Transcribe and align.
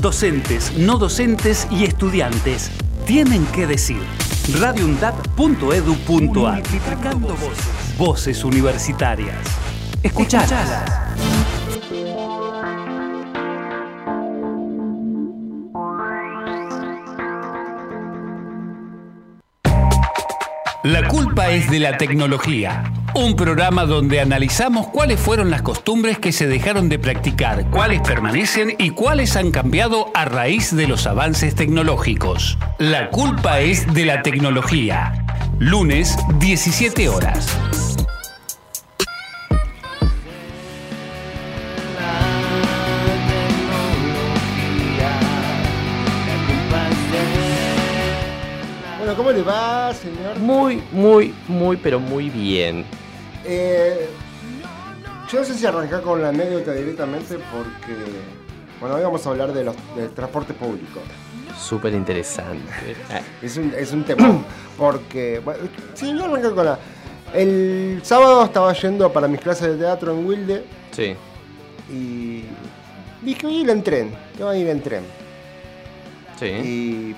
Docentes, 0.00 0.72
no 0.78 0.96
docentes 0.96 1.66
y 1.72 1.82
estudiantes 1.82 2.70
tienen 3.04 3.44
que 3.46 3.66
decir. 3.66 4.00
radioundad.edu.ar 4.60 6.54
Multiplicando 6.54 7.34
voces. 7.34 7.98
Voces 7.98 8.44
universitarias. 8.44 9.36
Escuchalas. 10.00 10.84
La 20.84 21.08
culpa 21.08 21.50
es 21.50 21.68
de 21.68 21.80
la 21.80 21.98
tecnología. 21.98 22.84
Un 23.18 23.34
programa 23.34 23.84
donde 23.84 24.20
analizamos 24.20 24.86
cuáles 24.86 25.18
fueron 25.18 25.50
las 25.50 25.62
costumbres 25.62 26.20
que 26.20 26.30
se 26.30 26.46
dejaron 26.46 26.88
de 26.88 27.00
practicar, 27.00 27.68
cuáles 27.68 28.00
permanecen 28.00 28.76
y 28.78 28.90
cuáles 28.90 29.34
han 29.34 29.50
cambiado 29.50 30.12
a 30.14 30.24
raíz 30.24 30.74
de 30.74 30.86
los 30.86 31.04
avances 31.04 31.56
tecnológicos. 31.56 32.56
La 32.78 33.10
culpa 33.10 33.58
es 33.58 33.92
de 33.92 34.06
la 34.06 34.22
tecnología. 34.22 35.26
Lunes, 35.58 36.16
17 36.38 37.08
horas. 37.08 37.58
Bueno, 48.96 49.16
¿cómo 49.16 49.32
le 49.32 49.42
va, 49.42 49.92
señor? 49.92 50.38
Muy, 50.38 50.80
muy, 50.92 51.34
muy, 51.48 51.76
pero 51.76 51.98
muy 51.98 52.30
bien. 52.30 52.86
Eh, 53.50 54.08
yo 55.30 55.38
no 55.40 55.44
sé 55.44 55.54
si 55.54 55.64
arrancar 55.66 56.02
con 56.02 56.20
la 56.20 56.28
anécdota 56.28 56.72
directamente 56.72 57.36
porque, 57.50 57.94
bueno, 58.80 58.96
hoy 58.96 59.02
vamos 59.02 59.26
a 59.26 59.30
hablar 59.30 59.52
de 59.52 59.64
los, 59.64 59.74
del 59.96 60.10
transporte 60.10 60.52
público. 60.52 61.00
Súper 61.58 61.94
interesante. 61.94 62.62
Es 63.42 63.56
un, 63.56 63.72
es 63.76 63.92
un 63.92 64.04
tema, 64.04 64.42
porque, 64.76 65.40
bueno, 65.44 65.60
sí, 65.94 66.12
yo 66.16 66.24
arrancar 66.26 66.54
con 66.54 66.64
la... 66.66 66.78
El 67.34 68.00
sábado 68.04 68.44
estaba 68.44 68.72
yendo 68.72 69.12
para 69.12 69.28
mis 69.28 69.40
clases 69.40 69.68
de 69.72 69.76
teatro 69.76 70.12
en 70.12 70.26
Wilde 70.26 70.64
Sí. 70.92 71.14
y 71.90 72.44
dije, 73.22 73.46
voy 73.46 73.58
a 73.58 73.60
ir 73.60 73.70
en 73.70 73.82
tren, 73.82 74.14
que 74.36 74.42
voy 74.44 74.56
a 74.56 74.58
ir 74.58 74.68
en 74.68 74.82
tren. 74.82 75.02
Sí. 76.38 76.46
Y 76.46 77.16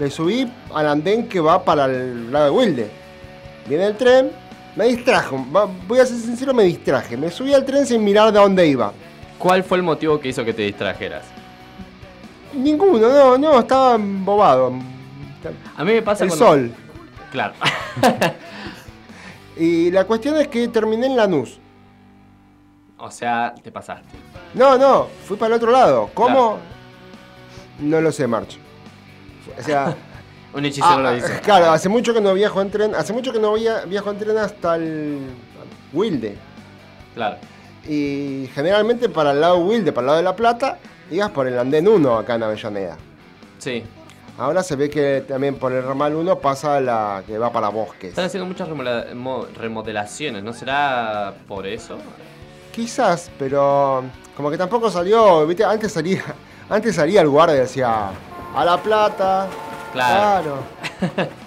me 0.00 0.10
subí 0.10 0.50
al 0.74 0.88
andén 0.88 1.28
que 1.28 1.38
va 1.40 1.64
para 1.64 1.84
el 1.86 2.32
lado 2.32 2.46
de 2.46 2.50
Wilde. 2.50 2.90
Viene 3.66 3.86
el 3.86 3.96
tren, 3.96 4.30
me 4.76 4.86
distrajo, 4.86 5.36
voy 5.86 5.98
a 5.98 6.06
ser 6.06 6.16
sincero, 6.18 6.52
me 6.54 6.64
distraje. 6.64 7.16
Me 7.16 7.30
subí 7.30 7.52
al 7.54 7.64
tren 7.64 7.86
sin 7.86 8.02
mirar 8.02 8.32
de 8.32 8.38
dónde 8.38 8.66
iba. 8.66 8.92
¿Cuál 9.38 9.62
fue 9.64 9.78
el 9.78 9.82
motivo 9.82 10.18
que 10.20 10.28
hizo 10.28 10.44
que 10.44 10.52
te 10.54 10.62
distrajeras? 10.62 11.24
Ninguno, 12.54 13.08
no, 13.08 13.38
no, 13.38 13.58
estaba 13.60 13.94
embobado. 13.94 14.72
A 15.76 15.84
mí 15.84 15.92
me 15.92 16.02
pasa 16.02 16.24
El 16.24 16.30
cuando- 16.30 16.46
sol. 16.46 16.72
Claro. 17.30 17.54
Y 19.56 19.90
la 19.90 20.04
cuestión 20.06 20.36
es 20.38 20.48
que 20.48 20.66
terminé 20.68 21.06
en 21.06 21.16
Lanús. 21.16 21.58
o 22.96 23.10
sea, 23.10 23.54
te 23.62 23.70
pasaste. 23.70 24.08
No, 24.54 24.78
no, 24.78 25.08
fui 25.26 25.36
para 25.36 25.54
el 25.54 25.58
otro 25.60 25.70
lado. 25.70 26.10
¿Cómo? 26.14 26.58
No 27.78 28.00
lo 28.00 28.10
sé, 28.12 28.26
March. 28.26 28.58
O 29.58 29.62
sea, 29.62 29.94
Un 30.54 30.64
hechicero 30.66 30.86
ah, 30.88 31.00
lo 31.00 31.12
dice. 31.14 31.40
claro, 31.40 31.70
hace 31.70 31.88
mucho 31.88 32.12
que 32.12 32.20
no 32.20 32.34
viajo 32.34 32.60
en 32.60 32.70
tren, 32.70 32.94
hace 32.94 33.12
mucho 33.12 33.32
que 33.32 33.38
no 33.38 33.54
via- 33.54 33.84
viajo 33.86 34.10
en 34.10 34.18
tren 34.18 34.36
hasta 34.38 34.76
el 34.76 35.20
Wilde. 35.92 36.36
Claro. 37.14 37.36
Y 37.88 38.48
generalmente 38.54 39.08
para 39.08 39.32
el 39.32 39.40
lado 39.40 39.58
Wilde, 39.58 39.92
para 39.92 40.02
el 40.02 40.06
lado 40.06 40.16
de 40.18 40.24
La 40.24 40.36
Plata, 40.36 40.78
ibas 41.10 41.30
por 41.30 41.46
el 41.46 41.58
andén 41.58 41.88
1 41.88 42.18
acá 42.18 42.34
en 42.34 42.42
Avellaneda. 42.42 42.96
Sí. 43.58 43.82
Ahora 44.38 44.62
se 44.62 44.76
ve 44.76 44.88
que 44.88 45.24
también 45.26 45.56
por 45.56 45.72
el 45.72 45.82
ramal 45.82 46.14
1 46.14 46.38
pasa 46.38 46.80
la 46.80 47.22
que 47.26 47.38
va 47.38 47.50
para 47.52 47.68
bosques. 47.68 48.10
Están 48.10 48.26
haciendo 48.26 48.46
muchas 48.46 48.68
remodelaciones, 49.56 50.42
¿no 50.42 50.52
será 50.52 51.34
por 51.48 51.66
eso? 51.66 51.98
Quizás, 52.72 53.30
pero 53.38 54.04
como 54.36 54.50
que 54.50 54.56
tampoco 54.56 54.90
salió, 54.90 55.46
¿viste? 55.46 55.64
Antes 55.64 55.92
salía, 55.92 56.22
antes 56.70 56.94
salía 56.94 57.20
el 57.20 57.28
guardia 57.28 57.56
y 57.56 57.60
decía, 57.60 58.10
a 58.54 58.64
La 58.64 58.82
Plata. 58.82 59.48
Claro. 59.92 60.58
Claro. 61.16 61.30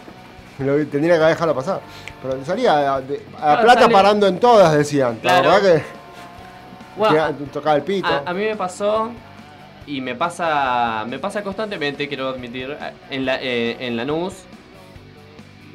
Lo- 0.60 0.88
tendría 0.88 1.16
que 1.18 1.24
haber 1.24 1.36
dejado 1.36 1.54
pasar. 1.56 1.82
Pero 2.22 2.46
salía 2.46 2.96
a, 2.96 3.02
de- 3.02 3.22
a 3.38 3.40
Claro, 3.42 3.62
Plata 3.64 3.82
sale- 3.82 3.94
parando 3.94 4.28
en 4.28 4.40
todas, 4.40 4.74
decían. 4.74 5.18
Claro. 5.18 5.50
La 5.50 5.60
verdad 5.60 5.82
Bueno, 6.98 7.28
que, 7.38 7.44
que 7.44 7.50
tocaba 7.52 7.76
el 7.76 7.82
pito. 7.84 8.08
a, 8.08 8.24
a 8.26 8.34
mí 8.34 8.44
me 8.46 8.56
pasó 8.56 9.12
y 9.88 10.00
me 10.02 10.16
pasa 10.16 11.04
me 11.08 11.20
pasa 11.20 11.44
constantemente, 11.44 12.08
quiero 12.08 12.30
admitir, 12.30 12.76
en 13.10 13.26
la 13.26 13.38
eh, 13.42 13.76
en 13.82 13.98
Lanús 13.98 14.34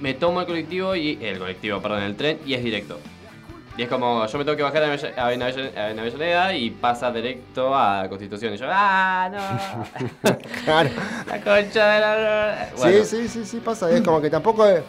me 0.01 0.15
tomo 0.15 0.41
el 0.41 0.47
colectivo 0.47 0.97
y 0.97 1.19
el 1.23 1.39
colectivo, 1.39 1.81
perdón, 1.81 2.03
el 2.05 2.17
tren 2.17 2.39
y 2.47 2.55
es 2.55 2.65
directo. 2.65 2.99
Y 3.77 3.83
es 3.85 3.89
como, 3.89 4.27
yo 4.27 4.39
me 4.39 4.45
tengo 4.45 4.57
que 4.57 4.63
bajar 4.63 4.83
a 4.83 4.87
Avella- 4.89 5.15
a 5.17 5.27
Avella- 5.29 5.73
a 5.77 5.91
Avellaneda 6.01 6.55
y 6.55 6.71
pasa 6.71 7.11
directo 7.13 7.75
a 7.75 8.07
Constitución. 8.09 8.53
Y 8.55 8.57
yo, 8.57 8.67
¡ah, 8.69 9.31
no! 9.33 10.37
Claro. 10.65 10.91
La 11.27 11.41
concha 11.41 11.87
de 11.93 12.01
la... 12.01 12.69
Bueno, 12.77 13.05
Sí, 13.05 13.17
sí, 13.23 13.29
sí, 13.29 13.45
sí, 13.45 13.57
pasa. 13.59 13.91
Es 13.91 14.03
como 14.03 14.21
que 14.21 14.29
tampoco. 14.29 14.67
es- 14.67 14.83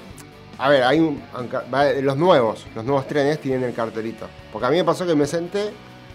A 0.57 0.67
ver, 0.69 0.83
hay 0.83 0.99
un. 0.99 1.21
los 2.01 2.17
nuevos, 2.17 2.65
los 2.75 2.83
nuevos 2.83 3.07
trenes 3.07 3.39
tienen 3.39 3.63
el 3.63 3.73
cartelito. 3.73 4.27
Porque 4.51 4.67
a 4.67 4.69
mí 4.69 4.77
me 4.77 4.83
pasó 4.83 5.05
que 5.05 5.15
me 5.15 5.25
senté 5.25 5.71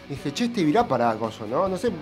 y 0.08 0.10
dije, 0.10 0.32
che, 0.34 0.44
este 0.44 0.60
irá 0.60 0.86
para 0.86 1.10
acoso, 1.10 1.46
¿no? 1.46 1.68
No 1.68 1.76
sé, 1.76 1.88
se 1.88 1.94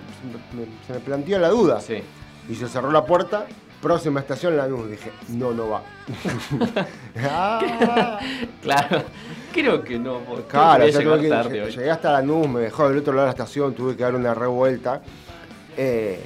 me, 0.57 0.65
se 0.85 0.93
me 0.93 0.99
planteó 0.99 1.39
la 1.39 1.49
duda. 1.49 1.79
Sí. 1.79 2.03
Y 2.49 2.55
se 2.55 2.67
cerró 2.67 2.91
la 2.91 3.05
puerta, 3.05 3.45
próxima 3.81 4.19
estación 4.19 4.57
la 4.57 4.67
luz. 4.67 4.89
Dije, 4.91 5.11
no, 5.29 5.51
no 5.53 5.69
va. 5.69 5.81
ah, 7.29 8.19
Claro. 8.61 9.03
Creo 9.55 9.83
que 9.83 9.97
no, 9.97 10.19
porque 10.19 10.43
claro, 10.43 10.85
llegar 10.85 11.03
tuve 11.03 11.21
que- 11.21 11.29
tarde 11.29 11.71
llegué 11.71 11.89
hasta 11.91 12.11
la 12.11 12.21
luz, 12.21 12.47
me 12.47 12.59
dejó 12.61 12.89
del 12.89 12.97
otro 12.99 13.13
lado 13.13 13.25
de 13.25 13.27
la 13.27 13.31
estación, 13.31 13.73
tuve 13.73 13.95
que 13.95 14.03
dar 14.03 14.13
una 14.15 14.33
revuelta. 14.33 15.01
eh, 15.77 16.19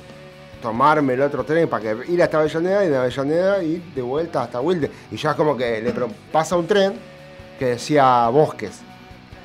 tomarme 0.61 1.13
el 1.13 1.21
otro 1.21 1.43
tren 1.43 1.67
para 1.69 1.81
que 1.95 2.11
ir 2.11 2.21
hasta 2.21 2.39
Avellaneda 2.39 2.83
y 2.85 2.89
de 2.89 2.97
Avellaneda 2.97 3.63
y 3.63 3.91
de 3.95 4.01
vuelta 4.01 4.43
hasta 4.43 4.59
Wilde. 4.59 4.91
Y 5.09 5.15
ya 5.15 5.33
como 5.33 5.55
que 5.55 5.81
le 5.81 5.93
pasa 6.31 6.55
un 6.57 6.67
tren 6.67 6.93
que 7.57 7.65
decía 7.65 8.27
Bosques. 8.29 8.81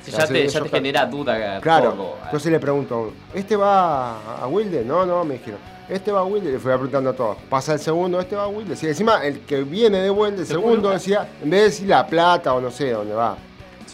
Ya 0.05 0.27
te, 0.27 0.47
ya 0.47 0.61
te 0.61 0.69
genera 0.69 1.05
duda 1.05 1.59
Claro. 1.61 1.93
todo. 1.93 2.15
Entonces 2.25 2.51
le 2.51 2.59
pregunto, 2.59 3.13
¿este 3.33 3.55
va 3.55 4.41
a- 4.43 4.47
Wilde? 4.47 4.83
No, 4.85 5.05
no, 5.05 5.23
me 5.23 5.35
dijeron. 5.35 5.59
Este 5.89 6.11
va 6.11 6.19
a 6.19 6.23
Wilde, 6.23 6.51
le 6.51 6.59
fui 6.59 6.71
preguntando 6.71 7.09
a 7.11 7.13
todos. 7.13 7.37
Pasa 7.49 7.73
el 7.73 7.79
segundo, 7.79 8.19
este 8.19 8.35
va 8.35 8.43
a 8.43 8.47
Wilde. 8.47 8.75
Sí, 8.75 8.85
encima 8.87 9.25
el 9.25 9.39
que 9.41 9.63
viene 9.63 9.99
de 10.01 10.09
vuelta, 10.09 10.41
el 10.41 10.47
segundo 10.47 10.89
decía, 10.91 11.27
en 11.41 11.49
vez 11.49 11.59
de 11.61 11.65
decir 11.65 11.87
La 11.87 12.05
Plata 12.05 12.53
o 12.53 12.61
no 12.61 12.69
sé 12.71 12.91
dónde 12.91 13.13
va, 13.15 13.35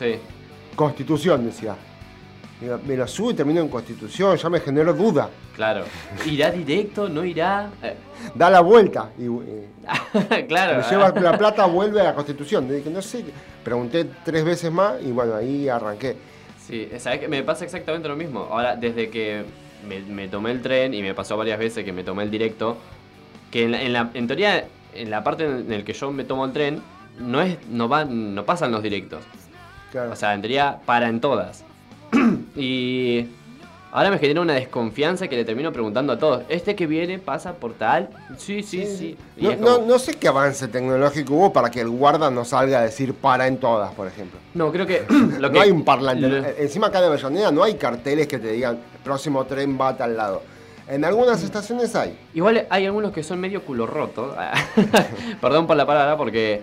Sí. 0.02 0.16
Constitución 0.76 1.46
decía. 1.46 1.76
Me 2.86 2.96
lo 2.96 3.08
subo 3.08 3.32
y 3.32 3.34
termino 3.34 3.60
en 3.62 3.70
Constitución, 3.70 4.38
ya 4.38 4.48
me 4.50 4.60
generó 4.60 4.94
duda. 4.94 5.30
Claro. 5.56 5.84
¿Irá 6.28 6.52
directo? 6.52 7.10
¿No 7.10 7.26
irá? 7.26 7.70
Eh, 7.82 7.96
Da 8.36 8.52
la 8.52 8.62
vuelta 8.62 9.10
y, 9.18 9.24
y 9.24 9.68
claro. 10.48 10.78
me 10.78 10.84
lleva 10.90 11.10
la 11.10 11.38
plata, 11.38 11.66
vuelve 11.66 12.02
a 12.02 12.04
la 12.06 12.14
Constitución. 12.16 12.70
Dije, 12.70 12.90
no 12.92 13.02
sé, 13.02 13.26
pregunté 13.64 14.06
tres 14.24 14.44
veces 14.46 14.72
más 14.72 15.02
y 15.04 15.12
bueno, 15.12 15.34
ahí 15.36 15.68
arranqué. 15.70 16.16
Sí, 16.68 16.88
¿sabes 17.00 17.20
qué? 17.22 17.28
Me 17.28 17.42
pasa 17.42 17.66
exactamente 17.66 18.08
lo 18.08 18.16
mismo. 18.16 18.42
Ahora, 18.52 18.76
desde 18.76 19.10
que 19.10 19.44
me, 19.88 20.00
me 20.02 20.28
tomé 20.28 20.52
el 20.52 20.62
tren 20.62 20.94
y 20.94 21.02
me 21.02 21.16
pasó 21.16 21.36
varias 21.38 21.58
veces 21.58 21.84
que 21.84 21.92
me 21.92 22.04
tomé 22.04 22.22
el 22.24 22.30
directo, 22.30 22.78
que 23.50 23.64
en, 23.64 23.72
la- 23.72 23.82
en, 23.82 23.94
la- 23.94 24.12
en 24.14 24.28
teoría, 24.28 24.66
en 24.94 25.10
la 25.10 25.24
parte 25.24 25.46
en 25.46 25.68
la 25.68 25.84
que 25.84 25.94
yo 25.94 26.12
me 26.12 26.26
tomo 26.26 26.46
el 26.46 26.54
tren, 26.54 26.80
no 27.20 27.42
es 27.42 27.58
no 27.70 27.88
van 27.88 28.36
no 28.36 28.46
pasan 28.46 28.72
los 28.72 28.84
directos. 28.84 29.24
Claro. 29.92 30.12
O 30.12 30.16
sea, 30.16 30.34
en 30.34 30.42
teoría 30.42 30.80
para 30.86 31.08
en 31.10 31.20
todas. 31.22 31.64
y 32.56 33.28
ahora 33.92 34.10
me 34.10 34.18
genera 34.20 34.42
una 34.42 34.54
desconfianza 34.54 35.28
que 35.28 35.36
le 35.36 35.44
termino 35.46 35.72
preguntando 35.74 36.14
a 36.14 36.20
todos, 36.20 36.44
¿este 36.50 36.76
que 36.76 36.88
viene 36.88 37.20
pasa 37.20 37.54
por 37.54 37.74
tal? 37.74 38.10
Sí, 38.38 38.64
sí, 38.64 38.86
sí. 38.86 39.18
No, 39.60 40.00
sé 40.00 40.14
qué 40.16 40.28
avance 40.30 40.68
tecnológico 40.68 41.34
hubo 41.34 41.54
para 41.54 41.70
que 41.70 41.82
el 41.82 41.90
guarda 41.90 42.30
no 42.32 42.46
salga 42.46 42.80
a 42.80 42.84
decir 42.84 43.14
para 43.14 43.48
en 43.48 43.58
todas, 43.58 43.94
por 43.94 44.08
ejemplo. 44.08 44.40
No, 44.54 44.72
creo 44.72 44.86
que 44.88 45.04
lo 45.40 45.50
no 45.50 45.62
hay 45.62 45.72
un 45.72 45.84
parlante. 45.84 46.28
lo- 46.28 46.38
Eh, 46.46 46.56
Encima 46.60 46.88
acá 46.88 47.02
de 47.02 47.08
Avellaneda 47.08 47.52
no 47.52 47.64
hay 47.64 47.76
carteles 47.76 48.28
que 48.28 48.40
te 48.40 48.52
digan 48.54 48.76
el 48.76 49.02
próximo 49.04 49.46
tren 49.46 49.78
va 49.80 49.90
a 49.90 49.98
tal 49.98 50.16
lado. 50.16 50.42
En 50.88 51.06
algunas 51.06 51.42
estaciones 51.44 51.96
hay. 51.96 52.18
Igual 52.34 52.66
hay 52.70 52.86
algunos 52.86 53.14
que 53.14 53.24
son 53.24 53.40
medio 53.40 53.62
culo 53.64 53.88
rotos. 53.88 54.36
Perdón 55.42 55.66
por 55.68 55.78
la 55.78 55.86
palabra, 55.86 56.18
porque 56.18 56.62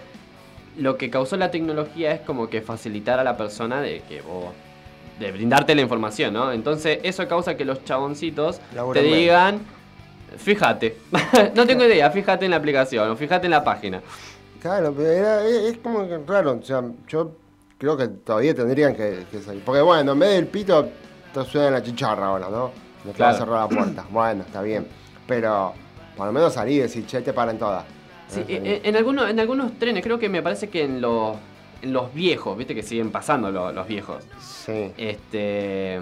lo 0.78 0.96
que 0.96 1.10
causó 1.10 1.36
la 1.36 1.50
tecnología 1.50 2.12
es 2.12 2.20
como 2.20 2.48
que 2.48 2.62
facilitar 2.62 3.18
a 3.18 3.24
la 3.24 3.36
persona 3.36 3.80
de 3.80 4.00
que 4.08 4.20
vos. 4.22 4.46
de 5.18 5.32
brindarte 5.32 5.74
la 5.74 5.82
información, 5.82 6.32
¿no? 6.32 6.52
Entonces, 6.52 7.00
eso 7.02 7.26
causa 7.26 7.56
que 7.56 7.64
los 7.64 7.84
chaboncitos 7.84 8.60
te 8.92 9.02
digan. 9.02 9.60
Fíjate. 10.36 10.96
no 11.56 11.66
tengo 11.66 11.84
idea, 11.84 12.10
fíjate 12.10 12.44
en 12.44 12.50
la 12.52 12.58
aplicación 12.58 13.10
o 13.10 13.16
fíjate 13.16 13.46
en 13.46 13.50
la 13.52 13.64
página. 13.64 14.00
Claro, 14.60 14.92
pero 14.96 15.08
era- 15.10 15.44
es, 15.46 15.72
es 15.72 15.78
como 15.78 16.06
que 16.06 16.18
raro. 16.26 16.58
O 16.60 16.62
sea, 16.62 16.82
yo 17.08 17.32
creo 17.78 17.96
que 17.96 18.08
todavía 18.08 18.54
tendrían 18.54 18.94
que, 18.94 19.24
que 19.30 19.40
salir. 19.40 19.62
Porque 19.64 19.80
bueno, 19.82 20.12
en 20.12 20.18
vez 20.18 20.30
del 20.30 20.46
pito, 20.46 20.88
te 21.34 21.44
suena 21.44 21.70
la 21.70 21.82
chicharra 21.82 22.26
ahora, 22.26 22.48
¿no? 22.50 22.70
Te 23.04 23.12
Claro. 23.12 23.38
cerrar 23.38 23.68
la 23.70 23.76
puerta. 23.76 24.04
Bueno, 24.10 24.42
está 24.46 24.62
bien. 24.62 24.86
Pero 25.26 25.72
por 26.16 26.26
lo 26.26 26.32
menos 26.32 26.52
salí 26.54 26.74
y 26.74 26.78
decir, 26.80 27.06
che, 27.06 27.20
te 27.22 27.32
paran 27.32 27.58
todas. 27.58 27.84
Sí, 28.28 28.40
Eh, 28.48 28.56
en, 28.56 28.64
salí. 28.64 28.80
en 28.84 28.96
algunos, 28.96 29.30
en 29.30 29.40
algunos 29.40 29.72
trenes, 29.78 30.02
creo 30.04 30.18
que 30.18 30.28
me 30.28 30.42
parece 30.42 30.68
que 30.68 30.84
en 30.84 31.00
los, 31.00 31.36
en 31.82 31.92
los 31.92 32.12
viejos, 32.14 32.56
viste 32.58 32.74
que 32.74 32.82
siguen 32.82 33.10
pasando 33.10 33.50
lo- 33.50 33.72
los 33.72 33.86
viejos. 33.88 34.24
Sí. 34.40 34.92
Este. 34.96 36.00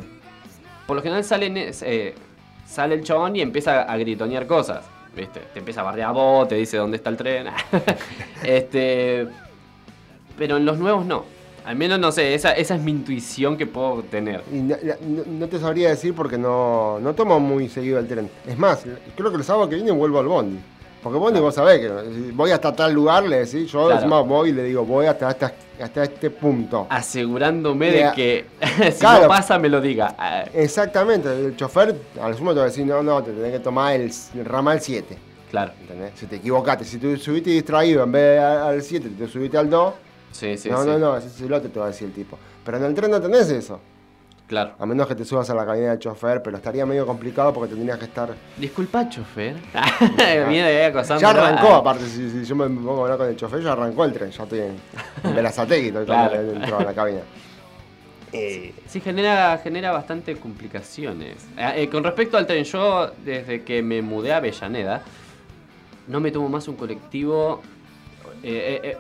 Por 0.87 0.97
lo 0.97 1.03
general 1.03 1.25
salen, 1.25 1.55
eh, 1.57 2.15
sale 2.67 2.95
el 2.95 3.03
chabón 3.05 3.35
y 3.37 3.41
empieza 3.43 3.83
a 3.83 3.97
gritonear 3.97 4.47
cosas. 4.47 4.85
¿Viste? 5.17 5.41
Te 5.53 5.61
empieza 5.61 5.81
a 5.81 5.85
bardear 5.85 6.11
a 6.11 6.13
vos, 6.13 6.47
te 6.47 6.57
dice 6.57 6.77
dónde 6.77 6.99
está 6.99 7.09
el 7.11 7.17
tren. 7.17 7.47
este. 8.45 9.27
Pero 10.39 10.57
en 10.59 10.65
los 10.67 10.79
nuevos 10.79 11.07
no. 11.07 11.25
Al 11.65 11.75
menos 11.75 11.99
no 11.99 12.13
sé, 12.13 12.35
esa, 12.35 12.53
esa 12.53 12.77
es 12.77 12.81
mi 12.83 12.93
intuición 12.93 13.57
que 13.57 13.67
puedo 13.67 14.03
tener. 14.05 14.43
Y 14.53 14.57
no, 14.57 14.77
no- 15.07 15.23
no 15.27 15.49
te 15.49 15.59
sabría 15.59 15.89
decir 15.89 16.15
porque 16.15 16.39
no, 16.39 17.01
no 17.01 17.15
tomo 17.15 17.41
muy 17.41 17.69
seguido 17.69 17.99
el 17.99 18.07
tren. 18.07 18.31
Es 18.47 18.57
más, 18.59 18.85
creo 19.17 19.31
que 19.33 19.39
los 19.39 19.47
sábados 19.47 19.69
que 19.71 19.77
vienen 19.77 19.97
vuelvo 19.99 20.21
al 20.21 20.27
bondi. 20.29 20.59
Porque 21.03 21.19
bondi 21.19 21.39
vos 21.39 21.55
sabés 21.55 21.81
que 21.81 21.89
voy 22.33 22.51
hasta 22.51 22.75
tal 22.75 22.93
lugar, 22.93 23.23
le 23.25 23.39
decís, 23.45 23.71
yo 23.71 23.85
Claro. 23.87 23.95
encima 23.95 24.21
voy 24.23 24.51
y 24.51 24.53
le 24.53 24.65
digo, 24.65 24.85
voy 24.85 25.07
hasta, 25.07 25.29
hasta, 25.29 25.53
hasta 25.81 26.03
este 26.05 26.31
punto. 26.31 26.87
Asegurándome 26.91 27.93
Ya. 27.97 28.11
de 28.11 28.15
que 28.17 28.45
si 28.93 28.99
Claro. 29.01 29.23
no 29.23 29.29
pasa 29.29 29.59
me 29.59 29.69
lo 29.69 29.81
diga. 29.81 30.17
Exactamente, 30.53 31.29
el 31.31 31.57
chofer 31.57 31.95
al 32.21 32.35
sumo 32.37 32.53
te 32.53 32.59
va 32.59 32.65
a 32.65 32.69
decir, 32.69 32.85
no, 32.87 33.03
no, 33.03 33.23
te 33.23 33.31
tenés 33.33 33.53
que 33.53 33.61
tomar 33.61 33.95
el, 33.95 34.11
el 34.35 34.45
ramal 34.45 34.81
7. 34.81 35.17
Claro. 35.51 35.73
¿entendés? 35.81 36.13
Si 36.17 36.27
te 36.27 36.37
equivocaste, 36.37 36.85
si 36.85 36.99
tú 36.99 37.17
subiste 37.17 37.51
distraído 37.51 38.03
en 38.03 38.11
vez 38.13 38.23
de 38.23 38.39
al 38.41 38.83
7, 38.83 39.11
te 39.17 39.29
subiste 39.29 39.57
al 39.59 39.71
2, 39.71 39.95
Sí, 40.33 40.57
sí, 40.59 40.69
no, 40.69 40.83
sí. 40.83 40.89
no, 40.89 40.99
no, 40.99 41.17
ese 41.17 41.29
es 41.29 41.41
el 41.41 41.53
otro, 41.53 41.71
te 41.71 41.79
va 41.79 41.87
a 41.87 41.89
decir 41.89 42.09
el 42.09 42.13
tipo. 42.15 42.37
Pero 42.65 42.79
en 42.79 42.85
el 42.85 42.95
tren 42.95 43.11
no 43.11 43.21
tenés 43.21 43.49
eso. 43.49 43.79
Claro. 44.47 44.75
A 44.79 44.87
menos 44.87 45.09
que 45.09 45.15
te 45.17 45.25
subas 45.25 45.51
a 45.51 45.55
la 45.55 45.67
cabina 45.67 45.91
del 45.91 45.99
chofer, 45.99 46.41
pero 46.43 46.57
estaría 46.57 46.87
medio 46.87 47.05
complicado 47.05 47.53
porque 47.53 47.75
tendrías 47.75 47.99
que 47.99 48.05
estar. 48.05 48.33
Disculpa, 48.57 49.09
chofer. 49.09 49.57
Viene 50.49 50.63
ahí 50.63 50.85
acosando. 50.85 51.21
Ya 51.21 51.31
arrancó, 51.31 51.75
aparte, 51.75 52.07
si, 52.07 52.31
si 52.31 52.45
yo 52.45 52.55
me 52.55 52.67
pongo 52.69 53.01
a 53.01 53.03
hablar 53.03 53.19
con 53.19 53.29
el 53.29 53.37
chofer, 53.37 53.61
ya 53.63 53.73
arrancó 53.73 54.05
el 54.05 54.13
tren, 54.13 54.31
ya 54.31 54.45
estoy 54.45 54.61
en, 54.61 54.77
Berazategui, 55.35 55.89
estoy 55.89 56.05
Claro. 56.07 56.43
dentro 56.43 56.79
de 56.79 56.85
la 56.85 56.95
cabina. 56.95 57.21
Eh, 58.33 58.73
Sí, 58.87 59.01
genera, 59.01 59.59
genera 59.63 59.91
bastante 59.93 60.37
complicaciones. 60.37 61.37
Eh, 61.57 61.73
eh, 61.83 61.89
con 61.89 62.05
respecto 62.05 62.37
al 62.37 62.47
tren, 62.47 62.63
yo 62.65 63.11
desde 63.25 63.63
que 63.65 63.83
me 63.83 64.01
mudé 64.03 64.33
a 64.33 64.37
Avellaneda, 64.37 65.03
no 66.07 66.21
me 66.21 66.31
tomo 66.31 66.49
más 66.49 66.69
un 66.69 66.77
colectivo. 66.77 67.63
eh, 68.45 68.81
eh, 68.85 68.97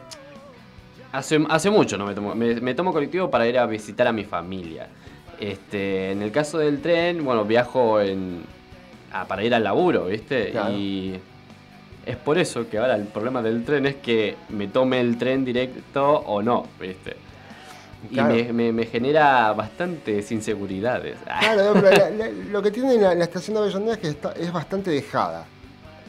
hace, 1.12 1.44
hace 1.48 1.70
mucho 1.70 1.96
no 1.96 2.06
me 2.06 2.14
tomo. 2.14 2.34
Me, 2.34 2.56
me 2.60 2.74
tomo 2.74 2.92
colectivo 2.92 3.30
para 3.30 3.46
ir 3.46 3.58
a 3.58 3.66
visitar 3.66 4.06
a 4.08 4.12
mi 4.12 4.24
familia. 4.24 4.88
Este, 5.40 6.12
en 6.12 6.22
el 6.22 6.32
caso 6.32 6.58
del 6.58 6.80
tren, 6.80 7.24
bueno, 7.24 7.44
viajo 7.44 8.00
en, 8.00 8.42
a- 9.12 9.24
para 9.26 9.44
ir 9.44 9.54
al 9.54 9.64
laburo, 9.64 10.06
¿viste? 10.06 10.50
Claro. 10.50 10.72
Y 10.74 11.20
es 12.06 12.16
por 12.16 12.38
eso 12.38 12.68
que 12.68 12.78
ahora 12.78 12.94
el 12.96 13.04
problema 13.04 13.42
del 13.42 13.64
tren 13.64 13.86
es 13.86 13.96
que 13.96 14.36
me 14.48 14.68
tome 14.68 15.00
el 15.00 15.18
tren 15.18 15.44
directo 15.44 16.08
o 16.10 16.40
no, 16.42 16.66
¿viste? 16.80 17.16
Y 18.10 18.20
me, 18.20 18.52
me- 18.52 18.72
me 18.72 18.86
genera 18.86 19.52
bastantes 19.52 20.30
inseguridades. 20.30 21.16
Claro, 21.26 21.72
pero 21.74 21.90
la- 21.90 22.10
la- 22.10 22.28
lo 22.50 22.62
que 22.62 22.70
tiene 22.70 22.96
la, 22.96 23.14
la 23.14 23.24
estación 23.24 23.54
de 23.56 23.62
Avellaneda 23.62 23.92
es 23.94 23.98
que 23.98 24.08
está, 24.08 24.32
es 24.32 24.52
bastante 24.52 24.90
dejada. 24.90 25.44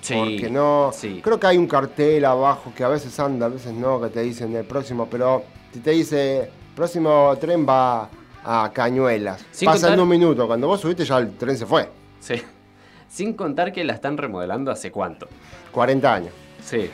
Sí, 0.02 0.14
Porque 0.14 0.50
no. 0.50 0.92
sí. 0.94 1.20
Creo 1.24 1.40
que 1.40 1.48
hay 1.48 1.58
un 1.58 1.68
cartel 1.68 2.24
abajo 2.24 2.72
que 2.76 2.84
a 2.84 2.88
veces 2.88 3.20
anda, 3.20 3.48
a 3.48 3.50
veces 3.50 3.74
no, 3.74 4.00
que 4.00 4.08
te 4.10 4.22
dicen 4.22 4.56
el 4.56 4.64
próximo, 4.64 5.08
pero 5.10 5.44
si 5.74 5.80
te 5.80 5.92
dice 5.92 6.50
próximo 6.76 7.36
tren 7.42 7.66
va 7.68 8.08
a 8.44 8.72
Cañuelas, 8.74 9.46
Sin 9.52 9.66
pasa 9.66 9.88
en 9.88 9.92
contar- 9.94 10.04
un 10.04 10.10
minuto. 10.10 10.48
Cuando 10.48 10.68
vos 10.68 10.80
subiste 10.82 11.04
ya 11.06 11.18
el 11.18 11.32
tren 11.38 11.58
se 11.58 11.66
fue. 11.66 11.90
Sí. 12.20 12.42
Sin 13.10 13.34
contar 13.34 13.72
que 13.72 13.84
la 13.84 13.94
están 13.94 14.18
remodelando 14.18 14.72
hace 14.72 14.92
cuánto. 14.92 15.28
40 15.72 16.14
años. 16.14 16.34
Sí. 16.64 16.90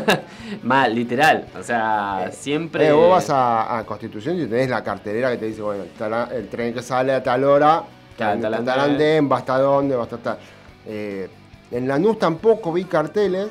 Mal, 0.62 0.94
literal. 0.94 1.46
O 1.58 1.62
sea, 1.62 2.30
siempre. 2.32 2.86
Eh, 2.88 2.92
vos 2.92 3.10
vas 3.10 3.30
a, 3.30 3.78
a 3.78 3.84
Constitución 3.84 4.40
y 4.40 4.46
tenés 4.46 4.68
la 4.70 4.82
cartelera 4.84 5.30
que 5.32 5.38
te 5.38 5.46
dice, 5.46 5.62
bueno, 5.62 5.84
el 6.32 6.48
tren 6.48 6.72
que 6.72 6.82
sale 6.82 7.12
a 7.12 7.22
tal 7.22 7.42
hora, 7.44 7.82
tal 8.16 8.36
en 8.36 8.42
tal 8.42 8.54
andén. 8.54 8.78
andén, 8.78 9.28
va 9.30 9.38
hasta 9.38 9.58
dónde, 9.58 9.96
va 9.96 10.04
hasta 10.04 10.18
tal. 10.18 10.38
Eh, 10.86 11.28
en 11.70 11.88
Lanús 11.88 12.18
tampoco 12.18 12.72
vi 12.72 12.84
carteles. 12.84 13.48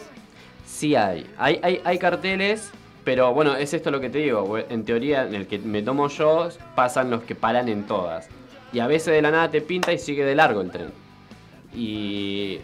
Sí 0.66 0.96
hay. 0.96 1.30
Hay, 1.38 1.60
hay. 1.62 1.82
hay 1.84 1.98
carteles, 2.00 2.72
pero 3.08 3.34
bueno, 3.34 3.56
es 3.56 3.74
esto 3.74 3.90
lo 3.90 4.02
que 4.02 4.10
te 4.10 4.18
digo. 4.18 4.58
En 4.58 4.84
teoría, 4.84 5.24
en 5.26 5.34
el 5.34 5.48
que 5.48 5.60
me 5.60 5.82
tomo 5.82 6.10
yo, 6.10 6.50
pasan 6.76 7.10
los 7.10 7.24
que 7.24 7.36
paran 7.36 7.70
en 7.70 7.86
todas. 7.88 8.28
Y 8.74 8.80
a 8.80 8.88
veces 8.88 9.14
de 9.14 9.22
la 9.22 9.32
nada 9.32 9.50
te 9.50 9.62
pinta 9.62 9.94
y 9.94 9.98
sigue 9.98 10.26
de 10.26 10.36
largo 10.36 10.60
el 10.60 10.72
tren. 10.72 10.92
Y. 11.74 12.60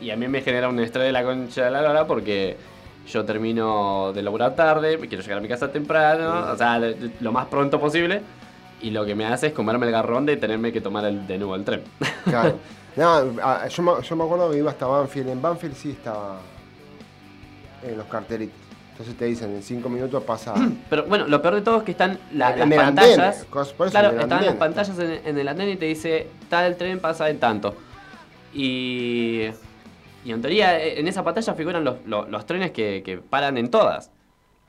Y 0.00 0.10
a 0.12 0.16
mí 0.16 0.28
me 0.28 0.42
genera 0.42 0.68
un 0.68 0.78
estrés 0.78 1.06
de 1.06 1.12
la 1.12 1.24
concha 1.24 1.64
de 1.64 1.70
la 1.72 1.82
lora 1.82 2.06
porque 2.06 2.56
yo 3.08 3.24
termino 3.24 4.12
de 4.14 4.22
laburar 4.22 4.54
tarde, 4.54 4.96
me 4.96 5.08
quiero 5.08 5.22
llegar 5.24 5.38
a 5.38 5.40
mi 5.42 5.48
casa 5.48 5.72
temprano, 5.72 6.52
o 6.52 6.56
sea, 6.56 6.78
lo- 6.78 7.32
más 7.32 7.46
pronto 7.48 7.80
posible. 7.80 8.22
Y 8.80 8.92
lo 8.92 9.04
que 9.04 9.16
me 9.16 9.26
hace 9.26 9.48
es 9.48 9.52
comerme 9.52 9.86
el 9.86 9.92
garrón 9.92 10.24
de 10.24 10.36
tenerme 10.36 10.70
que 10.72 10.80
tomar 10.80 11.04
el, 11.04 11.26
de 11.26 11.36
nuevo 11.36 11.56
el 11.56 11.64
tren. 11.64 11.82
Claro. 12.24 12.58
No, 12.96 13.08
a- 13.42 13.66
yo, 13.66 13.82
me, 13.82 13.92
yo 14.02 14.14
me 14.16 14.22
acuerdo 14.24 14.50
que 14.52 14.58
iba 14.58 14.70
hasta 14.70 14.86
Banfield. 14.86 15.28
En 15.30 15.42
Banfield 15.42 15.74
sí 15.74 15.90
estaba 15.90 16.38
en 17.82 17.96
los 17.98 18.06
cartelitos. 18.06 18.69
Entonces 19.00 19.16
te 19.18 19.24
dicen, 19.24 19.54
en 19.54 19.62
5 19.62 19.88
minutos 19.88 20.22
pasa... 20.24 20.52
Pero 20.90 21.04
bueno, 21.04 21.26
lo 21.26 21.40
peor 21.40 21.54
de 21.54 21.62
todo 21.62 21.78
es 21.78 21.84
que 21.84 21.92
están 21.92 22.18
la- 22.34 22.52
En 22.52 22.58
las 22.58 22.70
el 22.70 22.78
andén, 22.80 23.16
pantallas. 23.16 23.46
por 23.46 23.62
eso, 23.62 23.74
claro, 23.90 24.08
en 24.10 24.14
el 24.16 24.20
están 24.20 24.28
las 24.40 24.48
andén. 24.48 24.58
pantallas 24.58 24.98
en, 24.98 25.20
en 25.24 25.38
el 25.38 25.48
andén 25.48 25.68
y 25.70 25.76
te 25.76 25.86
dice, 25.86 26.26
tal 26.50 26.76
tren 26.76 27.00
pasa 27.00 27.30
en 27.30 27.40
tanto. 27.40 27.74
Y, 28.52 29.46
y 30.22 30.32
en 30.32 30.42
teoría, 30.42 30.78
eh, 30.78 31.00
en 31.00 31.08
esa 31.08 31.24
pantalla 31.24 31.54
figuran 31.54 31.82
los, 31.82 31.96
los- 32.04 32.28
los 32.28 32.44
trenes 32.44 32.72
que, 32.72 33.02
que 33.02 33.16
paran 33.16 33.56
en 33.56 33.70
todas. 33.70 34.10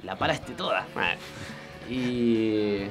La 0.03 0.15
paraste 0.15 0.53
toda. 0.53 0.85
Y, 1.89 2.83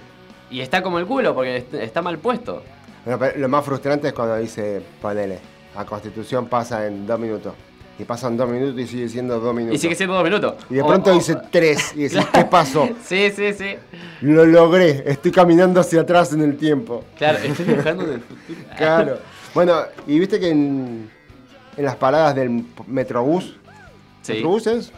y 0.50 0.60
está 0.60 0.82
como 0.82 0.98
el 0.98 1.06
culo 1.06 1.34
porque 1.34 1.56
est- 1.56 1.72
está 1.74 2.02
mal 2.02 2.18
puesto. 2.18 2.62
Bueno, 3.06 3.18
pero 3.18 3.38
lo 3.38 3.48
más 3.48 3.64
frustrante 3.64 4.08
es 4.08 4.12
cuando 4.12 4.36
dice, 4.36 4.82
ponele, 5.00 5.38
a 5.74 5.86
Constitución 5.86 6.48
pasa 6.48 6.86
en 6.86 7.06
2 7.06 7.18
minutos. 7.18 7.54
Y 8.00 8.04
pasan 8.04 8.34
2 8.34 8.48
minutos 8.48 8.80
y 8.80 8.86
sigue 8.86 9.08
siendo 9.10 9.38
2 9.38 9.54
minutos. 9.54 9.76
Y 9.76 9.78
sigue 9.78 9.94
siendo 9.94 10.14
dos 10.14 10.24
minutos. 10.24 10.54
Y 10.70 10.74
de 10.76 10.84
pronto 10.84 11.10
o- 11.10 11.14
dice 11.14 11.36
3 11.50 11.92
y 11.96 12.02
decís, 12.04 12.26
¿qué 12.32 12.44
pasó? 12.46 12.88
Sí, 13.04 13.30
sí, 13.30 13.52
sí. 13.52 13.74
Lo 14.22 14.46
logré, 14.46 15.02
estoy 15.06 15.30
caminando 15.30 15.80
hacia 15.80 16.00
atrás 16.00 16.32
en 16.32 16.40
el 16.40 16.56
tiempo. 16.56 17.04
Claro, 17.18 17.38
estoy 17.38 17.64
viajando 17.74 18.04
en 18.04 18.12
el 18.14 18.20
futuro. 18.20 18.58
Claro. 18.76 19.18
Bueno, 19.54 19.74
y 20.06 20.18
viste 20.18 20.40
que 20.40 20.48
en, 20.48 21.10
en 21.76 21.84
las 21.84 21.96
paradas 21.96 22.34
del 22.34 22.64
Metrobús, 22.86 23.56
Sí. 24.22 24.34
¿Metrobús 24.34 24.66
es? 24.66 24.92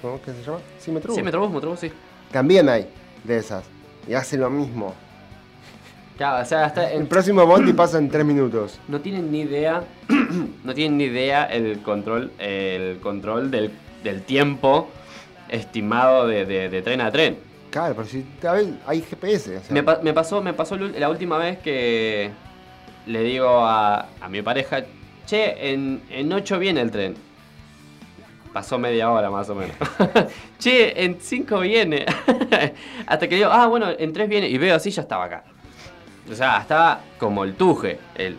¿Cómo 0.00 0.20
que 0.22 0.32
se 0.32 0.42
llama? 0.44 0.58
Sí, 0.78 0.90
Metrobús. 0.92 1.16
Sí, 1.16 1.22
Metrobús, 1.22 1.50
Metrobús, 1.52 1.80
sí. 1.80 1.92
También 2.32 2.68
hay 2.68 2.88
de 3.24 3.36
esas. 3.38 3.64
Y 4.06 4.14
hace 4.14 4.36
lo 4.36 4.48
mismo. 4.50 4.94
Claro, 6.18 6.42
o 6.42 6.44
sea, 6.44 6.64
hasta 6.66 6.90
El 6.90 7.02
en, 7.02 7.06
próximo 7.06 7.46
Bondi 7.46 7.72
pasa 7.72 7.96
en 7.98 8.10
3 8.10 8.24
minutos. 8.26 8.78
no 8.88 9.00
tienen 9.00 9.30
ni 9.32 9.40
idea, 9.42 9.84
no 10.64 10.74
tienen 10.74 10.98
ni 10.98 11.04
idea 11.04 11.44
el 11.44 11.80
control, 11.80 12.32
el 12.38 12.98
control 13.00 13.50
del, 13.50 13.70
del 14.02 14.22
tiempo 14.24 14.90
estimado 15.48 16.26
de, 16.26 16.44
de- 16.44 16.68
de 16.68 16.82
tren 16.82 17.00
a 17.00 17.10
tren. 17.12 17.38
Claro, 17.70 17.94
pero 17.94 18.08
si 18.08 18.26
hay 18.86 19.00
GPS. 19.02 19.56
o 19.58 19.60
sea, 19.62 19.72
Me, 19.72 19.82
pa- 19.82 20.00
me 20.02 20.12
pasó, 20.12 20.42
me 20.42 20.52
pasó 20.54 20.74
el 20.74 20.98
la 20.98 21.08
última 21.08 21.38
vez 21.38 21.58
que 21.58 22.30
le 23.06 23.22
digo 23.22 23.48
a, 23.64 24.08
a 24.20 24.28
mi 24.28 24.42
pareja, 24.42 24.84
che, 25.24 25.72
en, 25.72 26.02
en 26.10 26.32
8 26.32 26.58
viene 26.58 26.80
el 26.80 26.90
tren. 26.90 27.14
Pasó 28.52 28.78
media 28.78 29.10
hora 29.10 29.30
más 29.30 29.48
o 29.50 29.54
menos. 29.54 29.76
che, 30.58 31.04
en 31.04 31.18
5 31.20 31.60
viene. 31.60 32.04
Hasta 33.06 33.28
que 33.28 33.36
digo, 33.36 33.50
ah, 33.52 33.66
bueno, 33.68 33.86
en 33.96 34.12
3 34.12 34.28
viene. 34.28 34.48
Y 34.48 34.58
veo 34.58 34.74
así, 34.74 34.90
ya 34.90 35.02
estaba 35.02 35.24
acá. 35.26 35.44
O 36.30 36.34
sea, 36.34 36.58
estaba 36.60 37.00
como 37.18 37.44
el 37.44 37.54
tuje. 37.54 37.98
El, 38.14 38.36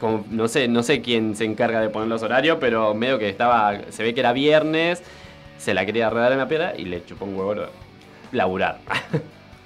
como- 0.00 0.24
no, 0.30 0.48
sé, 0.48 0.66
no 0.68 0.82
sé 0.82 1.00
quién 1.02 1.36
se 1.36 1.44
encarga 1.44 1.80
de 1.80 1.88
poner 1.90 2.08
los 2.08 2.22
horarios, 2.22 2.58
pero 2.60 2.94
medio 2.94 3.18
que 3.18 3.28
estaba. 3.28 3.78
Se 3.90 4.02
ve 4.02 4.14
que 4.14 4.20
era 4.20 4.32
viernes, 4.32 5.02
se 5.58 5.74
la 5.74 5.84
quería 5.86 6.08
redar 6.10 6.32
en 6.32 6.38
la 6.38 6.48
piedra 6.48 6.74
y 6.76 6.84
le 6.86 7.04
chupó 7.04 7.24
un 7.24 7.36
huevo 7.36 7.54
laburar. 8.32 8.78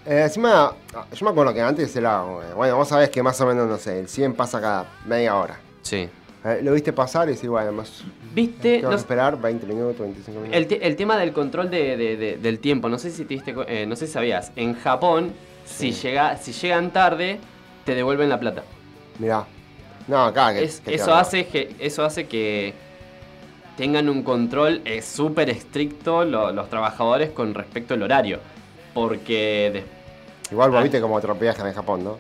Eh, 0.07 0.21
encima, 0.25 0.71
yo 1.15 1.25
me 1.25 1.31
acuerdo 1.31 1.55
que 1.55 1.63
antes 1.63 1.97
era. 1.97 2.23
eh, 2.23 2.53
Bueno, 2.55 2.77
vos 2.77 2.87
sabés 2.89 3.09
que 3.09 3.23
más 3.23 3.41
o 3.41 3.47
menos, 3.47 3.67
no 3.67 3.79
sé, 3.79 4.01
el 4.01 4.07
100 4.07 4.35
pasa 4.35 4.61
cada 4.61 4.85
media 5.07 5.35
hora. 5.35 5.59
sí. 5.83 6.07
Eh, 6.45 6.61
lo 6.63 6.75
viste 6.75 6.93
pasar 6.93 7.27
y 7.31 7.33
decís, 7.33 7.49
bueno, 7.49 7.73
más. 7.73 8.05
¿Viste? 8.35 8.75
Tengo 8.81 8.91
No 8.91 8.97
que 8.97 8.97
esperar 9.01 9.41
20 9.41 9.65
minutos, 9.67 9.99
25 10.01 10.41
minutos. 10.41 10.55
El, 10.59 10.67
te- 10.67 10.87
el 10.87 10.95
tema 10.97 11.17
del 11.17 11.33
control 11.33 11.71
de- 11.71 11.97
de- 11.97 12.17
de- 12.19 12.37
del 12.37 12.59
tiempo, 12.59 12.91
no 12.91 12.99
sé 12.99 13.11
si 13.11 13.25
te 13.25 13.33
diste 13.33 13.55
eh, 13.67 13.87
no 13.87 13.97
sé 13.97 14.07
si 14.07 14.13
sabías, 14.13 14.53
en 14.57 14.75
Japón, 14.75 15.33
si, 15.65 15.93
llega, 15.93 16.37
si 16.37 16.53
llegan 16.53 16.91
tarde, 16.91 17.41
te 17.85 17.95
devuelven 17.95 18.29
la 18.29 18.39
plata. 18.41 18.63
Mirá. 19.19 19.45
No, 20.09 20.25
acá 20.25 20.53
que. 20.53 20.65
Es- 20.65 20.81
que 20.81 20.91
te 20.91 20.95
eso, 20.97 21.15
hace 21.15 21.47
que, 21.47 21.75
eso 21.79 22.05
hace 22.05 22.27
que 22.27 22.75
tengan 23.77 24.09
un 24.09 24.23
control 24.23 24.83
eh, 24.85 25.03
súper 25.03 25.51
estricto 25.51 26.25
lo- 26.25 26.53
los 26.53 26.69
trabajadores 26.71 27.31
con 27.31 27.55
respecto 27.55 27.95
al 27.95 28.03
horario. 28.03 28.39
Porque... 28.93 29.83
Igual 30.51 30.71
vos 30.71 30.79
Ah. 30.81 30.83
viste 30.83 31.01
cómo 31.01 31.17
atropellas 31.19 31.59
en 31.59 31.73
Japón, 31.73 32.05
¿no? 32.05 32.19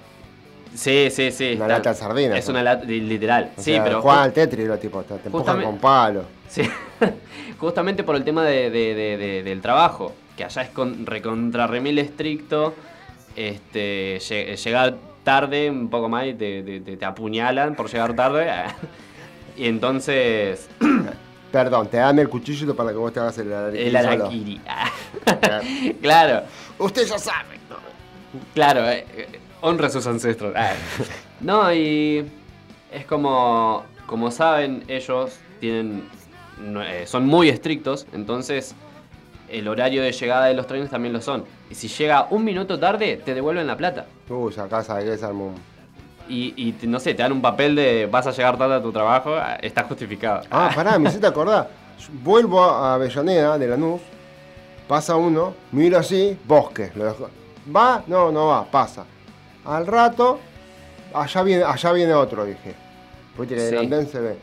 Sí, 0.74 1.08
sí, 1.10 1.30
sí. 1.30 1.52
Una 1.54 1.66
está- 1.66 1.68
lata 1.68 1.90
de 1.90 1.96
sardinas, 1.96 2.38
Es 2.38 2.46
¿no? 2.48 2.52
una 2.54 2.62
lata, 2.64 2.84
literal. 2.86 3.50
O 3.56 3.62
sí, 3.62 3.72
sea, 3.74 3.84
pero. 3.84 4.02
Juegan 4.02 4.22
al 4.24 4.32
Tetris, 4.32 4.66
los 4.66 4.80
tipos, 4.80 5.06
te, 5.06 5.14
empujan 5.14 5.32
Justamente- 5.32 5.66
con 5.66 5.78
palo. 5.78 6.24
Sí, 6.48 6.62
justamente 7.58 8.02
por 8.02 8.16
el 8.16 8.24
tema 8.24 8.42
de- 8.44 8.70
de- 8.70 8.94
de- 8.94 9.16
de- 9.16 9.42
del 9.44 9.60
trabajo, 9.60 10.12
que 10.36 10.42
allá 10.44 10.62
es 10.62 10.70
con, 10.70 11.06
recontra 11.06 11.66
remil 11.68 11.98
estricto, 12.00 12.74
este, 13.36 14.18
lle- 14.18 14.56
llegar 14.56 14.94
tarde 15.24 15.70
un 15.70 15.88
poco 15.88 16.08
más 16.08 16.26
y 16.26 16.34
te, 16.34 16.62
te- 16.80 17.04
apuñalan 17.04 17.74
por 17.74 17.90
llegar 17.90 18.14
tarde. 18.14 18.48
y 19.56 19.66
entonces, 19.66 20.68
Perdón, 21.52 21.88
te 21.88 21.96
dan 21.98 22.18
el 22.18 22.28
cuchillo 22.28 22.74
para 22.74 22.90
que 22.90 22.96
vos 22.96 23.12
te 23.12 23.20
hagas 23.20 23.38
el 23.38 23.52
araquiri. 23.52 23.86
el 23.86 23.96
araquiri. 23.96 24.60
claro, 26.00 26.42
Usted 26.78 27.06
ya 27.06 27.18
sabe. 27.18 27.58
¿no? 27.70 27.76
claro, 28.54 28.88
eh, 28.90 29.06
eh, 29.16 29.40
honra 29.60 29.86
a 29.86 29.90
sus 29.90 30.06
ancestros. 30.06 30.52
Ah. 30.56 30.72
No, 31.40 31.72
y 31.74 32.24
es 32.90 33.04
como, 33.06 33.84
como 34.06 34.30
saben, 34.30 34.84
ellos 34.88 35.36
tienen, 35.60 36.08
eh, 36.86 37.04
son 37.06 37.26
muy 37.26 37.48
estrictos, 37.50 38.06
entonces 38.12 38.74
el 39.48 39.68
horario 39.68 40.02
de 40.02 40.12
llegada 40.12 40.46
de 40.46 40.54
los 40.54 40.66
trenes 40.66 40.90
también 40.90 41.12
lo 41.12 41.20
son. 41.20 41.44
Y 41.70 41.74
si 41.74 41.88
llega 41.88 42.26
un 42.30 42.44
minuto 42.44 42.78
tarde, 42.78 43.20
te 43.24 43.34
devuelven 43.34 43.66
la 43.66 43.76
plata. 43.76 44.06
Uy, 44.28 44.54
acá 44.58 44.82
sabe 44.82 45.04
que 45.04 45.14
es 45.14 45.22
Y, 46.28 46.54
y 46.56 46.86
no 46.86 46.98
sé, 47.00 47.14
te 47.14 47.22
dan 47.22 47.32
un 47.32 47.42
papel 47.42 47.74
de 47.76 48.06
vas 48.10 48.26
a 48.26 48.30
llegar 48.32 48.56
tarde 48.56 48.74
a 48.76 48.82
tu 48.82 48.92
trabajo, 48.92 49.34
ah, 49.34 49.56
está 49.60 49.82
justificado. 49.84 50.42
Ah, 50.50 50.70
pará, 50.74 50.98
me 50.98 51.08
hiciste 51.08 51.26
acordar. 51.26 51.68
Vuelvo 52.22 52.62
a 52.62 52.94
Avellaneda, 52.94 53.56
de 53.58 53.68
Lanús, 53.68 54.00
pasa 54.88 55.16
uno, 55.16 55.54
miro 55.72 55.98
así, 55.98 56.36
bosque. 56.46 56.90
lo 56.94 57.04
dejo. 57.04 57.28
¿Va? 57.74 58.02
No, 58.06 58.30
no 58.32 58.48
va, 58.48 58.64
pasa. 58.64 59.04
Al 59.64 59.86
rato, 59.86 60.38
allá 61.14 61.42
viene, 61.42 61.64
allá 61.64 61.92
viene 61.92 62.12
otro, 62.14 62.44
dije. 62.44 62.74
Viste 63.38 63.54
que 63.54 63.60
Sí. 63.68 63.74
el 63.74 63.78
andén 63.80 64.06
se 64.06 64.20
ve. 64.20 64.36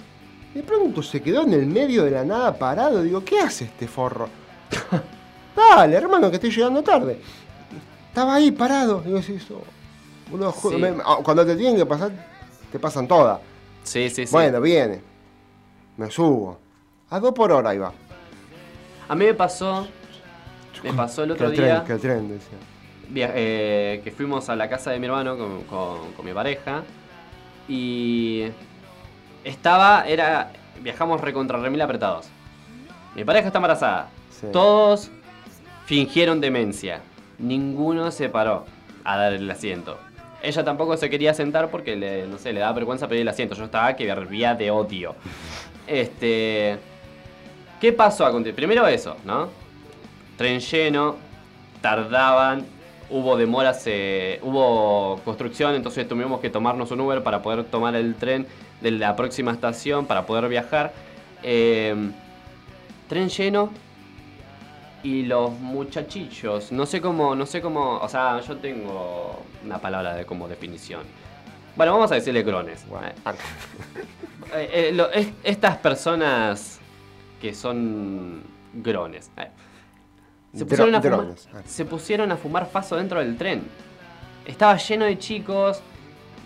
De 0.54 0.64
pronto 0.64 1.02
se 1.02 1.22
quedó 1.22 1.44
en 1.44 1.54
el 1.54 1.66
medio 1.66 2.04
de 2.04 2.12
la 2.12 2.26
nada 2.26 2.54
parado. 2.58 3.02
Digo, 3.04 3.24
¿qué 3.24 3.40
hace 3.40 3.66
este 3.66 3.88
forro? 3.88 4.28
Dale, 5.56 5.96
hermano, 5.96 6.30
que 6.30 6.36
estoy 6.36 6.52
llegando 6.52 6.82
tarde. 6.84 7.20
Estaba 8.10 8.36
ahí 8.36 8.52
parado. 8.52 9.02
Digo, 9.02 9.22
sí, 9.22 9.36
eso. 9.36 9.62
Boludo, 10.30 10.52
Sí. 10.54 10.76
me- 10.78 10.96
ah, 11.06 11.18
cuando 11.24 11.46
te 11.46 11.56
tienen 11.56 11.76
que 11.78 11.86
pasar, 11.86 12.12
te 12.72 12.80
pasan 12.80 13.08
todas. 13.08 13.40
Sí, 13.84 14.10
sí, 14.10 14.26
sí. 14.26 14.32
Bueno, 14.32 14.62
viene. 14.62 15.02
Me 15.98 16.10
subo. 16.10 16.58
A 17.10 17.20
dos 17.20 17.34
por 17.34 17.52
hora 17.52 17.74
iba. 17.76 17.92
A 19.10 19.16
mí 19.16 19.26
me 19.26 19.34
pasó, 19.34 19.88
me 20.84 20.94
pasó 20.94 21.24
el 21.24 21.32
otro 21.32 21.50
día. 21.50 21.84
tren, 21.84 21.86
que 21.86 21.94
el 21.94 22.00
tren, 22.00 22.30
decía. 22.30 22.58
via- 23.10 23.32
eh, 23.36 24.00
que 24.06 24.12
fuimos 24.12 24.48
a 24.50 24.56
la 24.56 24.70
casa 24.70 24.92
de 24.92 25.00
mi 25.00 25.08
hermano 25.08 25.38
con, 25.38 25.64
con- 25.64 26.14
con 26.14 26.26
mi 26.26 26.32
pareja 26.34 26.84
y 27.68 28.46
estaba, 29.44 30.06
era, 30.08 30.52
viajamos 30.82 31.20
recontra 31.20 31.60
remil 31.60 31.82
apretados. 31.82 32.28
Mi 33.16 33.26
pareja 33.26 33.48
está 33.48 33.58
embarazada. 33.60 34.10
Sí. 34.42 34.48
Todos 34.52 35.10
fingieron 35.86 36.42
demencia. 36.42 37.02
Ninguno 37.38 38.12
se 38.12 38.30
paró 38.30 38.66
a 39.04 39.18
dar 39.18 39.34
el 39.34 39.50
asiento. 39.50 39.98
Ella 40.42 40.64
tampoco 40.64 40.98
se 40.98 41.10
quería 41.10 41.34
sentar 41.34 41.70
porque 41.70 41.96
le, 41.96 42.28
no 42.28 42.38
sé, 42.38 42.52
le 42.54 42.60
daba 42.60 42.74
vergüenza 42.74 43.08
pedir 43.08 43.22
el 43.22 43.28
asiento. 43.28 43.56
Yo 43.56 43.66
estaba 43.66 43.96
que 43.96 44.08
hervía 44.08 44.56
de 44.56 44.72
odio. 44.72 45.16
Este. 45.88 46.78
¿Qué 47.82 47.92
pasó 47.92 48.26
a 48.26 48.32
continuación? 48.32 48.56
Primero 48.56 48.88
eso, 48.88 49.18
¿no? 49.26 49.50
Tren 50.38 50.60
lleno, 50.60 51.18
tardaban, 51.82 52.64
hubo 53.10 53.36
demoras, 53.36 53.84
eh, 53.88 54.40
hubo 54.44 55.20
construcción, 55.26 55.76
entonces 55.76 56.08
tuvimos 56.08 56.40
que 56.40 56.50
tomarnos 56.50 56.92
un 56.92 57.02
Uber 57.02 57.24
para 57.24 57.42
poder 57.42 57.66
tomar 57.66 57.96
el 57.96 58.16
tren 58.16 58.48
de 58.82 58.92
la 58.92 59.16
próxima 59.16 59.52
estación 59.52 60.06
para 60.06 60.26
poder 60.26 60.48
viajar. 60.48 60.94
Eh, 61.44 61.96
tren 63.10 63.30
lleno 63.30 63.72
y 65.04 65.24
los 65.24 65.52
muchachillos, 65.60 66.72
no 66.72 66.86
sé 66.86 67.02
cómo, 67.02 67.36
no 67.36 67.46
sé 67.46 67.62
cómo, 67.62 67.98
o 67.98 68.08
sea, 68.08 68.40
yo 68.42 68.58
tengo 68.58 69.42
una 69.66 69.80
palabra 69.80 70.14
de 70.16 70.26
como 70.26 70.48
definición. 70.48 71.02
Bueno, 71.76 71.94
vamos 71.94 72.12
a 72.12 72.16
decirle 72.16 72.44
crones. 72.44 72.84
Eh, 72.84 73.14
eh, 74.54 74.70
eh, 74.74 74.92
lo- 74.94 75.10
es- 75.12 75.32
estas 75.44 75.78
personas 75.78 76.80
que 77.42 77.54
son 77.54 78.44
grones. 78.74 79.32
eh, 79.38 79.48
Se 80.54 80.66
pusieron, 80.66 80.96
a 80.96 81.02
fumar, 81.02 81.28
ah. 81.54 81.62
se 81.66 81.86
pusieron 81.86 82.32
a 82.32 82.38
fumar 82.38 82.66
faso 82.70 82.96
dentro 82.98 83.20
del 83.20 83.38
tren. 83.38 83.64
Estaba 84.46 84.76
lleno 84.78 85.06
de 85.06 85.18
chicos. 85.18 85.82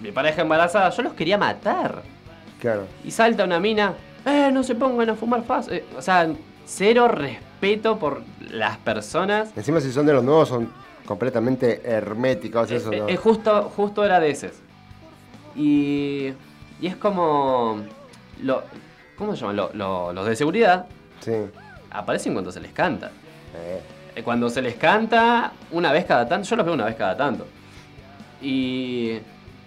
Mi 0.02 0.12
pareja 0.12 0.42
embarazada, 0.42 0.90
yo 0.90 1.04
los 1.04 1.14
quería 1.14 1.38
matar. 1.38 2.04
Claro. 2.60 2.86
Y 3.04 3.12
salta 3.12 3.44
una 3.46 3.60
mina, 3.60 3.94
eh, 4.26 4.50
no 4.52 4.62
se 4.64 4.76
pongan 4.76 5.10
a 5.10 5.16
fumar 5.16 5.44
faso. 5.44 5.72
O 5.98 6.02
sea, 6.02 6.28
cero 6.66 7.08
respeto 7.08 7.46
por 8.00 8.22
las 8.52 8.78
personas. 8.78 9.50
Encima 9.58 9.82
si 9.82 9.92
son 9.92 10.06
de 10.06 10.14
los 10.14 10.24
nuevos 10.24 10.50
son 10.50 10.72
completamente 11.06 11.82
herméticos, 11.84 12.70
eso, 12.72 12.92
Eh, 12.92 13.00
¿no? 13.00 13.10
eh, 13.10 13.18
justo, 13.18 13.72
justo 13.76 14.04
era 14.06 14.20
de 14.20 14.30
ese. 14.30 14.52
Y, 15.56 16.32
y 16.82 16.88
es 16.88 16.96
como... 16.96 17.82
Lo, 18.42 18.64
¿Cómo 19.18 19.36
se? 19.36 19.46
Lo- 19.46 19.72
lo- 19.74 20.12
los 20.14 20.26
de 20.28 20.36
seguridad 20.36 20.86
Sí. 21.22 21.32
aparecen 21.92 22.34
cuando 22.34 22.52
se 22.52 22.60
les 22.60 22.72
canta. 22.74 23.12
Eh, 23.56 24.22
Cuando 24.24 24.50
se 24.50 24.62
les 24.62 24.76
canta, 24.76 25.52
una 25.72 25.92
vez 25.92 26.06
cada 26.06 26.28
tanto, 26.28 26.48
yo 26.48 26.56
los 26.56 26.66
veo 26.66 26.74
una 26.76 26.86
vez 26.86 26.96
cada 26.96 27.18
tanto. 27.18 27.46
Y 28.42 29.18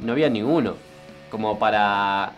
no 0.00 0.12
había 0.12 0.28
ninguno. 0.30 0.74
Como 1.30 1.58
para 1.58 2.32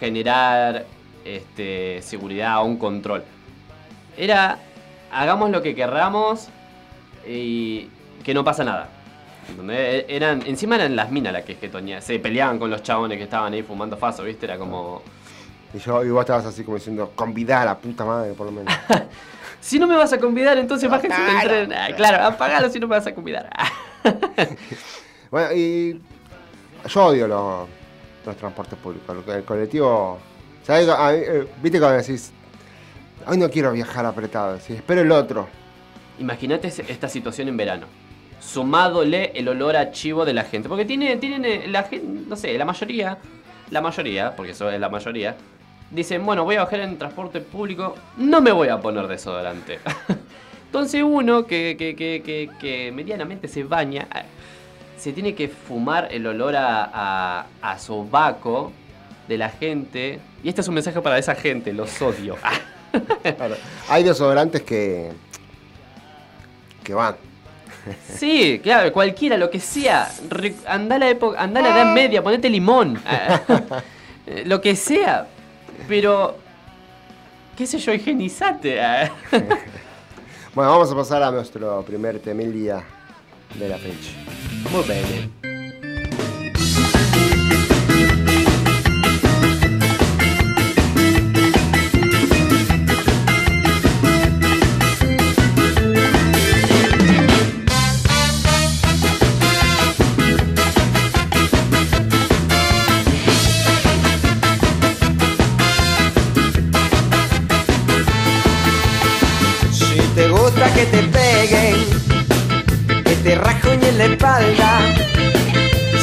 generar 0.00 0.84
este, 1.24 2.00
seguridad 2.02 2.58
o 2.60 2.64
un 2.64 2.76
control. 2.78 3.22
Era, 4.16 4.58
hagamos 5.12 5.50
lo 5.50 5.62
que 5.62 5.74
querramos 5.74 6.48
y 7.26 7.88
que 8.24 8.34
no 8.34 8.44
pasa 8.44 8.64
nada. 8.64 8.88
¿Entendés? 9.48 10.04
E- 10.08 10.16
Eran, 10.16 10.42
encima 10.46 10.76
eran 10.76 10.94
las 10.96 11.10
minas 11.10 11.32
las 11.32 11.44
que 11.44 11.54
jetoneaban. 11.56 12.02
Se 12.02 12.18
peleaban 12.18 12.58
con 12.58 12.70
los 12.70 12.82
chabones 12.82 13.18
que 13.18 13.24
estaban 13.24 13.52
ahí 13.52 13.62
fumando 13.62 13.96
faso, 13.96 14.22
¿viste? 14.24 14.46
Era 14.46 14.58
como... 14.58 15.02
y 15.74 15.78
yo, 15.78 16.04
y 16.04 16.10
vos 16.10 16.20
estabas 16.20 16.46
así 16.46 16.62
como 16.64 16.76
diciendo, 16.76 17.12
convidá 17.14 17.62
a 17.62 17.64
la 17.64 17.78
puta 17.78 18.04
madre, 18.04 18.32
por 18.34 18.46
lo 18.46 18.52
menos. 18.52 18.72
Si 19.62 19.78
no 19.78 19.86
me 19.86 19.94
vas 19.94 20.10
a 20.10 20.18
convidar, 20.18 20.56
entonces 20.56 20.88
bájense 20.88 21.20
del 21.20 21.40
tren. 21.42 21.72
Ah, 21.74 21.88
claro, 21.94 22.24
apagalo 22.24 22.70
si 22.70 22.80
no 22.80 22.88
me 22.88 22.96
vas 22.96 23.06
a 23.06 23.14
convidar. 23.14 23.50
Bueno, 25.30 25.52
y 25.54 26.00
yo 26.88 27.04
odio 27.04 27.28
los, 27.28 27.68
los 28.26 28.36
transportes 28.36 28.78
públicos. 28.78 29.16
que- 29.24 29.32
El 29.32 29.44
colectivo. 29.44 30.18
¿Sabes? 30.62 30.86
Mí, 30.86 30.92
eh, 30.96 31.46
Viste 31.62 31.78
cuando 31.78 31.98
decís, 31.98 32.32
hoy 33.26 33.38
no 33.38 33.50
quiero 33.50 33.72
viajar 33.72 34.06
apretado, 34.06 34.58
sí, 34.58 34.74
espero 34.74 35.00
el 35.00 35.12
otro. 35.12 35.48
Imagínate 36.18 36.68
esta 36.68 37.08
situación 37.08 37.48
en 37.48 37.56
verano. 37.56 37.86
Sumádole 38.40 39.32
el 39.34 39.48
olor 39.48 39.76
a 39.76 39.90
chivo 39.90 40.24
de 40.24 40.32
la 40.32 40.44
gente. 40.44 40.68
Porque 40.68 40.84
tiene, 40.84 41.16
tienen 41.16 41.44
eh, 41.44 41.66
la 41.68 41.84
gente, 41.84 42.06
no 42.28 42.36
sé, 42.36 42.56
la 42.58 42.64
mayoría, 42.64 43.18
la 43.70 43.80
mayoría, 43.80 44.34
porque 44.36 44.52
eso 44.52 44.70
es 44.70 44.80
la 44.80 44.88
mayoría, 44.88 45.36
dicen, 45.90 46.24
bueno, 46.24 46.44
voy 46.44 46.56
a 46.56 46.64
bajar 46.64 46.80
en 46.80 46.98
transporte 46.98 47.40
público, 47.40 47.94
no 48.16 48.40
me 48.40 48.52
voy 48.52 48.68
a 48.68 48.80
poner 48.80 49.06
desodorante. 49.08 49.78
Entonces 50.66 51.02
uno 51.02 51.46
que, 51.46 52.92
medianamente 52.94 53.48
se 53.48 53.64
baña, 53.64 54.06
ah, 54.10 54.22
se 54.96 55.12
tiene 55.12 55.34
que 55.34 55.48
fumar 55.48 56.08
el 56.10 56.26
olor 56.26 56.54
a, 56.56 56.90
a, 56.92 57.46
a 57.62 57.78
sobaco 57.78 58.72
de 59.26 59.38
la 59.38 59.48
gente. 59.48 60.20
Y 60.44 60.48
este 60.48 60.60
es 60.60 60.68
un 60.68 60.74
mensaje 60.74 61.00
para 61.00 61.18
esa 61.18 61.34
gente, 61.34 61.72
los 61.72 62.00
odio. 62.02 62.36
Claro, 63.36 63.56
Hay 63.88 64.02
desodorantes 64.04 64.62
que. 64.62 65.10
que 66.82 66.94
van. 66.94 67.16
Sí, 68.16 68.60
claro, 68.62 68.92
cualquiera, 68.92 69.36
lo 69.36 69.48
que 69.50 69.58
sea. 69.60 70.10
Re- 70.28 70.54
Andá 70.66 70.96
a 70.96 70.98
la 70.98 71.08
época, 71.08 71.40
andá 71.40 71.60
a 71.60 71.62
la 71.62 71.68
edad 71.70 71.94
media, 71.94 72.22
ponete 72.22 72.48
limón. 72.50 73.00
Eh, 74.26 74.44
lo 74.46 74.60
que 74.60 74.76
sea. 74.76 75.26
Pero. 75.88 76.36
¿Qué 77.56 77.66
sé 77.66 77.78
yo? 77.78 77.92
Higienizate. 77.92 78.78
Bueno, 80.54 80.72
vamos 80.72 80.90
a 80.90 80.96
pasar 80.96 81.22
a 81.22 81.30
nuestro 81.30 81.82
primer 81.82 82.18
temil 82.18 82.52
día 82.52 82.82
de 83.54 83.68
la 83.68 83.78
fecha. 83.78 84.10
Muy 84.72 84.82
bien. 84.82 85.32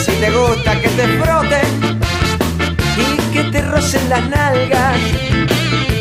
Si 0.05 0.11
te 0.21 0.31
gusta 0.31 0.79
que 0.79 0.87
te 0.89 1.07
frote 1.19 1.61
y 2.97 3.33
que 3.33 3.43
te 3.51 3.61
rocen 3.61 4.09
las 4.09 4.27
nalgas, 4.29 4.95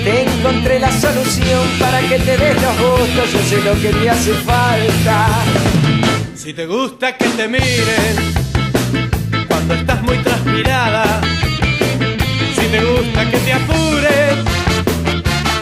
te 0.05 0.23
encontré 0.23 0.79
la 0.79 0.93
solución 0.93 1.67
para 1.81 2.01
que 2.01 2.19
te 2.21 2.37
des 2.37 2.55
los 2.63 2.79
gustos. 2.79 3.33
Yo 3.33 3.41
sé 3.49 3.63
lo 3.63 3.75
que 3.81 3.89
te 3.89 4.11
hace 4.11 4.33
falta. 4.35 5.29
Si 6.37 6.53
te 6.55 6.67
gusta 6.67 7.17
que 7.17 7.29
te 7.31 7.49
miren 7.49 8.17
cuando 9.49 9.75
estás 9.75 10.01
muy 10.03 10.19
transpirada, 10.19 11.21
si 12.55 12.67
te 12.69 12.85
gusta 12.85 13.31
que 13.31 13.39
te 13.39 13.53
apures 13.53 14.37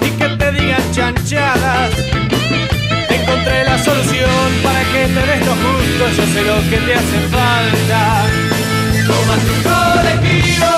y 0.03 0.11
que 0.19 0.29
te 0.29 0.53
digan 0.53 0.93
chanchadas, 0.93 1.91
te 3.09 3.17
encontré 3.17 3.65
la 3.65 3.79
solución 3.83 4.53
para 4.63 4.83
que 4.93 5.07
te 5.07 5.27
des 5.27 5.44
yo 6.13 6.27
sé 6.27 6.43
lo 6.43 6.61
que 6.69 6.77
te 6.77 6.95
hace 6.95 7.19
falta. 7.33 8.25
Toma 9.07 9.37
tu 9.47 9.55
colectivo, 9.69 10.71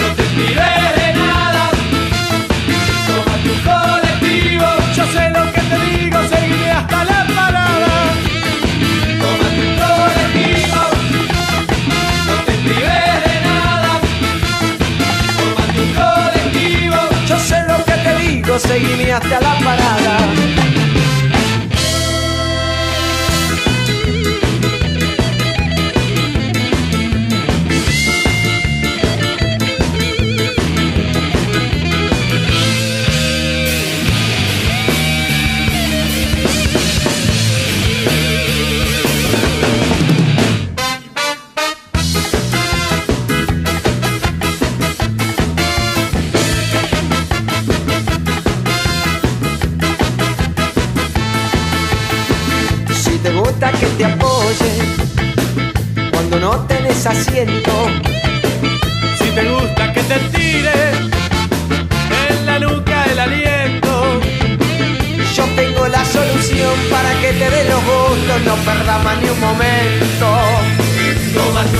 no 0.00 0.06
te 0.16 0.22
prives 0.34 0.88
de 0.98 1.08
nada. 1.14 1.70
Toma 3.08 3.34
tu 3.44 3.54
colectivo, 3.68 4.66
yo 4.94 5.04
sé 5.06 5.30
lo 5.30 5.52
que 5.52 5.60
te 5.70 5.78
digo, 5.86 6.18
seguiré 6.28 6.70
hasta 6.70 7.04
la 7.04 7.26
parada. 7.36 7.92
Toma 9.22 9.48
tu 9.56 9.66
colectivo, 9.82 10.80
no 12.28 12.34
te 12.46 12.54
prives 12.64 13.16
de 13.26 13.36
nada. 13.48 13.90
Toma 15.38 15.64
tu 15.76 15.84
colectivo, 16.00 16.98
Yo 17.26 17.38
sé 17.38 17.58
lo 17.66 17.84
que 17.84 17.96
te 18.04 18.12
digo, 18.22 18.58
seguime 18.58 19.12
hasta 19.12 19.40
la 19.40 19.54
parada. 19.64 20.57
Si 57.14 57.24
te 59.34 59.44
gusta 59.48 59.92
que 59.94 60.02
te 60.02 60.18
tire 60.36 60.72
en 62.28 62.46
la 62.46 62.58
nuca 62.58 63.04
el 63.10 63.18
aliento. 63.18 64.20
yo 65.34 65.44
tengo 65.56 65.88
la 65.88 66.04
solución 66.04 66.74
para 66.90 67.10
que 67.20 67.32
te 67.32 67.50
dé 67.50 67.64
los 67.70 67.82
gustos, 67.82 68.42
no 68.44 68.54
perdas 68.56 69.04
más 69.04 69.22
ni 69.22 69.28
un 69.30 69.40
momento. 69.40 70.26
Toma 71.34 71.62
tu 71.62 71.78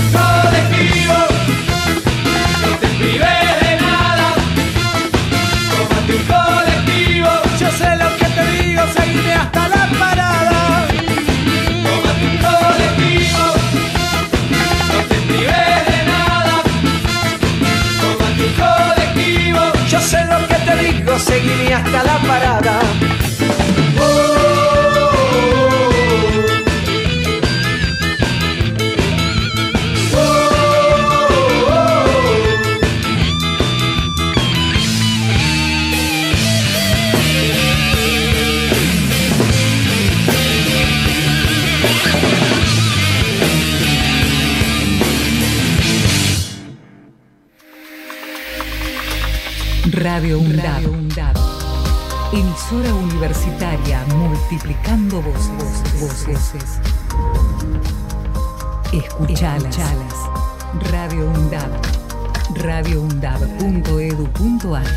radioundab.edu.ar 62.79 64.87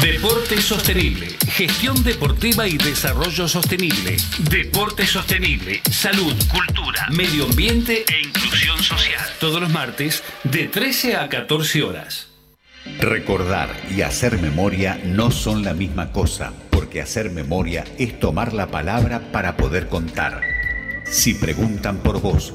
Deporte 0.00 0.62
sostenible, 0.62 1.28
gestión 1.48 2.02
deportiva 2.02 2.66
y 2.66 2.78
desarrollo 2.78 3.46
sostenible. 3.48 4.16
Deporte 4.50 5.06
sostenible, 5.06 5.82
salud, 5.90 6.34
cultura, 6.48 7.08
medio 7.10 7.44
ambiente 7.44 8.06
e 8.08 8.22
inclusión 8.26 8.82
social. 8.82 9.22
Todos 9.38 9.60
los 9.60 9.68
martes 9.70 10.24
de 10.44 10.68
13 10.68 11.16
a 11.16 11.28
14 11.28 11.82
horas. 11.82 12.28
Recordar 12.98 13.68
y 13.94 14.00
hacer 14.02 14.40
memoria 14.40 14.98
no 15.04 15.30
son 15.30 15.62
la 15.62 15.74
misma 15.74 16.10
cosa, 16.12 16.54
porque 16.70 17.02
hacer 17.02 17.28
memoria 17.30 17.84
es 17.98 18.18
tomar 18.18 18.54
la 18.54 18.68
palabra 18.68 19.30
para 19.32 19.58
poder 19.58 19.88
contar. 19.88 20.40
Si 21.04 21.34
preguntan 21.34 21.98
por 21.98 22.20
vos, 22.20 22.54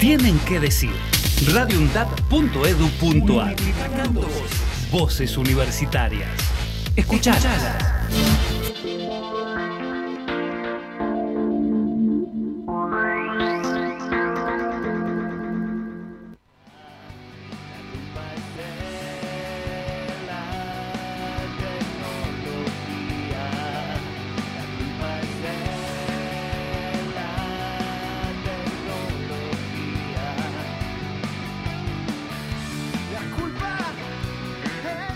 tienen 0.00 0.38
que 0.40 0.58
decir. 0.58 0.90
radioundap.edu.ar 1.52 3.56
Voces 4.90 5.36
universitarias. 5.36 6.30
Escuchalas. 6.96 8.59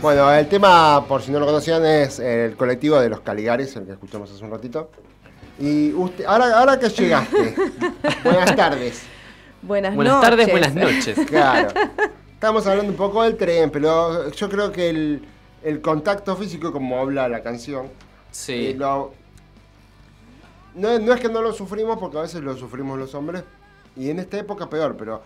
Bueno, 0.04 0.30
el 0.30 0.46
tema, 0.48 1.02
por 1.08 1.22
si 1.22 1.30
no 1.32 1.40
lo 1.40 1.46
conocían, 1.46 1.82
es 1.86 2.18
el 2.18 2.56
colectivo 2.56 3.00
de 3.00 3.08
los 3.08 3.20
Caligares, 3.20 3.74
el 3.76 3.86
que 3.86 3.92
escuchamos 3.92 4.30
hace 4.30 4.44
un 4.44 4.50
ratito. 4.50 4.90
Y 5.58 5.94
usted, 5.94 6.26
ahora, 6.26 6.58
ahora 6.58 6.78
que 6.78 6.90
llegaste, 6.90 7.54
buenas 8.22 8.54
tardes. 8.54 9.00
Buenas, 9.62 9.94
Buenas 9.94 10.12
noches. 10.16 10.28
tardes, 10.30 10.50
buenas 10.50 10.74
noches. 10.74 11.18
Claro. 11.26 11.68
Estamos 12.34 12.66
hablando 12.66 12.90
un 12.92 12.98
poco 12.98 13.22
del 13.22 13.38
tren, 13.38 13.70
pero 13.70 14.30
yo 14.30 14.50
creo 14.50 14.70
que 14.72 14.90
el, 14.90 15.26
el 15.62 15.80
contacto 15.80 16.36
físico, 16.36 16.70
como 16.70 17.00
habla 17.00 17.26
la 17.26 17.42
canción, 17.42 17.86
Sí. 18.30 18.72
eh, 18.72 18.74
lo- 18.76 19.14
no, 20.74 20.98
no 20.98 21.14
es 21.14 21.20
que 21.22 21.30
no 21.30 21.40
lo 21.40 21.54
sufrimos, 21.54 21.96
porque 21.98 22.18
a 22.18 22.20
veces 22.20 22.42
lo 22.42 22.54
sufrimos 22.58 22.98
los 22.98 23.14
hombres, 23.14 23.42
y 23.96 24.10
en 24.10 24.18
esta 24.18 24.36
época 24.36 24.68
peor, 24.68 24.96
pero 24.98 25.22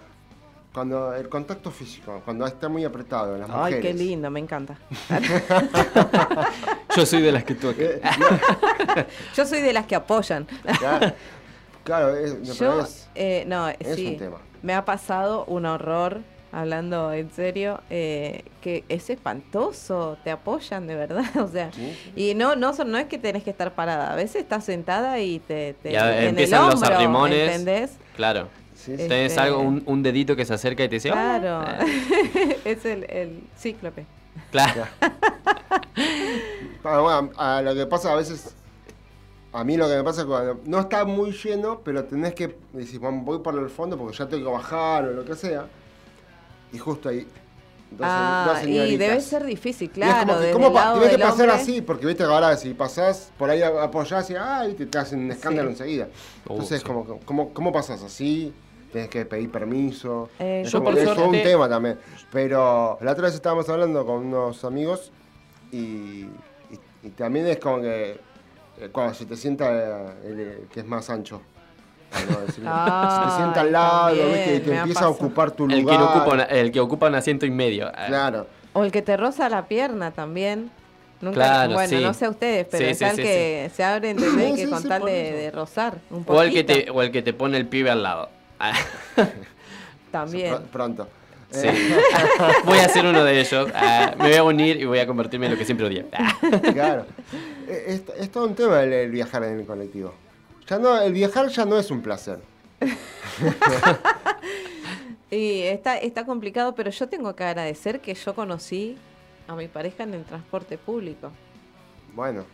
cuando 0.78 1.12
el 1.12 1.28
contacto 1.28 1.72
físico, 1.72 2.22
cuando 2.24 2.46
está 2.46 2.68
muy 2.68 2.84
apretado 2.84 3.34
en 3.34 3.40
las 3.40 3.50
Ay, 3.50 3.56
mujeres. 3.74 3.80
qué 3.82 3.94
lindo, 3.94 4.30
me 4.30 4.38
encanta. 4.38 4.76
Yo 6.96 7.04
soy 7.04 7.20
de 7.20 7.32
las 7.32 7.42
que 7.42 7.56
toca. 7.56 7.82
eh, 7.82 8.00
Yo 9.36 9.44
soy 9.44 9.60
de 9.60 9.72
las 9.72 9.86
que 9.86 9.96
apoyan. 9.96 10.46
ya, 10.80 11.14
claro, 11.82 12.14
es, 12.16 12.56
Yo, 12.56 12.86
eh, 13.16 13.42
no, 13.48 13.68
es 13.68 13.96
sí, 13.96 14.06
un 14.06 14.18
tema. 14.18 14.38
me 14.62 14.72
ha 14.74 14.84
pasado 14.84 15.44
un 15.46 15.66
horror, 15.66 16.20
hablando 16.52 17.12
en 17.12 17.28
serio, 17.32 17.80
eh, 17.90 18.44
que 18.62 18.84
es 18.88 19.10
espantoso, 19.10 20.16
te 20.22 20.30
apoyan 20.30 20.86
de 20.86 20.94
verdad, 20.94 21.24
o 21.42 21.48
sea, 21.48 21.72
Sí. 21.72 21.96
y 22.14 22.34
no, 22.34 22.54
no, 22.54 22.72
son- 22.72 22.92
no 22.92 22.98
es 22.98 23.06
que 23.06 23.18
tenés 23.18 23.42
que 23.42 23.50
estar 23.50 23.74
parada, 23.74 24.12
a 24.12 24.14
veces 24.14 24.42
estás 24.42 24.64
sentada 24.64 25.18
y 25.18 25.40
te, 25.40 25.74
te 25.82 25.90
Y 25.90 25.96
a- 25.96 26.16
en 26.18 26.22
el 26.22 26.28
empiezan 26.28 26.66
los 26.66 26.74
hombro, 26.76 26.94
arrimones. 26.94 27.48
¿entendés? 27.50 27.90
Claro. 28.14 28.46
Sí, 28.78 28.92
sí. 28.96 29.08
Tenés 29.08 29.32
Este- 29.32 29.40
algo, 29.40 29.58
un, 29.60 29.82
un 29.86 30.02
dedito 30.02 30.36
que 30.36 30.44
se 30.44 30.54
acerca 30.54 30.84
y 30.84 30.88
te 30.88 30.94
dice. 30.96 31.10
Claro, 31.10 31.64
Eh, 31.84 32.58
es 32.64 32.84
el, 32.84 33.04
el 33.10 33.42
cíclope. 33.58 34.06
claro. 34.52 34.84
Ah, 36.84 37.00
bueno, 37.00 37.30
a 37.36 37.60
lo 37.62 37.74
que 37.74 37.86
pasa 37.86 38.12
a 38.12 38.16
veces, 38.16 38.54
a 39.52 39.64
mí 39.64 39.76
lo 39.76 39.88
que 39.88 39.96
me 39.96 40.04
pasa 40.04 40.20
es 40.22 40.26
cuando 40.26 40.60
no 40.64 40.80
está 40.80 41.04
muy 41.04 41.32
lleno, 41.32 41.80
pero 41.84 42.04
tenés 42.04 42.34
que 42.34 42.56
decir, 42.72 43.00
"Bueno, 43.00 43.22
voy 43.24 43.40
por 43.40 43.58
el 43.58 43.68
fondo 43.68 43.98
porque 43.98 44.16
ya 44.16 44.28
tengo 44.28 44.44
que 44.46 44.52
bajar 44.56 45.04
o 45.06 45.12
lo 45.12 45.24
que 45.24 45.34
sea. 45.34 45.66
Y 46.72 46.78
justo 46.78 47.08
ahí. 47.08 47.26
dos 47.90 48.00
Ah, 48.08 48.52
dos 48.60 48.68
y 48.68 48.96
debe 48.98 49.18
ser 49.20 49.44
difícil, 49.46 49.88
Y 49.88 49.90
es 49.90 49.94
claro, 50.06 50.20
como 50.20 50.34
que, 50.34 50.40
desde 50.40 50.52
¿cómo 50.52 50.66
el 50.68 50.72
pa- 50.74 50.80
lado 50.84 51.00
tenés 51.00 51.16
que 51.16 51.22
pasar 51.22 51.48
hombre. 51.48 51.62
así? 51.62 51.80
Porque 51.80 52.06
viste 52.06 52.22
que 52.22 52.30
ahora 52.30 52.54
si 52.56 52.74
pasás 52.74 53.32
por 53.38 53.48
ahí 53.50 53.62
apoyás 53.62 54.28
y 54.30 54.34
ay, 54.36 54.74
te, 54.74 54.84
te 54.86 54.98
hacen 54.98 55.20
un 55.20 55.30
escándalo 55.32 55.68
Sí. 55.70 55.72
enseguida. 55.72 56.08
Uh, 56.46 56.52
Entonces, 56.52 56.80
sí. 56.80 56.86
como, 56.86 57.06
que, 57.06 57.24
¿cómo, 57.24 57.52
¿cómo 57.54 57.72
pasás 57.72 58.02
así? 58.02 58.52
Tenés 58.92 59.08
que 59.08 59.24
pedir 59.26 59.50
permiso. 59.50 60.30
Eh, 60.38 60.62
Es 60.64 60.72
Yo 60.72 60.78
como 60.78 60.90
por 60.90 60.94
que 60.98 61.02
es 61.04 61.08
un 61.10 61.14
suerte- 61.16 61.42
tema 61.42 61.68
también. 61.68 61.98
Pero 62.32 62.98
la 63.00 63.12
otra 63.12 63.24
vez 63.24 63.34
estábamos 63.34 63.68
hablando 63.68 64.04
con 64.06 64.26
unos 64.26 64.64
amigos 64.64 65.12
y, 65.70 65.76
y- 65.76 66.28
y 67.02 67.08
también 67.10 67.46
es 67.46 67.58
como 67.58 67.80
que 67.82 68.18
eh, 68.80 68.88
cuando 68.92 69.12
se 69.14 69.26
te 69.26 69.36
sienta 69.36 69.66
eh, 69.72 70.06
el, 70.24 70.40
eh, 70.40 70.58
que 70.72 70.80
es 70.80 70.86
más 70.86 71.10
ancho. 71.10 71.42
Se 72.10 72.22
te 72.22 72.62
sienta 73.36 73.60
al 73.60 73.70
lado, 73.72 74.06
también, 74.16 74.32
¿viste? 74.32 74.54
Y 74.54 74.60
te 74.60 74.74
empieza 74.78 75.04
a 75.04 75.08
ocupar 75.10 75.50
tu 75.50 75.68
lugar. 75.68 75.78
El 75.78 75.86
que, 75.86 76.02
ocupa 76.18 76.32
una- 76.34 76.44
el 76.44 76.72
que 76.72 76.80
ocupa 76.80 77.06
un 77.08 77.14
asiento 77.16 77.44
y 77.44 77.50
medio. 77.50 77.90
Claro. 78.06 78.46
O 78.72 78.82
el 78.84 78.90
que 78.92 79.02
te 79.02 79.16
roza 79.18 79.48
la 79.50 79.66
pierna 79.68 80.10
también. 80.12 80.70
Nunca, 81.20 81.34
Claro, 81.34 81.72
bueno, 81.74 81.88
sí. 81.98 82.02
no 82.02 82.14
sé 82.14 82.24
a 82.26 82.30
ustedes, 82.30 82.66
pero 82.70 82.84
Sí, 82.84 82.90
está 82.92 83.06
sí, 83.06 83.10
el 83.10 83.16
sí, 83.16 83.22
que 83.24 83.70
se 83.74 83.84
abre, 83.84 84.10
¿entendés? 84.10 84.50
Sí, 84.50 84.54
que 84.54 84.64
sí, 84.64 84.70
con 84.70 84.82
sí, 84.82 84.88
tal 84.88 85.04
de, 85.04 85.28
eso. 85.28 85.36
de 85.36 85.50
rozar 85.50 85.98
un 86.10 86.24
O 86.28 86.40
el, 86.42 86.52
que 86.52 86.62
poquito. 86.64 86.84
te, 86.86 86.90
o 86.92 87.02
el 87.02 87.10
que 87.10 87.22
te 87.22 87.32
pone 87.34 87.56
el 87.58 87.66
pibe 87.66 87.90
al 87.90 88.02
lado. 88.04 88.30
También. 90.10 90.54
Pr- 90.54 90.62
pronto. 90.66 91.08
sí. 91.50 91.66
Eh, 91.66 92.00
voy 92.64 92.78
a 92.78 92.88
ser 92.88 93.04
uno 93.06 93.22
de 93.24 93.40
ellos. 93.40 93.68
Ah, 93.74 94.14
me 94.18 94.28
voy 94.28 94.36
a 94.36 94.42
unir 94.42 94.76
y 94.80 94.84
voy 94.84 94.98
a 94.98 95.06
convertirme 95.06 95.46
en 95.46 95.52
lo 95.52 95.58
que 95.58 95.64
siempre 95.64 95.86
odié. 95.86 96.06
Ah. 96.12 96.34
claro. 96.72 97.06
Eh, 97.68 97.84
Es, 97.88 98.02
es 98.18 98.30
todo 98.30 98.46
un 98.46 98.54
tema 98.54 98.82
el, 98.82 98.92
el 98.92 99.10
viajar 99.10 99.44
en 99.44 99.60
el 99.60 99.66
colectivo. 99.66 100.14
Ya 100.68 100.78
no, 100.78 101.00
el 101.00 101.12
viajar 101.12 101.48
ya 101.48 101.64
no 101.64 101.78
es 101.78 101.90
un 101.90 102.02
placer. 102.02 102.38
Y 105.30 105.60
está, 105.62 105.98
está 105.98 106.24
complicado, 106.24 106.74
pero 106.74 106.90
yo 106.90 107.06
tengo 107.06 107.36
que 107.36 107.44
agradecer 107.44 108.00
que 108.00 108.14
yo 108.14 108.34
conocí 108.34 108.96
a 109.46 109.54
mi 109.54 109.68
pareja 109.68 110.04
en 110.04 110.14
el 110.14 110.24
transporte 110.24 110.78
público. 110.78 111.30
Bueno, 112.14 112.44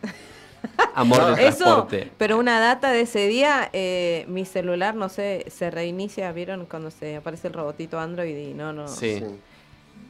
Amor 0.93 1.35
de 1.35 1.47
Eso, 1.47 1.57
transporte. 1.63 2.11
pero 2.17 2.37
una 2.37 2.59
data 2.59 2.91
de 2.91 3.01
ese 3.01 3.27
día, 3.27 3.69
eh, 3.73 4.25
mi 4.27 4.45
celular, 4.45 4.95
no 4.95 5.09
sé, 5.09 5.45
se 5.49 5.69
reinicia, 5.71 6.31
¿vieron? 6.31 6.65
Cuando 6.65 6.91
se 6.91 7.15
aparece 7.17 7.47
el 7.47 7.53
robotito 7.53 7.99
Android 7.99 8.35
y 8.35 8.53
no, 8.53 8.73
no. 8.73 8.87
Sí, 8.87 9.19
sí. 9.19 9.25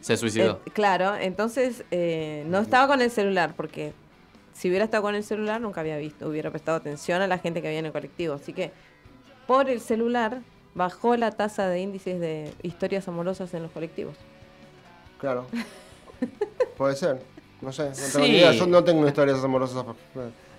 se 0.02 0.18
suicidó. 0.18 0.62
Eh, 0.66 0.72
claro, 0.72 1.16
entonces 1.16 1.84
eh, 1.92 2.44
no 2.48 2.60
estaba 2.60 2.88
con 2.88 3.02
el 3.02 3.10
celular 3.12 3.54
porque 3.58 3.94
si 4.54 4.70
hubiera 4.70 4.86
estado 4.86 5.04
con 5.04 5.16
el 5.16 5.24
celular 5.24 5.60
nunca 5.62 5.82
había 5.82 5.98
visto, 5.98 6.28
hubiera 6.30 6.50
prestado 6.52 6.78
atención 6.78 7.22
a 7.22 7.28
la 7.28 7.38
gente 7.40 7.62
que 7.62 7.68
había 7.68 7.80
en 7.80 7.88
el 7.88 7.92
colectivo. 7.92 8.36
Así 8.36 8.54
que 8.54 8.72
por 9.48 9.70
el 9.70 9.82
celular 9.82 10.42
bajó 10.76 11.16
la 11.18 11.32
tasa 11.32 11.68
de 11.70 11.80
índices 11.82 12.20
de 12.20 12.54
historias 12.62 13.08
amorosas 13.08 13.54
en 13.54 13.64
los 13.64 13.72
colectivos. 13.72 14.16
claro. 15.20 15.48
Puede 16.78 16.96
ser. 16.96 17.22
No 17.62 17.72
sé, 17.72 17.90
no 17.90 17.96
tengo 17.96 18.08
Sí. 18.10 18.22
ni 18.22 18.38
idea. 18.38 18.52
Yo 18.54 18.68
no 18.68 18.84
tengo 18.84 19.08
historias 19.08 19.44
amorosas. 19.44 19.84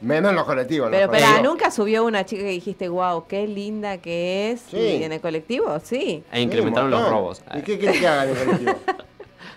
Menos 0.00 0.30
en 0.30 0.36
los 0.36 0.44
colectivos. 0.44 0.86
en 0.86 0.92
los 0.92 0.98
Pero, 1.00 1.10
pero 1.12 1.24
colectivos. 1.26 1.52
nunca 1.52 1.70
subió 1.70 2.04
una 2.04 2.24
chica 2.26 2.42
que 2.42 2.48
dijiste, 2.50 2.88
wow, 2.88 3.26
qué 3.26 3.46
linda 3.46 3.98
que 3.98 4.50
es. 4.52 4.60
Sí. 4.70 4.76
Y 4.78 5.02
en 5.04 5.12
el 5.12 5.20
colectivo, 5.20 5.78
sí. 5.82 6.22
E 6.32 6.40
incrementaron 6.40 6.90
Sí, 6.90 6.96
los 6.98 7.08
robos. 7.08 7.42
¿Y 7.54 7.62
qué 7.62 7.78
cree 7.78 7.98
que 7.98 8.06
hagan 8.08 8.28
en 8.30 8.36
el 8.36 8.44
colectivo? 8.44 8.74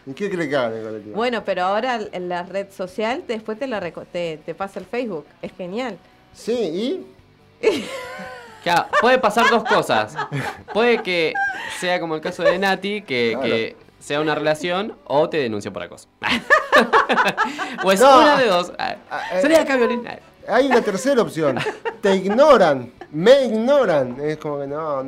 ¿Y 0.05 0.13
qué 0.13 0.29
cree 0.29 0.49
que 0.49 0.55
hagan 0.55 0.71
en 0.73 0.77
el 0.79 0.83
colectivo? 0.85 1.15
Bueno, 1.15 1.43
pero 1.45 1.63
ahora 1.63 1.99
en 2.11 2.29
la 2.29 2.43
red 2.43 2.67
social 2.71 3.23
después 3.27 3.59
te, 3.59 3.67
la 3.67 3.79
te, 4.11 4.37
te 4.45 4.55
pasa 4.55 4.79
el 4.79 4.85
Facebook. 4.85 5.25
Es 5.41 5.51
genial. 5.57 5.97
Sí, 6.33 6.53
y. 6.53 7.05
Claro, 8.63 8.87
puede 8.99 9.17
pasar 9.19 9.49
dos 9.49 9.63
cosas. 9.63 10.17
Puede 10.73 11.01
que 11.01 11.33
sea 11.79 11.97
como 12.01 12.15
el 12.15 12.21
caso 12.21 12.43
de 12.43 12.59
Nati, 12.59 13.03
que, 13.03 13.31
Claro. 13.31 13.47
que 13.47 13.75
sea 13.99 14.19
una 14.19 14.35
relación, 14.35 14.97
o 15.05 15.29
te 15.29 15.37
denuncia 15.37 15.71
por 15.71 15.81
acoso. 15.83 16.09
o 17.83 17.91
es 17.91 18.01
No. 18.01 18.19
una 18.19 18.37
de 18.37 18.45
dos. 18.47 18.73
Ah, 18.77 18.95
Ah, 19.09 19.21
eh, 19.41 19.55
acá, 19.55 19.77
Violín. 19.77 20.03
Hay 20.49 20.67
una 20.67 20.81
tercera 20.81 21.21
opción. 21.21 21.57
Te 22.01 22.15
ignoran. 22.15 22.91
Me 23.11 23.45
ignoran. 23.45 24.17
Es 24.21 24.37
como 24.37 24.59
que 24.59 24.67
no. 24.67 25.03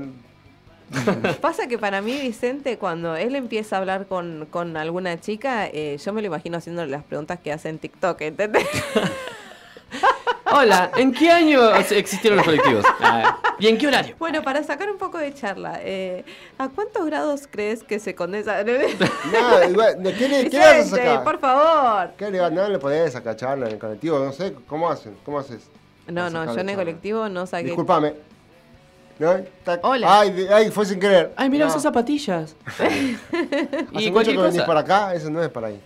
Pasa 1.41 1.67
que 1.67 1.77
para 1.77 2.01
mí, 2.01 2.19
Vicente, 2.19 2.77
cuando 2.77 3.15
él 3.15 3.35
empieza 3.35 3.77
a 3.77 3.79
hablar 3.79 4.07
con, 4.07 4.47
con 4.49 4.75
alguna 4.75 5.19
chica, 5.19 5.67
eh, 5.67 5.97
yo 6.03 6.13
me 6.13 6.21
lo 6.21 6.27
imagino 6.27 6.57
haciéndole 6.57 6.91
las 6.91 7.03
preguntas 7.03 7.39
que 7.39 7.51
hace 7.51 7.69
en 7.69 7.79
TikTok, 7.79 8.21
¿entendés? 8.21 8.67
Hola, 10.53 10.91
¿en 10.97 11.13
qué 11.13 11.31
año 11.31 11.73
existieron 11.75 12.37
los 12.37 12.45
colectivos? 12.45 12.85
Ah, 13.03 13.37
¿Y 13.59 13.67
en 13.67 13.77
qué 13.77 13.87
horario? 13.87 14.15
bueno, 14.19 14.41
para 14.43 14.63
sacar 14.63 14.89
un 14.89 14.97
poco 14.97 15.17
de 15.17 15.33
charla, 15.33 15.79
eh, 15.81 16.23
¿a 16.57 16.69
cuántos 16.69 17.05
grados 17.05 17.47
crees 17.49 17.83
que 17.83 17.99
se 17.99 18.15
condensa? 18.15 18.63
Nada, 19.31 19.65
igual, 19.67 20.01
¿de 20.03 20.13
¿Qué 20.13 20.27
le, 20.27 20.49
qué 20.49 20.57
le 20.59 20.65
vas 20.65 20.93
a 20.93 20.95
sacar? 20.97 21.23
por 21.23 21.39
favor. 21.39 22.11
¿Qué 22.17 22.31
le 22.31 22.51
No 22.51 22.69
le 22.69 22.79
podés 22.79 23.13
sacar 23.13 23.35
charla 23.35 23.67
en 23.67 23.73
el 23.73 23.79
colectivo, 23.79 24.19
no 24.19 24.31
sé, 24.31 24.53
¿cómo 24.67 24.89
hacen? 24.89 25.15
¿Cómo 25.25 25.39
haces? 25.39 25.69
No, 26.07 26.23
Para 26.23 26.29
no, 26.45 26.53
yo 26.55 26.59
en 26.59 26.69
el 26.69 26.75
colectivo 26.75 27.29
no 27.29 27.45
saqué. 27.45 27.65
Disculpame. 27.65 28.13
¿No? 29.19 29.35
Hola. 29.83 30.19
Ay, 30.21 30.47
ay, 30.51 30.71
fue 30.71 30.85
sin 30.85 30.99
querer. 30.99 31.31
Ay, 31.35 31.49
mira, 31.49 31.65
No. 31.65 31.71
usas 31.71 31.83
zapatillas. 31.83 32.55
Hace 32.77 33.17
y 33.91 34.11
mucho 34.11 34.31
que 34.31 34.37
venís 34.37 34.53
cosa. 34.53 34.65
por 34.65 34.77
acá, 34.77 35.13
eso 35.13 35.29
no 35.29 35.43
es 35.43 35.49
para 35.49 35.67
ahí. 35.67 35.79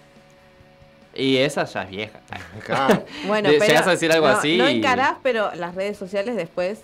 Y 1.15 1.37
esa 1.37 1.63
ya 1.65 1.83
es 1.83 1.89
vieja. 1.89 2.19
Claro. 2.65 3.03
Bueno, 3.27 3.49
pero 3.51 3.65
llegás 3.65 3.87
a 3.87 3.91
decir 3.91 4.11
algo 4.11 4.27
no, 4.27 4.33
así 4.37 4.57
No 4.57 4.69
y- 4.69 4.77
encarás, 4.77 5.15
pero 5.23 5.53
las 5.55 5.73
redes 5.75 5.97
sociales 5.97 6.35
después, 6.35 6.81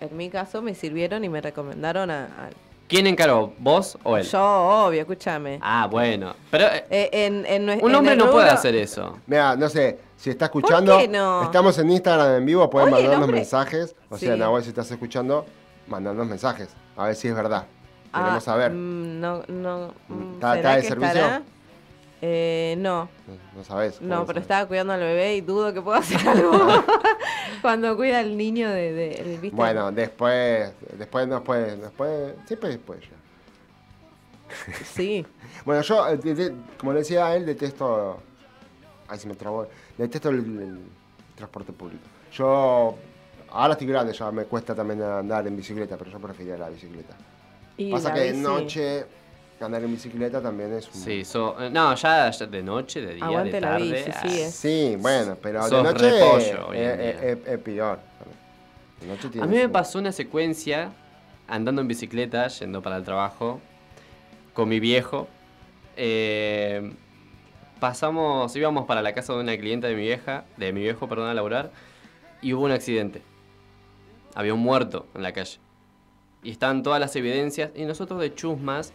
en 0.00 0.16
mi 0.16 0.30
caso, 0.30 0.62
me 0.62 0.74
sirvieron 0.74 1.24
y 1.24 1.28
me 1.28 1.40
recomendaron 1.40 2.10
a, 2.10 2.24
a- 2.24 2.50
¿Quién 2.88 3.06
encaró? 3.06 3.52
¿Vos 3.58 3.96
o 4.02 4.18
él? 4.18 4.24
yo, 4.24 4.40
obvio, 4.86 5.00
escúchame. 5.00 5.58
Ah, 5.62 5.86
bueno. 5.90 6.34
Pero 6.50 6.66
eh, 6.66 6.84
Eh, 6.90 7.10
en, 7.26 7.46
en 7.46 7.66
nue- 7.66 7.82
un 7.82 7.94
hombre 7.94 8.14
no 8.14 8.30
puede 8.30 8.50
hacer 8.50 8.74
eso. 8.74 9.18
Mira, 9.26 9.56
no 9.56 9.68
sé, 9.70 9.98
si 10.18 10.28
está 10.30 10.44
escuchando, 10.46 10.98
qué 10.98 11.08
no? 11.08 11.44
estamos 11.44 11.78
en 11.78 11.90
Instagram 11.90 12.36
en 12.36 12.44
vivo, 12.46 12.68
pueden 12.68 12.88
Oye, 12.92 13.02
mandarnos 13.04 13.24
hombre- 13.24 13.40
mensajes. 13.40 13.96
O 14.10 14.18
sea, 14.18 14.34
Sí. 14.34 14.38
Nahuel, 14.38 14.62
si 14.62 14.68
estás 14.68 14.90
escuchando, 14.90 15.46
mandarnos 15.88 16.26
mensajes. 16.26 16.68
A 16.96 17.06
ver 17.06 17.16
si 17.16 17.28
es 17.28 17.34
verdad. 17.34 17.64
Ah, 18.12 18.20
Queremos 18.20 18.44
saber. 18.44 18.70
mm, 18.72 19.20
no, 19.20 19.42
no. 19.48 19.94
mm, 20.08 20.34
¿Está- 20.34 20.54
¿será 20.54 20.56
está 20.56 20.76
de 20.76 20.82
servicio? 20.82 21.08
estará? 21.08 21.42
Eh, 22.22 22.76
no, 22.78 23.08
No, 23.26 23.34
no 23.58 23.64
sabes. 23.64 24.00
no, 24.00 24.16
¿cómo 24.16 24.26
pero 24.26 24.36
sabes? 24.36 24.42
estaba 24.42 24.66
cuidando 24.66 24.92
al 24.94 25.00
bebé 25.00 25.36
y 25.36 25.40
dudo 25.42 25.74
que 25.74 25.82
pueda 25.82 25.98
hacer 25.98 26.26
algo 26.26 26.52
cuando 27.62 27.94
cuida 27.96 28.20
al 28.20 28.36
niño 28.36 28.70
de, 28.70 28.92
de-. 28.92 29.50
Bueno, 29.52 29.92
después, 29.92 30.72
después 30.96 31.28
nos 31.28 31.42
puede, 31.42 31.76
después, 31.76 32.34
siempre 32.46 32.70
después 32.70 33.00
ya. 33.02 33.08
Sí. 34.84 35.26
Bueno, 35.64 35.80
yo, 35.80 36.06
eh, 36.08 36.52
como 36.76 36.92
le 36.92 36.98
decía 36.98 37.26
a 37.26 37.36
él, 37.36 37.46
detesto, 37.46 38.18
ay, 39.08 39.18
se 39.18 39.26
me 39.26 39.34
trabó, 39.34 39.66
detesto 39.96 40.28
el, 40.28 40.36
el 40.38 40.78
transporte 41.34 41.72
público. 41.72 42.02
Yo, 42.34 42.94
ahora 43.50 43.72
estoy 43.72 43.86
grande, 43.86 44.12
ya 44.12 44.30
me 44.30 44.44
cuesta 44.44 44.74
también 44.74 45.00
andar 45.02 45.46
en 45.46 45.56
bicicleta, 45.56 45.96
pero 45.96 46.10
yo 46.10 46.18
prefería 46.18 46.58
la 46.58 46.68
bicicleta. 46.68 47.14
Y 47.78 47.90
Pasa 47.90 48.10
la 48.10 48.14
que 48.14 48.20
de 48.20 48.32
noche 48.34 49.06
andar 49.60 49.82
en 49.84 49.90
bicicleta 49.92 50.42
también 50.42 50.72
es 50.74 50.86
un... 50.94 51.00
Sí, 51.00 51.24
so- 51.24 51.56
eh, 51.62 51.70
no, 51.70 51.94
ya, 51.94 52.30
ya 52.30 52.46
de 52.46 52.62
noche, 52.62 53.00
de 53.00 53.14
día, 53.14 53.24
Aguante 53.24 53.52
de 53.52 53.60
la 53.60 53.68
tarde. 53.70 53.92
bici, 54.04 54.10
ah, 54.14 54.20
sí, 54.28 54.40
es. 54.40 54.54
Sí, 54.54 54.96
bueno, 54.98 55.36
pero 55.40 55.62
de 55.64 55.68
Sos 55.70 55.82
noche 55.84 56.10
repollo 56.10 56.68
hoy 56.68 56.76
en 56.78 56.84
es, 56.84 56.98
es- 57.00 57.22
es- 57.22 57.46
es 57.48 57.58
peor. 57.60 57.98
De 59.00 59.06
noche 59.06 59.28
A 59.40 59.46
mí 59.46 59.56
me 59.56 59.68
pasó 59.68 59.98
una 59.98 60.12
secuencia 60.12 60.90
andando 61.48 61.80
en 61.82 61.88
bicicleta, 61.88 62.48
yendo 62.48 62.82
para 62.82 62.96
el 62.96 63.04
trabajo, 63.04 63.60
con 64.52 64.68
mi 64.68 64.80
viejo. 64.80 65.28
Eh, 65.96 66.92
pasamos, 67.80 68.54
íbamos 68.56 68.86
para 68.86 69.02
la 69.02 69.12
casa 69.14 69.32
de 69.34 69.40
una 69.40 69.56
clienta 69.56 69.86
de 69.88 69.94
mi 69.94 70.02
vieja, 70.02 70.44
de 70.56 70.72
mi 70.72 70.80
viejo, 70.80 71.08
perdón, 71.08 71.28
a 71.28 71.34
laburar, 71.34 71.70
y 72.42 72.52
hubo 72.54 72.64
un 72.64 72.70
accidente. 72.72 73.22
Había 74.34 74.54
un 74.54 74.60
muerto 74.60 75.06
en 75.14 75.22
la 75.22 75.32
calle. 75.32 75.58
Y 76.42 76.50
estaban 76.50 76.82
todas 76.82 77.00
las 77.00 77.14
evidencias, 77.16 77.70
y 77.74 77.84
nosotros 77.84 78.20
de 78.20 78.34
chusmas 78.34 78.92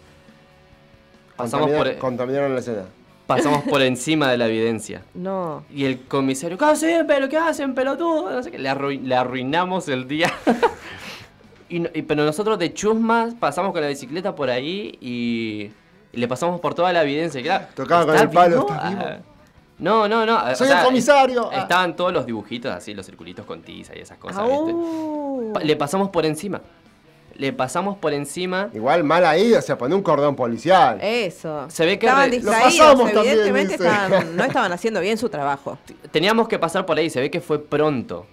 pasamos 1.44 1.72
por, 1.72 1.98
Contaminaron 1.98 2.54
la 2.54 2.60
escena. 2.60 2.84
pasamos 3.28 3.64
por 3.64 3.82
encima 3.92 4.30
de 4.32 4.38
la 4.38 4.48
evidencia. 4.48 5.02
No. 5.14 5.64
Y 5.74 5.86
el 5.86 6.02
comisario, 6.06 6.58
¿qué 6.58 6.66
hacen, 6.66 7.08
pero 7.08 7.28
qué 7.30 7.38
hacen, 7.38 7.74
pelotudo? 7.74 8.30
No 8.32 8.44
sé 8.44 8.52
qué. 8.52 8.60
Le, 8.60 8.70
arrui- 8.70 9.02
le 9.02 9.16
arruinamos 9.16 9.88
el 9.88 10.08
día. 10.08 10.32
y, 11.70 11.80
no- 11.80 11.90
y- 11.94 12.02
pero 12.02 12.24
nosotros 12.26 12.58
de 12.60 12.74
chusmas 12.74 13.34
pasamos 13.36 13.72
con 13.72 13.82
la 13.82 13.88
bicicleta 13.88 14.36
por 14.36 14.50
ahí 14.50 14.98
y, 15.02 15.72
y 16.12 16.18
le 16.20 16.28
pasamos 16.28 16.60
por 16.60 16.74
toda 16.74 16.92
la 16.94 17.04
evidencia. 17.04 17.42
Claro, 17.42 17.66
Tocaba 17.76 18.06
con 18.06 18.16
¿está 18.16 18.24
el 18.26 18.30
palo, 18.32 18.56
vivo? 18.66 18.74
¿está 18.74 18.90
vivo? 18.90 19.02
Ah, 19.06 19.18
No, 19.78 20.08
no, 20.08 20.26
no. 20.26 20.36
o 20.38 20.56
Soy 20.56 20.68
sea, 20.68 20.80
el 20.80 20.86
comisario. 20.86 21.50
Ah. 21.54 21.60
Estaban 21.62 21.96
todos 21.96 22.12
los 22.12 22.26
dibujitos 22.26 22.72
así, 22.74 22.94
los 22.94 23.06
circulitos 23.06 23.46
con 23.46 23.62
tiza 23.62 23.96
y 23.96 24.00
esas 24.00 24.18
cosas, 24.18 24.44
¿viste? 24.44 24.72
Au. 24.72 25.52
Pa- 25.54 25.62
Le 25.62 25.76
pasamos 25.76 26.10
por 26.10 26.26
encima. 26.26 26.60
Le 27.40 27.54
pasamos 27.54 27.98
por 27.98 28.14
encima. 28.14 28.70
Igual 28.74 29.04
mal 29.06 29.26
ahí, 29.26 29.54
o 29.54 29.62
sea, 29.62 29.78
poner 29.78 29.96
un 29.96 30.04
cordón 30.04 30.36
policial. 30.36 31.00
Eso. 31.02 31.66
Se 31.70 31.86
ve 31.86 31.98
que 31.98 32.06
estaban 32.06 32.30
distraídos, 32.30 32.98
también, 32.98 33.18
evidentemente 33.18 33.74
estaban- 33.76 34.36
no 34.36 34.44
estaban 34.44 34.72
haciendo 34.74 35.00
bien 35.00 35.18
su 35.18 35.30
trabajo. 35.30 35.78
Teníamos 36.12 36.50
que 36.50 36.60
pasar 36.60 36.86
por 36.86 36.98
ahí, 36.98 37.10
se 37.10 37.22
ve 37.22 37.32
que 37.32 37.40
fue 37.40 37.64
pronto. 37.64 38.28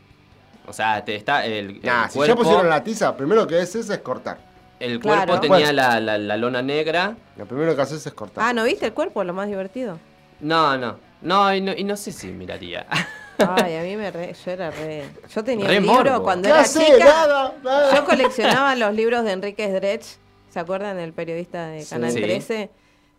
O 0.67 0.73
sea, 0.73 1.05
te 1.05 1.15
está 1.15 1.47
el, 1.47 1.53
el 1.77 1.81
Nah, 1.85 2.09
si 2.09 2.19
ya 2.19 2.25
cuerpo. 2.27 2.43
pusieron 2.43 2.69
la 2.69 2.83
tiza, 2.83 3.17
primero 3.17 3.47
que 3.47 3.57
haces 3.61 3.89
es 3.89 3.99
cortar. 4.01 4.39
El 4.81 4.99
Claro. 4.99 5.25
cuerpo 5.25 5.41
tenía 5.41 5.73
la, 5.73 6.01
la- 6.01 6.19
la 6.19 6.37
lona 6.37 6.61
negra. 6.61 7.17
Lo 7.37 7.47
primero 7.47 7.77
que 7.77 7.83
haces 7.83 8.05
es 8.05 8.13
cortar. 8.13 8.43
Ah, 8.45 8.53
¿no 8.53 8.65
viste 8.65 8.87
el 8.87 8.93
cuerpo? 8.93 9.23
Lo 9.23 9.33
más 9.33 9.47
divertido. 9.47 9.99
No, 10.41 10.77
no. 10.77 10.97
No, 11.23 11.55
y 11.55 11.61
no, 11.61 11.73
y 11.75 11.85
no 11.85 11.97
sé 11.97 12.11
si 12.13 12.27
miraría. 12.29 12.87
Ay, 13.39 13.77
a 13.77 13.83
mí 13.83 13.97
me 13.97 14.11
re, 14.11 14.35
yo 14.45 14.51
era 14.51 14.71
re. 14.71 15.05
Yo 15.35 15.45
tenía 15.45 15.67
Re 15.69 15.79
un 15.79 15.83
libro 15.87 16.05
morbo. 16.13 16.23
cuando 16.25 16.49
¿Qué 16.49 16.55
era 16.55 16.65
chica. 16.65 16.99
Nada, 17.05 17.55
nada. 17.63 17.95
Yo 17.97 18.05
coleccionaba 18.05 18.75
los 18.77 18.95
libros 18.95 19.25
de 19.25 19.33
Enrique 19.33 19.71
Dredge. 19.71 20.17
¿Se 20.51 20.59
acuerdan 20.61 20.97
del 20.97 21.13
periodista 21.13 21.67
de. 21.69 21.85
Canal 21.85 22.13
Sí. 22.13 22.21
13? 22.23 22.71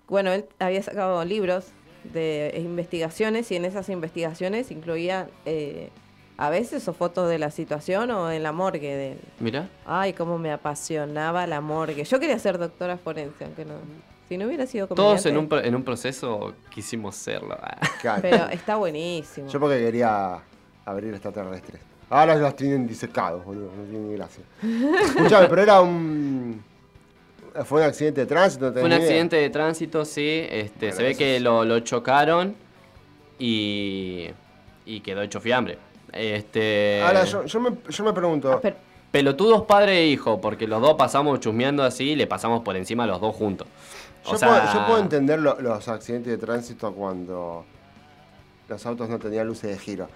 Bueno, 0.08 0.32
él 0.32 0.46
había 0.60 0.82
sacado 0.82 1.24
libros 1.26 1.66
de 2.04 2.54
investigaciones 2.58 3.52
y 3.52 3.58
en 3.58 3.66
esas 3.66 3.90
investigaciones 3.90 4.72
incluía 4.72 5.28
eh, 5.46 5.90
a 6.38 6.50
veces 6.50 6.88
o 6.88 6.94
fotos 6.94 7.28
de 7.30 7.38
la 7.38 7.52
situación 7.52 8.10
o 8.12 8.32
en 8.32 8.42
la 8.44 8.52
morgue 8.54 8.96
de 8.96 9.18
Mira. 9.40 9.68
Ay, 9.86 10.14
cómo 10.14 10.38
me 10.38 10.52
apasionaba 10.52 11.46
la 11.48 11.60
morgue. 11.62 12.04
Yo 12.06 12.20
quería 12.20 12.40
ser 12.40 12.58
doctora 12.58 12.98
forense, 12.98 13.44
aunque 13.44 13.66
no. 13.66 13.74
Si 14.28 14.38
no 14.38 14.46
hubiera 14.48 14.66
sido 14.66 14.88
Todos 14.88 14.98
comediante. 14.98 15.30
en 15.30 15.38
un, 15.38 15.48
pro- 15.48 15.64
en 15.64 15.76
un 15.76 15.84
proceso 15.84 16.54
quisimos 16.70 17.16
serlo. 17.16 17.58
Claro. 18.02 18.22
Pero 18.22 18.48
está 18.50 18.76
buenísimo. 18.76 19.48
Yo 19.50 19.60
porque 19.60 19.80
quería 19.80 20.40
abrir 20.86 21.14
extraterrestres. 21.14 21.82
Ahora 22.10 22.36
los 22.36 22.56
tienen 22.56 22.88
disecados, 22.88 23.44
boludo. 23.44 23.72
No 23.78 23.84
tiene 23.84 24.00
ni 24.08 24.16
gracia. 24.16 24.44
Escuchame, 25.04 25.48
pero 25.48 25.62
era 25.62 25.82
un. 25.82 26.64
Fue 27.66 27.82
un 27.82 27.88
accidente 27.88 28.22
de 28.22 28.28
tránsito. 28.28 28.68
no 28.68 28.74
Fue 28.74 28.82
un 28.84 28.88
idea. 28.90 28.98
accidente 29.00 29.36
de 29.38 29.50
tránsito, 29.50 30.06
sí. 30.06 30.46
Este, 30.50 30.88
Bueno, 30.88 30.96
se 30.98 31.04
ve 31.04 31.16
que 31.16 31.40
lo, 31.40 31.66
lo 31.66 31.80
chocaron 31.82 32.56
y, 33.40 34.28
y 34.86 35.00
quedó 35.02 35.22
hecho 35.22 35.40
fiambre. 35.42 35.78
Este, 36.14 37.02
Ahora, 37.04 37.24
yo, 37.26 37.46
yo 37.46 37.60
me, 37.60 37.72
yo 37.90 38.04
me 38.04 38.14
pregunto. 38.14 38.52
Ah, 38.54 38.60
pero- 38.62 38.76
Pelotudos 39.12 39.64
padre 39.64 40.00
e 40.00 40.08
hijo, 40.08 40.40
porque 40.42 40.68
los 40.68 40.82
dos 40.82 40.96
pasamos 40.96 41.40
chusmeando 41.40 41.82
así 41.84 42.12
y 42.12 42.16
le 42.16 42.28
pasamos 42.28 42.62
por 42.62 42.76
encima 42.76 43.06
a 43.06 43.08
los 43.08 43.22
dos 43.22 43.34
juntos. 43.36 43.68
O 44.26 44.32
Yo, 44.32 44.38
sea, 44.38 44.50
puedo, 44.50 44.74
yo 44.74 44.86
puedo 44.88 45.00
entender 45.00 45.40
lo- 45.40 45.60
los 45.62 45.88
accidentes 45.88 46.32
de 46.32 46.38
tránsito 46.38 46.94
cuando 46.94 47.66
los 48.68 48.86
autos 48.86 49.08
no 49.10 49.20
tenían 49.20 49.48
luces 49.48 49.70
de 49.72 49.78
giro. 49.80 50.08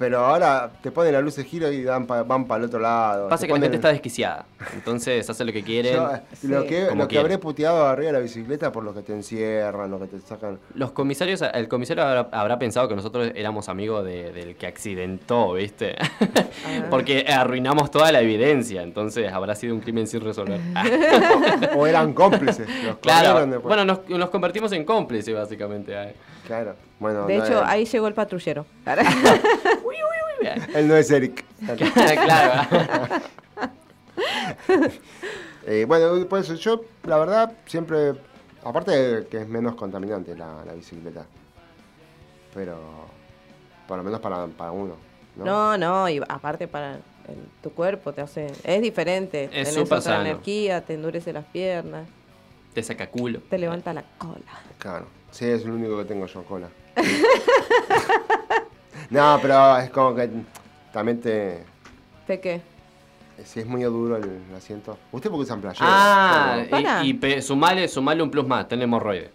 Pero 0.00 0.18
ahora 0.24 0.70
te 0.82 0.90
ponen 0.90 1.12
la 1.12 1.20
luz 1.20 1.36
de 1.36 1.44
giro 1.44 1.70
y 1.70 1.82
dan 1.82 2.06
pa- 2.06 2.22
van 2.22 2.46
para 2.46 2.60
el 2.60 2.64
otro 2.68 2.80
lado. 2.80 3.28
Pasa 3.28 3.42
Te 3.42 3.46
que 3.46 3.52
la 3.52 3.56
ponen- 3.58 3.62
gente 3.64 3.76
está 3.76 3.88
desquiciada. 3.90 4.46
Entonces 4.74 5.28
hace 5.28 5.44
lo 5.44 5.52
que 5.52 5.60
Sí. 5.62 6.48
lo 6.48 6.64
que, 6.64 6.88
lo 6.94 7.06
que 7.06 7.18
habré 7.18 7.36
puteado 7.36 7.86
arriba 7.86 8.06
de 8.06 8.12
la 8.14 8.18
bicicleta 8.20 8.72
por 8.72 8.82
lo 8.82 8.94
que 8.94 9.02
te 9.02 9.12
encierran, 9.12 9.90
lo 9.90 10.00
que 10.00 10.06
te 10.06 10.18
sacan. 10.20 10.58
Los 10.74 10.92
comisarios, 10.92 11.42
el 11.52 11.68
comisario 11.68 12.02
habrá, 12.02 12.28
habrá 12.32 12.58
pensado 12.58 12.88
que 12.88 12.96
nosotros 12.96 13.30
éramos 13.34 13.68
amigos 13.68 14.02
de- 14.06 14.32
del 14.32 14.56
que 14.56 14.66
accidentó, 14.66 15.52
¿viste? 15.52 15.96
Ah. 16.00 16.08
Porque 16.90 17.26
arruinamos 17.28 17.90
toda 17.90 18.10
la 18.10 18.22
evidencia, 18.22 18.82
entonces 18.82 19.30
habrá 19.30 19.54
sido 19.54 19.74
un 19.74 19.80
crimen 19.82 20.06
sin 20.06 20.22
resolver. 20.22 20.60
o 21.76 21.86
eran 21.86 22.14
cómplices. 22.14 22.66
Los 22.86 22.96
claro, 22.96 23.46
bueno, 23.60 23.84
nos, 23.84 24.08
nos 24.08 24.30
convertimos 24.30 24.72
en 24.72 24.84
cómplices 24.84 25.34
básicamente. 25.34 25.94
Claro. 26.50 26.74
Bueno, 26.98 27.26
de 27.28 27.38
no 27.38 27.44
hecho, 27.44 27.64
ahí 27.64 27.84
llegó 27.84 28.08
el 28.08 28.14
patrullero. 28.14 28.66
él 30.74 30.88
no 30.88 30.96
es 30.96 31.08
Eric. 31.12 31.44
claro. 32.24 33.08
Eh, 35.66 35.84
bueno, 35.86 36.26
pues 36.28 36.48
yo, 36.58 36.80
la 37.04 37.18
verdad, 37.18 37.52
siempre. 37.66 38.14
Aparte 38.64 38.90
de 38.90 39.26
que 39.28 39.36
es 39.42 39.46
menos 39.48 39.74
contaminante 39.76 40.34
la, 40.34 40.64
la 40.64 40.72
bicicleta. 40.72 41.24
Pero. 42.52 42.76
Por 43.86 43.98
lo 43.98 44.02
menos 44.02 44.18
para, 44.20 44.46
para 44.48 44.72
uno. 44.72 44.96
¿no? 45.36 45.44
No, 45.44 45.78
no, 45.78 46.08
y 46.08 46.18
aparte 46.28 46.66
para 46.66 46.94
el- 46.96 47.48
tu 47.62 47.70
cuerpo 47.72 48.12
te 48.12 48.22
hace. 48.22 48.46
Es 48.64 48.82
diferente. 48.82 49.44
Es 49.44 49.68
Tenés 49.72 49.76
otra 49.76 50.00
sano. 50.00 50.22
energía, 50.22 50.80
te 50.80 50.94
endurece 50.94 51.32
las 51.32 51.44
piernas, 51.44 52.08
Te 52.74 52.82
saca 52.82 53.08
culo. 53.08 53.40
te 53.48 53.58
levanta 53.58 53.92
la 53.92 54.02
cola. 54.18 54.40
Claro. 54.78 55.06
Sí, 55.30 55.44
es 55.46 55.64
lo 55.64 55.74
único 55.74 55.96
que 55.98 56.04
tengo 56.04 56.26
yo, 56.26 56.42
cola. 56.44 56.68
no, 59.10 59.38
pero 59.40 59.78
es 59.78 59.90
como 59.90 60.14
que 60.14 60.28
también 60.92 61.20
te. 61.20 61.64
¿De 62.28 62.40
qué? 62.40 62.60
Si 63.44 63.60
es 63.60 63.66
muy 63.66 63.82
duro 63.84 64.16
el, 64.16 64.24
el 64.50 64.54
asiento. 64.56 64.98
¿Usted 65.12 65.30
por 65.30 65.38
qué 65.38 65.44
usan 65.44 65.60
playera? 65.60 65.86
Ah, 65.88 66.62
Claro. 66.68 66.70
Para. 66.70 67.04
y, 67.04 67.10
y 67.10 67.14
pe- 67.14 67.40
sumale, 67.42 67.88
sumale 67.88 68.22
un 68.22 68.30
plus 68.30 68.46
más, 68.46 68.68
ten 68.68 68.82
hemorroides. 68.82 69.30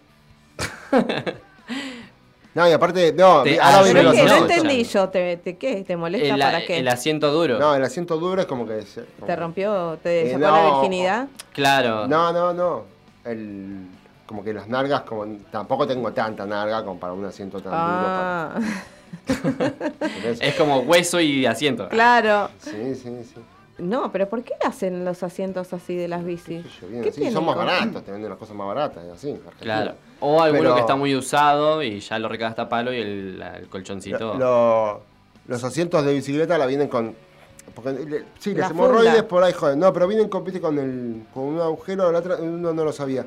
No, 2.54 2.66
y 2.68 2.72
aparte. 2.72 3.12
No, 3.12 3.42
Te- 3.42 3.60
ahora 3.60 3.78
ah, 3.80 3.82
viene 3.82 4.02
no 4.02 4.12
entendí 4.12 4.84
yo, 4.84 5.08
¿te, 5.10 5.36
te 5.38 5.56
qué? 5.58 5.82
¿Te 5.84 5.96
molesta 5.96 6.34
El, 6.34 6.40
para 6.40 6.64
qué? 6.64 6.78
el 6.78 6.88
asiento 6.88 7.30
duro. 7.30 7.58
No, 7.58 7.74
el 7.74 7.82
asiento 7.84 8.16
duro 8.16 8.40
es 8.40 8.46
como 8.46 8.66
que. 8.66 8.82
como- 9.18 9.26
¿Te 9.26 9.36
rompió? 9.36 9.98
¿Te 10.02 10.28
Eh, 10.28 10.32
sacó 10.32 10.40
la 10.40 10.64
virginidad? 10.70 11.28
Claro. 11.52 12.06
No, 12.08 12.32
no, 12.32 12.54
no. 12.54 12.84
El, 13.24 13.88
como 14.26 14.42
que 14.44 14.52
las 14.52 14.68
nalgas, 14.68 15.02
como 15.02 15.24
tampoco 15.50 15.86
tengo 15.86 16.12
tanta 16.12 16.44
nalga 16.46 16.84
como 16.84 16.98
para 16.98 17.12
un 17.12 17.24
asiento 17.24 17.60
tan 17.60 17.72
Ah, 17.74 18.54
duro. 18.56 18.64
para- 19.60 20.30
eso. 20.30 20.42
Es 20.42 20.54
como 20.56 20.80
hueso 20.80 21.20
y 21.20 21.46
asiento. 21.46 21.88
claro. 21.88 22.50
Sí, 22.58 22.94
sí, 22.94 23.24
sí. 23.24 23.34
No, 23.78 24.10
pero 24.10 24.26
¿por 24.28 24.42
qué 24.42 24.54
hacen 24.66 25.04
los 25.04 25.22
asientos 25.22 25.72
así 25.74 25.94
de 25.96 26.08
las 26.08 26.24
bicis? 26.24 26.64
Qué 26.64 26.70
sé 26.70 26.80
yo, 26.80 26.88
bien, 26.88 27.02
¿Qué 27.02 27.08
así. 27.10 27.20
tiene 27.20 27.32
Son 27.34 27.44
más 27.44 27.56
con- 27.56 27.66
baratos, 27.66 28.04
te 28.04 28.10
venden 28.10 28.30
las 28.30 28.38
cosas 28.38 28.56
más 28.56 28.66
baratas, 28.66 29.04
así. 29.14 29.28
en 29.30 29.36
Argentina. 29.36 29.58
Claro. 29.60 29.94
O 30.20 30.40
alguno 30.40 30.62
Pero- 30.62 30.74
que 30.76 30.80
está 30.80 30.96
muy 30.96 31.14
usado 31.14 31.82
y 31.82 32.00
ya 32.00 32.18
lo 32.18 32.28
recagaste 32.28 32.62
a 32.62 32.68
palo 32.70 32.92
y 32.92 32.96
el, 33.00 33.66
colchoncito. 33.70 34.34
Lo- 34.34 34.38
lo- 34.38 35.02
los 35.46 35.62
asientos 35.62 36.04
de 36.06 36.14
bicicleta 36.14 36.56
la 36.58 36.64
vienen 36.66 36.88
con. 36.88 37.14
Porque, 37.74 37.92
le- 37.92 38.24
sí, 38.38 38.54
La 38.54 38.60
las 38.62 38.70
hemorroides 38.70 39.22
por 39.24 39.42
ahí, 39.44 39.52
joder. 39.52 39.76
No, 39.76 39.92
pero 39.92 40.08
vienen 40.08 40.28
con, 40.30 40.42
viste, 40.42 40.60
con, 40.60 40.78
el, 40.78 41.24
con 41.34 41.44
un 41.44 41.60
agujero. 41.60 42.10
La 42.10 42.20
otra, 42.20 42.36
uno 42.36 42.72
no 42.72 42.84
lo 42.84 42.92
sabía. 42.92 43.26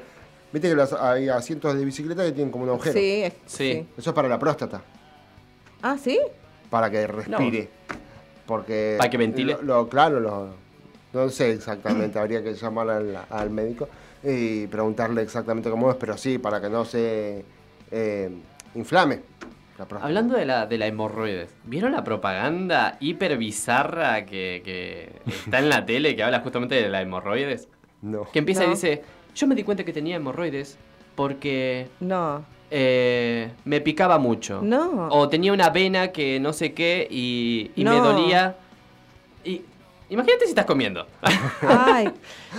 Viste 0.52 0.70
que 0.70 0.76
los, 0.76 0.94
hay 0.94 1.30
asientos 1.30 1.76
de 1.78 1.86
bicicleta 1.86 2.24
que 2.24 2.32
tienen 2.32 2.52
como 2.52 2.64
un 2.64 2.70
agujero. 2.72 2.94
Sí, 2.98 3.22
es- 3.24 3.34
Sí. 3.46 3.86
Eso 3.98 4.10
es 4.10 4.14
para 4.16 4.28
la 4.28 4.40
próstata. 4.40 4.82
Ah, 5.82 5.98
¿sí? 5.98 6.20
Para 6.70 6.90
que 6.90 7.06
respire. 7.08 7.70
Porque. 8.46 8.96
Para 8.98 9.10
que 9.10 9.18
ventile. 9.18 9.54
Lo, 9.54 9.62
lo- 9.62 9.90
claro, 9.90 10.20
lo- 10.20 10.50
no 11.14 11.30
sé 11.30 11.52
exactamente. 11.52 12.18
habría 12.20 12.44
que 12.44 12.54
llamar 12.54 12.90
al, 12.90 13.18
al 13.30 13.50
médico 13.50 13.88
y 14.24 14.68
preguntarle 14.68 15.22
exactamente 15.22 15.70
cómo 15.70 15.90
es. 15.92 15.98
Pero 15.98 16.18
sí, 16.18 16.38
para 16.40 16.60
que 16.60 16.70
no 16.70 16.84
se 16.86 17.46
eh, 17.92 18.30
inflame 18.76 19.22
la 19.78 19.86
próstata. 19.86 20.06
Hablando 20.06 20.36
de 20.36 20.46
la, 20.46 20.66
de 20.66 20.78
la 20.78 20.88
hemorroides, 20.88 21.52
¿vieron 21.64 21.92
la 21.94 22.04
propaganda 22.04 22.98
hiper 23.00 23.38
bizarra 23.38 24.26
que, 24.26 24.62
que 24.66 25.12
está 25.30 25.60
en 25.60 25.70
la 25.70 25.86
tele 25.86 26.16
que 26.16 26.24
habla 26.24 26.40
justamente 26.42 26.76
de 26.76 26.90
la 26.90 27.02
hemorroides? 27.02 27.68
No. 28.02 28.24
Que 28.32 28.40
empieza 28.40 28.66
y 28.66 28.70
dice, 28.70 29.04
yo 29.36 29.48
me 29.48 29.56
di 29.56 29.64
cuenta 29.64 29.84
que 29.84 29.94
tenía 29.94 30.16
hemorroides 30.18 30.78
porque 31.16 31.88
No. 32.00 32.44
eh, 32.72 33.52
me 33.66 33.82
picaba 33.82 34.18
mucho. 34.20 34.62
No. 34.62 35.08
O 35.12 35.28
tenía 35.30 35.52
una 35.54 35.70
vena 35.70 36.10
que 36.10 36.40
no 36.40 36.54
sé 36.54 36.74
qué 36.74 37.08
y, 37.10 37.72
y 37.76 37.84
me 37.86 37.96
dolía. 37.98 38.56
Y 39.44 39.62
imagínate 40.10 40.46
si 40.46 40.50
estás 40.52 40.66
comiendo. 40.66 41.06
Ay. 41.68 42.12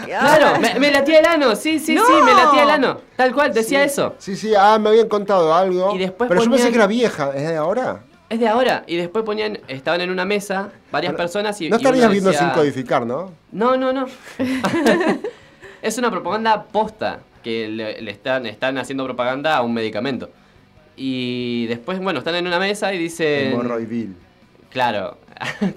claro, 0.05 0.59
me, 0.61 0.79
me 0.79 0.91
latía 0.91 1.21
el 1.21 1.27
ano, 1.27 1.55
sí, 1.57 1.79
sí, 1.79 1.97
sí, 1.97 2.13
me 2.25 2.33
latía 2.35 2.63
el 2.65 2.71
ano. 2.71 3.01
Tal 3.17 3.33
cual, 3.35 3.53
decía 3.55 3.85
eso. 3.85 4.15
Sí, 4.19 4.37
sí, 4.37 4.53
ah, 4.57 4.79
me 4.79 4.89
habían 4.91 5.09
contado 5.09 5.55
algo. 5.55 5.95
Y 5.95 5.99
después 5.99 6.29
pero 6.29 6.43
yo 6.45 6.51
pensé 6.51 6.71
que 6.71 6.77
era 6.77 6.87
vieja, 6.87 7.33
¿es 7.35 7.49
de 7.49 7.57
ahora? 7.57 8.03
Es 8.29 8.39
de 8.39 8.47
ahora. 8.47 8.85
Y 8.87 8.97
después 8.97 9.25
ponían, 9.25 9.59
estaban 9.69 10.01
en 10.03 10.11
una 10.11 10.25
mesa, 10.25 10.71
varias 10.93 11.13
Pero- 11.13 11.25
personas 11.25 11.61
y. 11.61 11.69
No 11.69 11.77
y 11.77 11.79
estarías 11.79 12.05
uno 12.05 12.13
viendo 12.13 12.31
decía- 12.31 12.47
sin 12.47 12.55
codificar, 12.55 13.05
¿no? 13.07 13.33
No, 13.53 13.77
no, 13.77 13.93
no. 13.93 14.07
es 15.91 15.99
una 15.99 16.11
propaganda 16.11 16.65
posta 16.65 17.21
que 17.43 17.69
le, 17.69 18.01
le 18.01 18.11
están, 18.11 18.47
están 18.47 18.79
haciendo 18.79 19.05
propaganda 19.05 19.57
a 19.57 19.63
un 19.63 19.75
medicamento. 19.75 20.31
Y 20.97 21.67
después, 21.67 21.99
bueno, 21.99 22.19
están 22.19 22.35
en 22.37 22.47
una 22.47 22.59
mesa 22.59 22.93
y 22.95 22.99
dicen... 22.99 23.53
Hemorroidil. 23.53 24.17
Claro. 24.71 25.19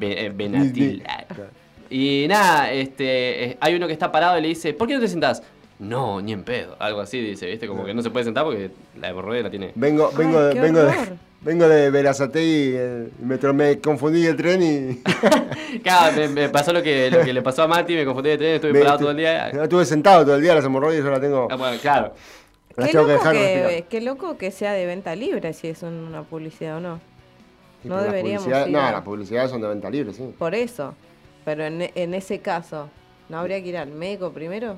Eh, 0.00 0.32
Benatil. 0.34 1.02
Claro. 1.02 1.50
Y 1.90 2.26
nada, 2.28 2.72
este, 2.72 3.44
eh, 3.44 3.58
hay 3.60 3.74
uno 3.74 3.86
que 3.86 3.92
está 3.92 4.10
parado 4.10 4.38
y 4.38 4.42
le 4.42 4.48
dice, 4.48 4.72
¿por 4.72 4.88
qué 4.88 4.94
no 4.94 5.00
te 5.00 5.08
sentás? 5.08 5.42
No, 5.78 6.20
ni 6.20 6.32
en 6.32 6.42
pedo. 6.42 6.76
Algo 6.78 7.00
así 7.00 7.20
dice, 7.20 7.46
¿viste? 7.46 7.66
Como 7.66 7.84
que 7.84 7.94
no 7.94 8.02
se 8.02 8.10
puede 8.10 8.24
sentar 8.24 8.44
porque 8.44 8.70
la 8.98 9.10
hemorroide 9.10 9.42
la 9.42 9.50
tiene. 9.50 9.72
Vengo, 9.74 10.10
vengo, 10.16 10.38
Ay, 10.38 10.46
de, 10.46 10.54
qué 10.54 10.60
vengo, 10.60 10.80
de. 10.80 10.94
Vengo 11.42 11.68
de 11.68 11.90
Verazategui, 11.90 12.72
eh, 12.76 13.08
me, 13.20 13.80
confundí 13.80 14.26
el 14.26 14.36
tren 14.36 14.62
y... 14.62 15.02
Claro, 15.82 16.16
me, 16.16 16.28
me 16.28 16.48
pasó 16.48 16.72
lo 16.72 16.82
que, 16.82 17.10
lo 17.10 17.22
que 17.22 17.32
le 17.32 17.42
pasó 17.42 17.62
a 17.62 17.68
Mati, 17.68 17.94
me 17.94 18.04
confundí 18.04 18.30
de 18.30 18.38
tren, 18.38 18.54
estuve 18.56 18.72
me- 18.72 18.80
parado 18.80 18.98
todo 18.98 19.10
el 19.12 19.16
día. 19.16 19.50
No, 19.52 19.62
estuve 19.62 19.84
sentado 19.84 20.24
todo 20.24 20.36
el 20.36 20.42
día, 20.42 20.54
las 20.54 20.64
hemorroides 20.64 21.04
yo 21.04 21.10
las 21.10 21.20
tengo... 21.20 21.48
Ah, 21.50 21.56
bueno, 21.56 21.78
claro. 21.80 22.14
Las 22.76 22.86
Qué 22.86 22.92
tengo 22.92 23.06
que 23.06 23.12
loco 23.12 23.24
dejar 23.24 23.34
que, 23.34 23.84
qué 23.88 24.00
loco 24.00 24.36
que 24.38 24.50
sea 24.50 24.72
de 24.72 24.86
venta 24.86 25.14
libre 25.16 25.52
si 25.52 25.68
es 25.68 25.82
una 25.82 26.22
publicidad 26.22 26.76
o 26.76 26.80
no. 26.80 27.00
Sí, 27.82 27.88
no 27.88 28.00
deberíamos 28.02 28.46
ir 28.46 28.54
No, 28.68 28.80
las 28.90 29.02
publicidades 29.02 29.50
son 29.50 29.60
de 29.62 29.68
venta 29.68 29.90
libre, 29.90 30.12
sí. 30.12 30.34
Por 30.38 30.54
eso. 30.54 30.94
Pero 31.44 31.64
en, 31.64 31.90
en 31.94 32.14
ese 32.14 32.40
caso, 32.40 32.90
¿no 33.28 33.38
habría 33.38 33.62
que 33.62 33.68
ir 33.70 33.76
al 33.78 33.90
médico 33.90 34.30
primero? 34.32 34.76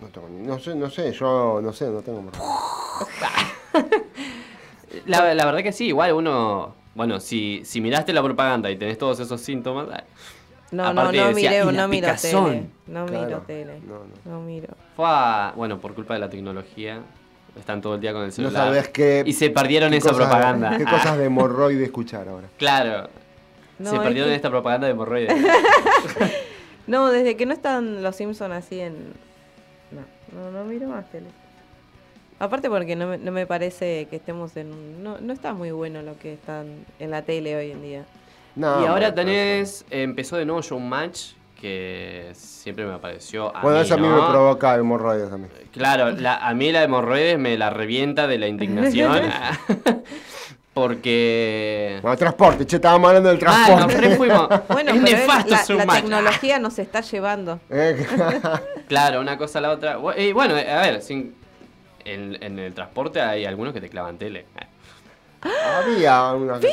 No, 0.00 0.08
tengo 0.08 0.28
ni- 0.28 0.46
no 0.46 0.58
sé, 0.58 0.74
no 0.74 0.88
sé, 0.90 1.12
yo 1.12 1.60
no 1.62 1.72
sé, 1.72 1.88
no 1.90 2.00
tengo. 2.00 2.22
La, 5.06 5.34
la 5.34 5.44
verdad 5.46 5.62
que 5.62 5.72
sí, 5.72 5.86
igual 5.88 6.12
uno. 6.12 6.74
Bueno, 6.94 7.20
si, 7.20 7.62
si 7.64 7.80
miraste 7.80 8.12
la 8.12 8.22
propaganda 8.22 8.70
y 8.70 8.76
tenés 8.76 8.98
todos 8.98 9.18
esos 9.20 9.40
síntomas. 9.40 9.88
ah, 9.92 10.04
No, 10.70 10.86
Aparte 10.86 11.16
no, 11.18 11.22
no 11.24 11.28
decía, 11.30 11.50
miré, 11.50 11.62
"Y 11.62 11.66
la 11.74 11.82
no 11.82 11.88
miro 11.88 12.06
picazón". 12.08 12.44
tele. 12.50 12.66
No 12.86 13.06
Claro. 13.06 13.26
miro 13.26 13.38
tele. 13.46 13.80
No, 13.86 13.94
no. 13.94 14.32
No 14.32 14.40
miro. 14.42 14.68
Fue 14.96 15.04
a- 15.08 15.52
Bueno, 15.56 15.78
por 15.78 15.94
culpa 15.94 16.14
de 16.14 16.20
la 16.20 16.28
tecnología. 16.30 17.00
Están 17.58 17.80
todo 17.82 17.96
el 17.96 18.00
día 18.00 18.12
con 18.12 18.22
el 18.22 18.28
No 18.28 18.32
celular. 18.32 18.64
sabés 18.66 18.88
qué... 18.88 19.22
y 19.26 19.32
se 19.34 19.50
perdieron 19.50 19.90
qué 19.90 19.98
esa 19.98 20.10
cosas- 20.10 20.26
propaganda. 20.26 20.76
¿Qué 20.78 20.84
Ah, 20.86 20.90
cosas 20.90 21.18
de 21.18 21.24
hemorroide 21.26 21.84
escuchar 21.84 22.28
ahora? 22.28 22.48
Claro. 22.58 23.08
No, 23.78 23.90
se 23.90 23.98
perdieron 23.98 24.30
que- 24.30 24.36
esta 24.36 24.48
propaganda 24.50 24.86
de 24.86 24.92
hemorroides. 24.92 25.34
No, 26.86 27.10
desde 27.10 27.36
que 27.36 27.46
no 27.46 27.52
están 27.52 28.02
los 28.02 28.16
Simpsons 28.16 28.52
así 28.52 28.80
en... 28.80 29.12
No, 29.92 30.02
no, 30.32 30.50
no 30.50 30.64
miro 30.64 30.88
más 30.88 31.08
tele. 31.10 31.26
Aparte 32.42 32.68
porque 32.68 32.96
no 32.96 33.06
me, 33.06 33.18
no 33.18 33.30
me 33.30 33.46
parece 33.46 34.06
que 34.10 34.16
estemos 34.16 34.56
en 34.56 34.72
un... 34.72 35.02
No, 35.04 35.18
no 35.20 35.32
está 35.32 35.52
muy 35.54 35.70
bueno 35.70 36.02
lo 36.02 36.18
que 36.18 36.32
están 36.32 36.66
en 36.98 37.10
la 37.12 37.22
tele 37.22 37.54
hoy 37.54 37.70
en 37.70 37.82
día. 37.82 38.04
No, 38.56 38.82
y 38.82 38.86
ahora 38.86 39.14
tenés. 39.14 39.84
Empezó 39.90 40.36
de 40.36 40.44
nuevo 40.44 40.60
Showmatch. 40.60 41.34
Que 41.60 42.30
siempre 42.34 42.84
me 42.84 42.98
pareció. 42.98 43.56
A 43.56 43.60
Bueno, 43.62 43.78
mí, 43.78 43.84
eso 43.84 43.94
a 43.94 43.96
mí 43.96 44.08
me 44.08 44.16
provoca 44.28 44.74
hemorroides 44.74 45.30
también. 45.30 45.52
Claro, 45.70 46.10
la- 46.10 46.38
a 46.38 46.52
mí 46.54 46.72
la 46.72 46.82
hemorroides 46.82 47.38
me 47.38 47.56
la 47.56 47.70
revienta 47.70 48.26
de 48.26 48.38
la 48.38 48.48
indignación. 48.48 49.22
porque. 50.74 51.98
Bueno, 52.02 52.16
transporte, 52.16 52.66
che, 52.66 52.76
estábamos 52.76 53.08
hablando 53.08 53.28
del 53.28 53.38
Ah, 53.46 53.64
transporte. 53.66 54.16
fuimos. 54.16 54.48
Bueno, 54.68 54.90
es 54.92 55.00
pero 55.04 55.16
es- 55.16 55.20
nefasto 55.28 55.74
la, 55.74 55.84
la 55.84 55.94
tecnología 55.94 56.58
nos 56.58 56.78
está 56.80 57.00
llevando. 57.02 57.60
Eh, 57.70 58.04
Claro, 58.88 59.20
una 59.20 59.38
cosa 59.38 59.60
a 59.60 59.62
la 59.62 59.70
otra. 59.70 59.98
Y 60.18 60.32
bueno, 60.32 60.54
a 60.54 60.80
ver, 60.82 61.00
sin- 61.02 61.34
en, 62.04 62.42
en 62.42 62.58
el 62.58 62.72
transporte 62.74 63.20
hay 63.20 63.44
algunos 63.44 63.72
que 63.72 63.80
te 63.80 63.88
clavan 63.88 64.18
tele. 64.18 64.44
Había 65.42 66.32
una 66.34 66.54
cosa. 66.54 66.68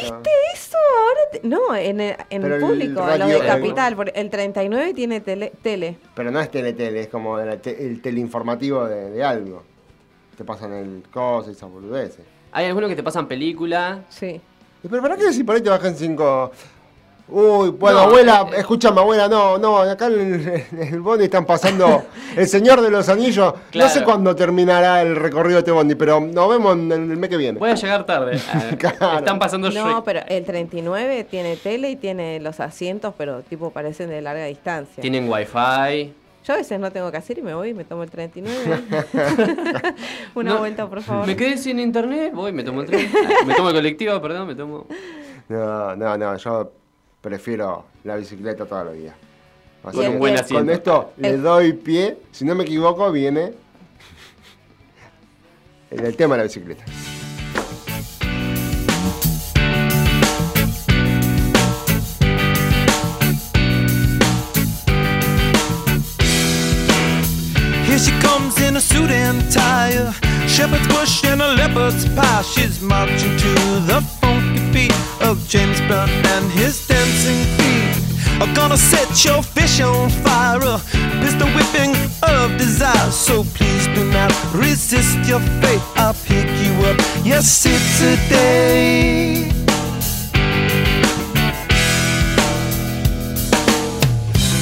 Eso, 0.53 0.77
ahora... 0.77 1.21
te- 1.31 1.41
No, 1.47 1.75
en 1.75 1.99
el, 2.01 2.15
en 2.29 2.43
el 2.43 2.51
el 2.53 2.59
público, 2.61 3.01
radio- 3.01 3.17
los 3.25 3.29
de 3.29 3.37
el- 3.39 3.45
Capital. 3.47 3.95
porque 3.95 4.11
El 4.19 4.29
39 4.29 4.93
tiene 4.93 5.21
tele. 5.21 5.51
tele. 5.63 5.97
Pero 6.13 6.29
no 6.29 6.39
es 6.39 6.51
tele-tele, 6.51 7.01
es 7.01 7.07
como 7.07 7.39
el, 7.39 7.59
te- 7.59 7.83
el 7.85 8.01
teleinformativo 8.01 8.85
de, 8.85 9.09
de 9.09 9.23
algo. 9.23 9.63
Te 10.37 10.43
pasan 10.43 10.73
el 10.73 11.03
coso 11.11 11.49
y 11.49 11.53
esas 11.53 11.69
boludeces. 11.69 12.25
Hay 12.51 12.65
algunos 12.67 12.89
que 12.89 12.95
te 12.95 13.03
pasan 13.03 13.27
película. 13.27 14.01
Sí. 14.09 14.39
¿Y 14.83 14.87
pero 14.87 15.01
para 15.01 15.17
qué 15.17 15.33
si 15.33 15.43
por 15.43 15.55
ahí 15.55 15.61
te 15.61 15.69
bajan 15.69 15.95
cinco? 15.95 16.51
Uy, 17.31 17.69
bueno, 17.69 17.97
No, 17.99 18.03
abuela, 18.05 18.47
eh, 18.51 18.55
escúchame, 18.59 18.99
abuela, 19.01 19.27
no, 19.27 19.57
no, 19.57 19.77
acá 19.79 20.07
en 20.07 20.13
el, 20.33 20.65
en 20.71 20.93
el 20.93 20.99
bondi 21.01 21.25
están 21.25 21.45
pasando 21.45 22.03
El 22.35 22.47
Señor 22.47 22.81
de 22.81 22.89
los 22.89 23.07
Anillos. 23.09 23.53
No 23.75 23.87
sé 23.89 24.03
cuándo 24.03 24.35
terminará 24.35 25.01
el 25.01 25.15
recorrido 25.15 25.55
de 25.57 25.59
este 25.59 25.71
bondi, 25.71 25.95
pero 25.95 26.19
nos 26.19 26.49
vemos 26.49 26.73
en 26.75 26.91
el 26.91 27.17
mes 27.17 27.29
que 27.29 27.37
viene. 27.37 27.59
Voy 27.59 27.69
a 27.69 27.75
llegar 27.75 28.05
tarde. 28.05 28.39
Ah, 28.51 28.75
Claro. 28.77 29.19
Están 29.19 29.37
pasando 29.39 29.69
No, 29.69 29.91
Shrek. 29.91 30.03
pero 30.03 30.21
el 30.27 30.43
39 30.43 31.23
tiene 31.29 31.55
tele 31.57 31.91
y 31.91 31.95
tiene 31.95 32.39
los 32.39 32.59
asientos, 32.59 33.13
pero 33.17 33.41
tipo 33.41 33.69
parecen 33.71 34.09
de 34.09 34.21
larga 34.21 34.45
distancia. 34.45 35.01
Tienen 35.01 35.29
wifi. 35.29 36.13
Yo 36.45 36.53
a 36.53 36.57
veces 36.57 36.79
no 36.79 36.89
tengo 36.91 37.11
que 37.11 37.17
hacer 37.17 37.37
y 37.37 37.41
me 37.43 37.53
voy 37.53 37.69
y 37.69 37.73
me 37.73 37.83
tomo 37.83 38.01
el 38.03 38.09
39. 38.09 38.81
Una 40.35 40.53
No, 40.53 40.59
vuelta, 40.59 40.87
por 40.87 41.01
favor. 41.01 41.27
Me 41.27 41.35
quedé 41.35 41.57
sin 41.57 41.79
internet, 41.79 42.31
voy, 42.33 42.51
me 42.53 42.63
tomo 42.63 42.81
el 42.81 42.87
tren. 42.87 43.07
Ah, 43.13 43.45
Me 43.45 43.53
tomo 43.53 43.69
el 43.69 43.75
colectivo, 43.75 44.19
perdón, 44.21 44.47
me 44.47 44.55
tomo. 44.55 44.87
No, 45.49 45.95
no, 45.95 46.17
no, 46.17 46.37
yo 46.37 46.71
prefiero 47.21 47.85
la 48.03 48.15
bicicleta 48.15 48.65
toda 48.65 48.85
la 48.85 48.91
vida. 48.91 49.15
Así 49.83 49.97
Con 49.97 50.07
un 50.07 50.19
buen 50.19 50.33
Con 50.35 50.43
asiento. 50.43 50.71
esto 50.71 51.13
le 51.17 51.37
doy 51.37 51.73
pie, 51.73 52.17
si 52.31 52.45
no 52.45 52.55
me 52.55 52.63
equivoco, 52.63 53.11
viene 53.11 53.53
el, 55.91 56.05
el 56.05 56.15
tema 56.15 56.35
de 56.35 56.39
la 56.39 56.43
bicicleta. 56.43 56.83
Here 67.87 67.97
she 67.97 68.11
comes 68.21 68.61
in 68.61 68.75
a 68.75 68.81
suit 68.81 69.09
and 69.09 69.51
tie, 69.51 69.89
a 69.89 70.13
shepherd's 70.47 70.87
bush 70.87 71.23
and 71.25 71.41
a 71.41 71.53
leopard's 71.55 72.05
pie. 72.15 72.41
She's 72.43 72.81
marching 72.81 73.35
to 73.37 73.53
the 73.89 74.01
funky 74.21 74.48
of 75.21 75.47
James 75.47 75.79
Brown 75.87 76.09
and 76.09 76.51
his 76.51 76.87
dancing 76.87 77.43
feet. 77.57 78.39
I'm 78.39 78.53
gonna 78.53 78.77
set 78.77 79.25
your 79.25 79.41
fish 79.41 79.81
on 79.81 80.09
fire, 80.09 80.61
a 80.61 80.79
pistol 81.21 81.47
whipping 81.55 81.95
of 82.21 82.55
desire. 82.57 83.11
So 83.11 83.43
please 83.55 83.87
do 83.87 84.05
not 84.11 84.31
resist 84.53 85.17
your 85.27 85.39
fate. 85.61 85.81
I'll 85.95 86.13
pick 86.13 86.47
you 86.63 86.73
up. 86.85 86.97
Yes, 87.25 87.65
it's 87.65 88.01
a 88.01 88.15
day. 88.29 89.49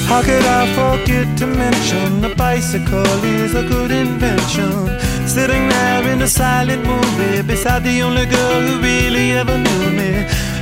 How 0.08 0.22
could 0.22 0.44
I 0.44 0.64
forget 0.74 1.36
to 1.38 1.46
mention 1.46 2.22
the 2.22 2.34
bicycle 2.34 3.24
is 3.24 3.54
a 3.54 3.62
good 3.62 3.90
invention? 3.90 5.07
Sitting 5.28 5.68
there 5.68 6.08
in 6.08 6.22
a 6.22 6.26
silent 6.26 6.84
movie 6.84 7.42
beside 7.42 7.84
the 7.84 8.02
only 8.02 8.26
girl 8.26 8.60
who 8.62 8.80
really 8.80 9.32
ever 9.32 9.56
knew 9.56 9.90
me. 9.90 10.10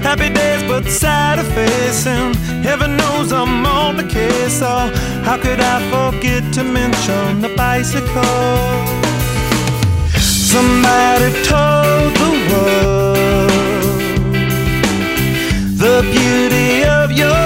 Happy 0.02 0.28
days, 0.28 0.62
but 0.64 0.84
sad 0.84 1.38
of 1.38 1.46
face, 1.54 2.06
and 2.06 2.34
heaven 2.62 2.96
knows 2.96 3.32
I'm 3.32 3.64
on 3.64 3.96
the 3.96 4.04
case. 4.04 4.58
So 4.58 4.68
how 5.24 5.38
could 5.38 5.60
I 5.60 5.78
forget 5.94 6.52
to 6.54 6.64
mention 6.64 7.40
the 7.40 7.54
bicycle? 7.56 8.12
Somebody 10.52 11.30
told 11.52 12.12
the 12.22 12.32
world 12.50 13.50
the 15.78 16.02
beauty 16.12 16.84
of 16.84 17.12
your 17.12 17.45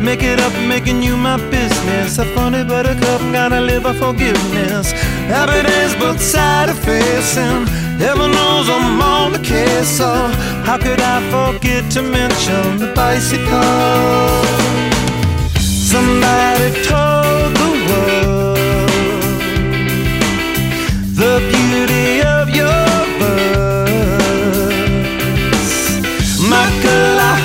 Make 0.00 0.22
it 0.22 0.40
up, 0.40 0.52
making 0.66 1.02
you 1.02 1.14
my 1.16 1.36
business. 1.50 2.18
A 2.18 2.24
funny 2.34 2.64
buttercup, 2.64 3.20
gotta 3.32 3.60
live 3.60 3.84
a 3.84 3.92
forgiveness. 3.92 4.92
Happy 5.28 5.62
days, 5.68 5.94
both 5.96 6.20
side 6.20 6.74
facing. 6.74 7.66
Heaven 7.98 8.30
knows 8.32 8.70
I'm 8.70 9.00
on 9.02 9.32
the 9.32 9.38
case, 9.38 9.88
so 9.98 10.10
how 10.64 10.78
could 10.78 11.00
I 11.00 11.20
forget 11.30 11.90
to 11.92 12.02
mention 12.02 12.78
the 12.78 12.92
bicycle? 12.94 14.40
Somebody 15.92 16.70
told 16.82 17.54
the 17.60 17.70
world 17.88 18.56
the 21.14 21.40
beauty 21.52 22.22
of 22.22 22.48
your 22.48 22.86
verse. 23.20 24.50
Michael, 26.48 27.20
I 27.20 27.39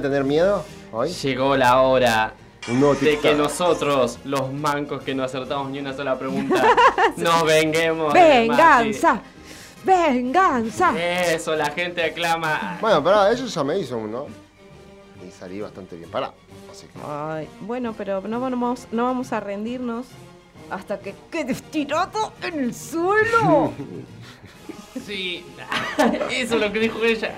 que 0.00 0.08
tener 0.08 0.24
miedo 0.24 0.64
hoy? 0.92 1.10
Llegó 1.10 1.56
la 1.56 1.82
hora 1.82 2.34
de 3.00 3.18
que 3.18 3.34
nosotros, 3.34 4.18
los 4.24 4.52
mancos 4.52 5.02
que 5.02 5.14
no 5.14 5.24
acertamos 5.24 5.70
ni 5.70 5.78
una 5.78 5.92
sola 5.94 6.18
pregunta, 6.18 6.62
nos 7.16 7.44
venguemos. 7.44 8.12
¡Venganza! 8.12 9.20
¡Venganza! 9.84 10.92
Eso, 11.32 11.56
la 11.56 11.70
gente 11.70 12.02
aclama. 12.02 12.78
Bueno, 12.80 13.02
pará, 13.02 13.30
eso 13.30 13.46
ya 13.46 13.64
me 13.64 13.78
hizo 13.78 13.96
uno. 13.96 14.26
Y 15.26 15.30
salí 15.30 15.60
bastante 15.60 15.96
bien 15.96 16.10
parado. 16.10 16.34
Así 16.70 16.86
que. 16.86 16.98
Ay, 17.06 17.48
bueno, 17.60 17.94
pero 17.96 18.20
no 18.22 18.40
vamos, 18.40 18.86
no 18.92 19.04
vamos 19.04 19.32
a 19.32 19.40
rendirnos 19.40 20.06
hasta 20.70 20.98
que 20.98 21.14
quedes 21.30 21.62
tirado 21.62 22.32
en 22.42 22.58
el 22.58 22.74
suelo. 22.74 23.72
Sí, 25.06 25.44
eso 26.32 26.54
es 26.56 26.60
lo 26.60 26.72
que 26.72 26.80
dijo 26.80 27.02
ella. 27.04 27.32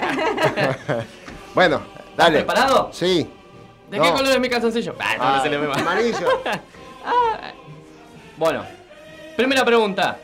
Bueno, 1.55 1.83
dale. 2.17 2.39
preparado? 2.39 2.91
Sí. 2.93 3.29
¿De 3.91 3.99
No. 3.99 4.05
qué 4.05 4.13
color 4.13 4.33
es 4.33 4.41
mi 4.41 4.49
calzoncillo? 4.49 4.95
Ah, 4.99 5.17
no, 5.19 5.37
no 5.37 5.43
se 5.43 5.51
le 5.51 5.57
ve 5.59 5.69
más. 5.69 5.79
Amarillo. 5.79 6.43
Bueno, 8.39 8.65
primera 9.37 9.65
pregunta. 9.65 10.19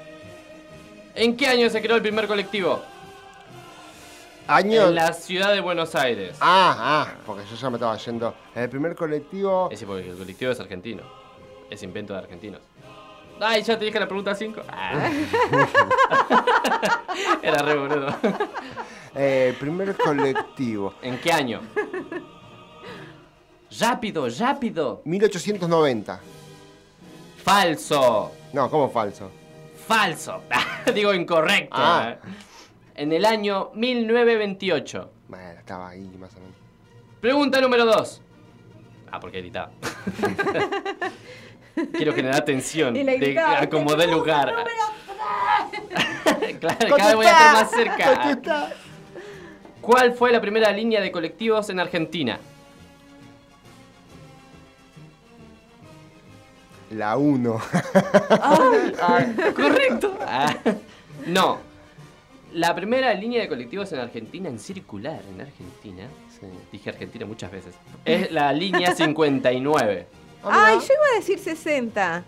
¿En 1.15 1.37
qué 1.37 1.47
año 1.49 1.69
se 1.71 1.81
creó 1.81 1.97
el 1.97 2.03
primer 2.03 2.27
colectivo? 2.27 2.81
Año. 4.47 4.89
En 4.89 4.95
la 4.95 5.13
ciudad 5.13 5.53
de 5.53 5.61
Buenos 5.61 5.95
Aires. 5.95 6.37
Ah, 6.41 6.77
ah, 6.79 7.13
porque 7.27 7.45
yo 7.49 7.55
ya 7.57 7.71
me 7.71 7.77
estaba 7.77 7.97
yendo. 7.97 8.35
El 8.55 8.69
primer 8.71 8.97
colectivo. 8.97 9.67
Es 9.67 9.71
decir, 9.79 9.87
porque 9.87 10.09
el 10.09 10.17
colectivo 10.17 10.51
es 10.53 10.59
argentino. 10.61 11.03
Es 11.71 11.83
invento 11.83 12.13
de 12.15 12.21
argentinos. 12.21 12.61
Ay, 13.41 13.63
ya 13.63 13.79
te 13.79 13.85
dije 13.85 14.01
la 14.01 14.09
pregunta 14.09 14.35
5. 14.35 14.61
Era 17.43 17.63
re 17.63 17.77
boludo. 17.77 18.09
Eh, 19.15 19.55
primer 19.59 19.97
colectivo. 19.97 20.95
¿En 21.03 21.19
qué 21.19 21.33
año? 21.33 21.61
Rápido, 23.79 24.27
rápido. 24.39 25.03
1890. 25.05 26.21
Falso. 27.45 28.33
No, 28.53 28.71
¿cómo 28.71 28.91
falso? 28.91 29.31
Falso. 29.87 30.43
Digo 30.95 31.15
incorrecto. 31.15 31.77
Ah. 31.79 32.15
eh. 32.15 32.19
En 32.95 33.13
el 33.13 33.25
año 33.25 33.71
1928. 33.75 35.11
Bueno, 35.29 35.61
estaba 35.61 35.91
ahí 35.91 36.11
más 36.19 36.35
o 36.35 36.41
menos. 36.41 36.57
Pregunta 37.21 37.61
número 37.61 37.85
2. 37.85 38.23
Ah, 39.11 39.21
porque 39.21 39.41
gritaba. 39.41 39.71
Quiero 41.93 42.13
generar 42.15 42.45
tensión. 42.45 42.97
Y 42.97 43.05
le 43.05 43.19
De 43.19 43.39
acomodar 43.39 44.09
el 44.09 44.11
lugar. 44.13 44.55
claro, 46.61 46.97
cada 46.97 47.07
vez 47.07 47.17
voy 47.17 47.27
a 47.27 47.31
estar 47.31 47.53
más 47.53 47.71
cerca. 47.71 48.71
¿Cuál 49.81 50.13
fue 50.13 50.33
la 50.33 50.41
primera 50.41 50.71
línea 50.71 51.01
de 51.01 51.11
colectivos 51.11 51.71
en 51.71 51.81
Argentina? 51.81 52.39
La 56.91 57.17
1. 57.17 57.61
Ah, 59.01 59.25
correcto. 59.55 60.19
Ah, 60.21 60.55
no. 61.27 61.59
La 62.53 62.75
primera 62.75 63.13
línea 63.15 63.43
de 63.43 63.49
colectivos 63.49 63.93
en 63.93 64.01
Argentina, 64.01 64.49
en 64.49 64.59
circular 64.59 65.21
en 65.29 65.41
Argentina, 65.41 66.05
sí. 66.29 66.47
dije 66.73 66.91
Argentina 66.91 67.27
muchas 67.27 67.51
veces, 67.51 67.75
es 68.05 68.31
la 68.33 68.53
línea 68.53 68.95
59. 68.95 70.07
Ah, 70.45 70.67
Ay, 70.69 70.79
yo 70.79 70.95
iba 70.95 71.05
a 71.15 71.17
decir 71.19 71.39
60. 71.39 72.23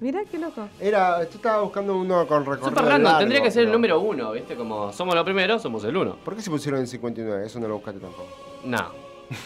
Mirá 0.00 0.20
qué 0.30 0.38
loco. 0.38 0.68
Era, 0.80 1.18
yo 1.24 1.30
estaba 1.36 1.62
buscando 1.62 1.96
uno 1.96 2.26
con 2.26 2.40
recorrido 2.44 2.68
Super 2.68 2.84
random, 2.84 3.02
largo, 3.04 3.18
tendría 3.20 3.42
que 3.42 3.50
ser 3.50 3.64
el 3.64 3.72
número 3.72 4.00
uno, 4.00 4.32
¿viste? 4.32 4.54
Como 4.56 4.92
somos 4.92 5.14
los 5.14 5.24
primeros, 5.24 5.62
somos 5.62 5.84
el 5.84 5.96
uno. 5.96 6.16
¿Por 6.24 6.34
qué 6.36 6.42
se 6.42 6.50
pusieron 6.50 6.80
en 6.80 6.86
59? 6.86 7.46
Eso 7.46 7.60
no 7.60 7.68
lo 7.68 7.74
buscaste 7.76 8.00
tampoco. 8.00 8.26
No. 8.64 8.86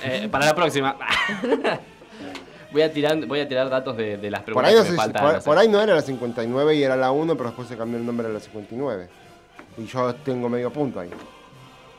Eh, 0.03 0.28
para 0.30 0.46
la 0.46 0.55
próxima. 0.55 0.96
voy, 2.72 2.82
a 2.82 2.92
tirar, 2.92 3.24
voy 3.26 3.40
a 3.40 3.49
tirar 3.49 3.68
datos 3.70 3.96
de, 3.96 4.16
de 4.16 4.30
las 4.30 4.40
Por 4.42 4.55
preguntas 4.55 4.70
ahí, 4.70 4.76
no 4.76 4.82
que 4.82 4.86
sé 4.90 4.96
me 4.96 5.03
si- 5.05 5.12
faltan. 5.12 5.42
por, 5.42 5.59
ahí 5.59 5.68
no 5.68 5.80
era 5.80 5.94
la 5.94 6.03
59 6.03 6.74
y 6.74 6.82
era 6.82 6.96
la 6.96 7.11
1, 7.12 7.36
pero 7.36 7.51
después 7.51 7.68
se 7.68 7.76
cambió 7.76 7.99
el 7.99 8.07
nombre 8.07 8.26
a 8.26 8.30
la 8.30 8.40
59. 8.40 9.09
Y 9.78 9.84
yo 9.86 10.14
tengo 10.16 10.49
medio 10.49 10.72
punto 10.72 10.99
ahí. 11.01 11.11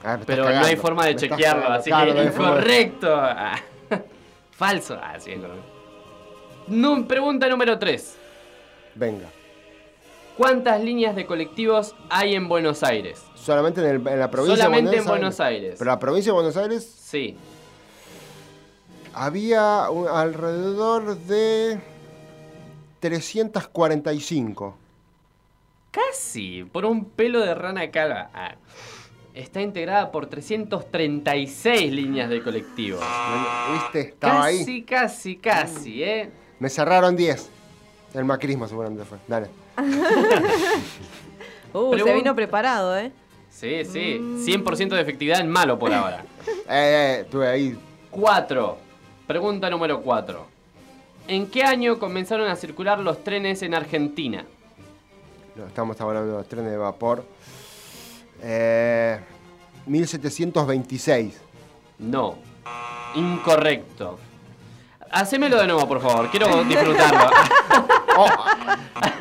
Ah, 0.04 0.16
me 0.16 0.22
estás 0.22 0.26
Pero 0.26 0.44
no 0.44 0.50
hay 0.50 0.56
cagando, 0.56 0.82
forma 0.82 1.06
de 1.06 1.10
me 1.12 1.16
estás 1.16 1.30
chequearlo, 1.30 1.62
cagando. 1.62 1.80
así 1.82 1.90
Claro, 1.90 2.06
que 2.08 2.14
no 2.14 2.20
hay 2.22 2.28
forma 2.30 2.50
de- 2.52 2.56
incorrecto. 2.58 3.16
Ah, 3.16 3.60
Falso. 4.52 5.00
Ah, 5.02 5.16
sí, 5.20 5.32
es 5.32 5.40
correcto. 5.40 5.64
Pregunta 7.08 7.48
número 7.50 7.78
3. 7.80 8.16
Venga. 8.96 9.28
¿Cuántas 10.38 10.82
líneas 10.82 11.16
de 11.16 11.26
colectivos 11.26 11.96
hay 12.10 12.36
en 12.36 12.48
Buenos 12.48 12.84
Aires? 12.84 13.22
Solamente 13.36 13.82
en, 13.82 13.88
el- 13.88 14.08
en 14.08 14.20
la 14.20 14.32
provincia 14.32 14.64
Solamente 14.64 14.92
de 14.92 14.98
en 14.98 15.06
Buenos 15.06 15.40
Aires. 15.40 15.76
Pero 15.78 15.92
la 15.92 16.00
provincia 16.00 16.32
de 16.32 16.34
Buenos 16.36 16.56
Aires 16.56 16.86
Sí. 16.86 17.36
había 19.14 19.90
un- 19.90 20.08
alrededor 20.08 21.18
de 21.18 21.80
345. 23.02 24.78
Casi, 25.92 26.64
por 26.66 26.86
un 26.86 27.06
pelo 27.06 27.40
de 27.42 27.56
rana 27.56 27.90
calva. 27.92 28.30
Ah, 28.34 28.56
Está 29.34 29.62
integrada 29.62 30.12
por 30.12 30.26
336 30.26 31.92
líneas 31.94 32.30
de 32.30 32.42
colectivos. 32.44 33.02
¿Viste? 33.74 34.02
Estaba 34.10 34.46
Casi, 34.46 34.72
ahí. 34.72 34.82
casi, 34.84 35.36
casi, 35.38 36.04
¿eh? 36.04 36.30
Me 36.60 36.70
cerraron 36.70 37.16
10. 37.16 37.50
El 38.14 38.26
macrismo 38.26 38.68
seguramente 38.68 39.06
fue. 39.06 39.18
Dale. 39.28 39.48
Uh, 41.72 41.96
se 41.96 42.14
vino 42.16 42.34
preparado, 42.36 42.98
¿eh? 42.98 43.12
Sí, 43.52 43.86
sí. 43.86 44.18
100% 44.20 44.90
de 44.90 45.02
efectividad 45.02 45.40
en 45.40 45.50
malo 45.50 45.78
por 45.78 45.94
ahora. 45.94 46.26
Eh, 46.68 47.18
eh, 47.18 47.20
estuve 47.22 47.48
ahí. 47.48 47.78
4. 48.12 48.78
Pregunta 49.26 49.70
número 49.70 50.02
4. 50.02 50.46
¿En 51.28 51.48
qué 51.48 51.64
año 51.64 51.98
comenzaron 51.98 52.48
a 52.48 52.56
circular 52.56 53.00
los 53.00 53.24
trenes 53.24 53.64
en 53.64 53.74
Argentina? 53.74 54.46
No, 55.56 55.66
Estamos 55.66 56.00
hablando 56.00 56.32
de 56.32 56.38
los 56.38 56.48
trenes 56.48 56.72
de 56.72 56.78
vapor. 56.78 57.24
Eh, 58.44 59.20
1726. 59.88 61.42
No. 62.00 62.36
Incorrecto. 63.16 64.20
Hacémelo 65.12 65.58
de 65.58 65.68
nuevo, 65.68 65.88
por 65.88 66.02
favor. 66.02 66.30
Quiero 66.30 66.64
disfrutarlo. 66.64 67.30
Oh, 68.22 68.28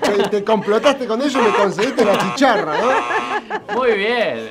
te, 0.03 0.29
te 0.29 0.45
complotaste 0.45 1.07
con 1.07 1.21
ellos 1.23 1.35
y 1.35 1.39
me 1.39 1.51
conseguiste 1.57 2.05
la 2.05 2.19
chicharra, 2.19 2.77
¿no? 2.79 3.75
Muy 3.77 3.93
bien. 3.93 4.49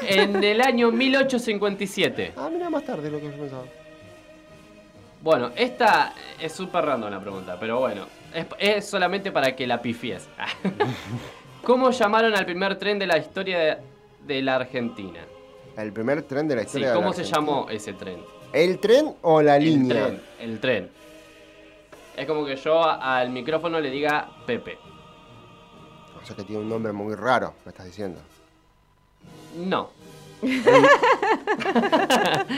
En 0.00 0.42
el 0.42 0.62
año 0.62 0.90
1857. 0.90 2.32
Ah, 2.34 2.48
mira, 2.50 2.70
más 2.70 2.82
tarde 2.84 3.10
lo 3.10 3.18
que 3.18 3.26
yo 3.26 3.32
pensaba. 3.32 3.64
Bueno, 5.20 5.50
esta 5.54 6.14
es 6.40 6.50
súper 6.52 6.86
random 6.86 7.10
la 7.10 7.20
pregunta, 7.20 7.58
pero 7.60 7.80
bueno. 7.80 8.06
Es, 8.32 8.46
es 8.58 8.86
solamente 8.88 9.30
para 9.32 9.54
que 9.54 9.66
la 9.66 9.82
pifies. 9.82 10.28
¿Cómo 11.62 11.90
llamaron 11.90 12.34
al 12.34 12.46
primer 12.46 12.78
tren 12.78 12.98
de 12.98 13.06
la 13.06 13.18
historia 13.18 13.58
de, 13.58 13.76
de 14.22 14.40
la 14.40 14.54
Argentina? 14.56 15.20
El 15.76 15.92
primer 15.92 16.22
tren 16.22 16.48
de 16.48 16.54
la 16.56 16.62
Sí, 16.62 16.66
historia 16.68 16.88
de 16.90 16.94
¿cómo 16.94 17.08
la 17.08 17.14
se 17.16 17.20
Argentina. 17.22 17.40
llamó 17.52 17.68
ese 17.68 17.92
tren? 17.92 18.20
¿El 18.54 18.78
tren 18.78 19.14
o 19.22 19.42
la 19.42 19.56
El 19.56 19.64
línea? 19.64 20.06
tren, 20.06 20.22
el 20.40 20.60
tren. 20.60 20.90
Es 22.16 22.26
como 22.26 22.46
que 22.46 22.54
yo 22.56 22.82
al 22.82 23.30
micrófono 23.30 23.80
le 23.80 23.90
diga 23.90 24.28
Pepe. 24.46 24.78
O 26.22 26.24
sea 26.26 26.36
que 26.36 26.44
tiene 26.44 26.62
un 26.62 26.68
nombre 26.68 26.92
muy 26.92 27.14
raro, 27.16 27.54
me 27.64 27.70
estás 27.70 27.86
diciendo. 27.86 28.20
No, 29.56 29.90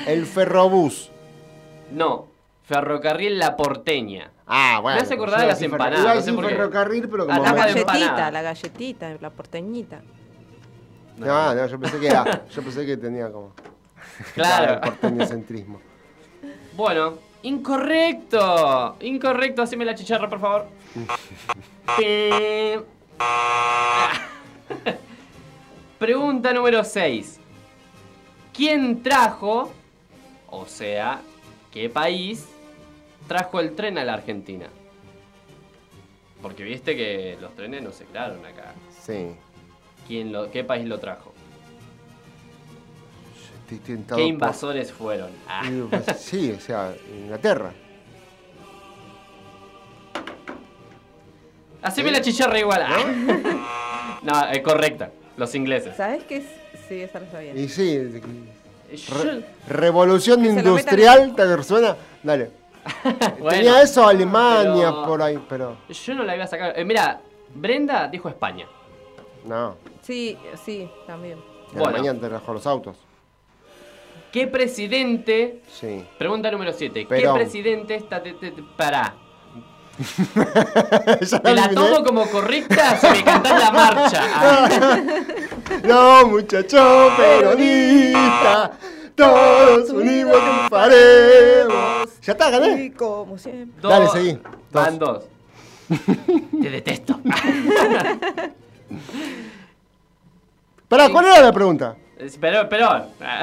El 0.06 0.26
ferrobús. 0.26 1.10
no. 1.90 2.34
Ferrocarril 2.64 3.38
La 3.38 3.56
Porteña. 3.56 4.32
Ah, 4.44 4.80
bueno. 4.82 4.96
Me 4.96 5.02
hace 5.04 5.14
acordar 5.14 5.38
de 5.40 5.46
las 5.46 5.62
empanadas, 5.62 6.16
no 6.16 6.20
sé 6.20 6.32
por 6.32 6.48
qué. 6.48 6.56
ferrocarril, 6.56 7.08
pero 7.08 7.24
como... 7.26 7.40
La 7.44 7.52
me- 7.52 7.58
galletita, 7.60 8.30
la 8.32 8.42
galletita, 8.42 9.16
la 9.20 9.30
porteñita. 9.30 10.00
No, 11.16 11.54
no, 11.54 11.66
yo 11.68 11.78
pensé 11.78 12.00
que 12.00 12.08
era... 12.08 12.44
Yo 12.48 12.62
pensé 12.62 12.84
que 12.84 12.96
tenía 12.96 13.30
como... 13.30 13.52
Claro. 14.34 14.80
porteño 14.80 15.24
centrismo. 15.26 15.80
Bueno, 16.76 17.14
incorrecto. 17.42 18.96
Incorrecto, 19.00 19.62
haceme 19.62 19.84
la 19.84 19.94
chicharra, 19.94 20.28
por 20.28 20.40
favor. 20.40 20.66
Pim. 21.96 22.82
Pregunta 25.98 26.52
número 26.52 26.84
6. 26.84 27.40
¿Quién 28.52 29.02
trajo, 29.02 29.72
o 30.48 30.66
sea, 30.66 31.20
qué 31.72 31.88
país 31.88 32.46
trajo 33.26 33.60
el 33.60 33.74
tren 33.74 33.98
a 33.98 34.04
la 34.04 34.14
Argentina? 34.14 34.66
Porque 36.42 36.62
viste 36.62 36.96
que 36.96 37.36
los 37.40 37.54
trenes 37.54 37.82
no 37.82 37.92
se 37.92 38.04
crearon 38.04 38.44
acá. 38.44 38.74
Sí. 39.00 39.28
¿Quién 40.06 40.32
lo, 40.32 40.50
¿Qué 40.50 40.64
país 40.64 40.86
lo 40.86 40.98
trajo? 40.98 41.32
Tentado 43.66 44.16
¿Qué 44.16 44.22
por- 44.22 44.30
invasores 44.32 44.92
fueron? 44.92 45.30
Ah, 45.48 45.62
sí, 46.16 46.52
o 46.56 46.60
sea, 46.60 46.94
Inglaterra. 47.18 47.72
haceme 51.82 52.10
la 52.10 52.20
chicharra 52.20 52.58
igual. 52.58 52.82
Ah. 52.84 54.18
No, 54.22 54.48
eh, 54.52 54.62
correcta. 54.62 55.10
Los 55.36 55.54
ingleses. 55.54 55.96
¿Sabes 55.96 56.24
qué 56.24 56.38
es? 56.38 56.44
Sí, 56.88 57.00
esa 57.02 57.20
lo 57.20 57.30
sabía. 57.30 57.54
Y 57.54 57.68
sí, 57.68 57.98
Re- 58.88 59.44
Revolución 59.68 60.42
Que 60.42 60.48
industrial, 60.48 61.34
¿te 61.34 61.62
suena? 61.64 61.96
Dale. 62.22 62.50
bueno, 63.40 63.48
Tenía 63.50 63.82
eso 63.82 64.06
Alemania 64.06 64.90
pero- 64.90 65.04
por 65.06 65.22
ahí, 65.22 65.44
pero. 65.48 65.76
Yo 65.88 66.14
no 66.14 66.22
la 66.22 66.34
iba 66.36 66.44
a 66.44 66.48
sacar. 66.48 66.78
Eh, 66.78 66.84
mira, 66.84 67.20
Brenda 67.54 68.06
dijo 68.08 68.28
España. 68.28 68.66
No. 69.44 69.76
Sí, 70.02 70.38
sí, 70.64 70.88
también. 71.06 71.38
Bueno. 71.72 71.88
Alemania 71.88 72.20
te 72.20 72.28
trajo 72.28 72.52
los 72.54 72.66
autos. 72.66 72.96
¿Qué 74.32 74.46
presidente 74.46 75.62
Sí. 75.72 76.04
Pregunta 76.18 76.50
número 76.50 76.72
7. 76.72 77.06
¿Qué 77.06 77.28
presidente 77.34 77.94
está... 77.94 78.22
Te, 78.22 78.32
te- 78.34 78.50
te- 78.50 78.62
¿Te 81.42 81.54
la 81.54 81.70
tomo 81.70 82.04
como 82.04 82.26
correcta? 82.30 82.96
Se 82.98 83.10
me 83.10 83.24
cantás 83.24 83.58
la 83.58 83.70
marcha. 83.70 84.22
No, 85.84 86.26
muchacho 86.28 87.10
peronista, 87.16 88.72
todos 89.14 89.90
unidos 89.90 90.40
triunfaremos. 90.42 92.20
Ya 92.22 92.32
está, 92.32 92.50
gané. 92.50 92.84
Y 92.84 92.90
como 92.90 93.36
siempre. 93.38 93.80
dos- 93.80 93.90
Dale, 93.90 94.08
seguí. 94.08 94.32
Dos. 94.32 94.42
Van 94.72 94.98
dos. 94.98 95.24
Te 96.62 96.70
detesto. 96.70 97.20
Pará, 100.88 101.08
¿cuál 101.10 101.26
era 101.26 101.40
la 101.40 101.52
pregunta? 101.52 101.96
Es- 102.18 102.36
Pero, 102.38 102.68
pero. 102.68 102.88
ah, 103.20 103.42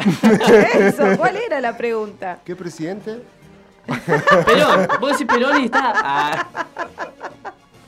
Eso, 0.74 1.04
¿cuál 1.18 1.38
era 1.38 1.62
la 1.62 1.78
pregunta? 1.78 2.40
¿Qué 2.44 2.56
presidente? 2.56 3.20
Perón. 4.46 4.88
Vos 5.00 5.12
decís 5.12 5.28
Perón 5.28 5.62
y 5.62 5.66
está. 5.66 5.94
ah. 5.96 6.66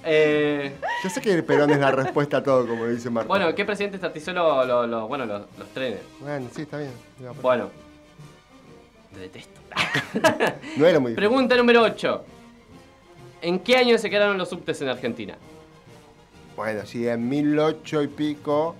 Eh, 0.04 0.76
Yo 1.04 1.10
sé 1.10 1.20
que 1.22 1.42
Perón 1.42 1.72
es 1.72 1.80
la 1.80 1.90
respuesta 1.92 2.38
a 2.38 2.44
todo, 2.44 2.68
como 2.68 2.86
dice 2.86 3.10
Marco. 3.10 3.28
bueno, 3.30 3.54
¿qué 3.56 3.66
presidente 3.66 3.96
estatizó 3.98 4.32
lo- 4.34 4.64
lo- 4.66 4.86
lo- 4.86 5.08
bueno, 5.08 5.26
los, 5.26 5.42
los 5.58 5.68
trenes? 5.70 6.02
Bueno, 6.20 6.48
sí, 6.54 6.62
está 6.64 6.78
bien. 6.78 6.92
Bueno. 7.42 7.70
Te 9.14 9.22
detesto. 9.22 9.62
No 10.78 10.86
era 10.86 11.00
muy 11.00 11.12
difícil. 11.12 11.16
Pregunta 11.16 11.56
número 11.56 11.82
8. 11.82 12.26
¿En 13.42 13.60
qué 13.60 13.78
año 13.78 13.98
se 13.98 14.10
crearon 14.10 14.38
los 14.38 14.50
subtes 14.50 14.80
en 14.82 14.90
Argentina? 14.90 15.36
Bueno, 16.56 16.86
si 16.86 17.08
en 17.08 17.28
1008 17.28 18.04
y 18.04 18.08
pico, 18.08 18.76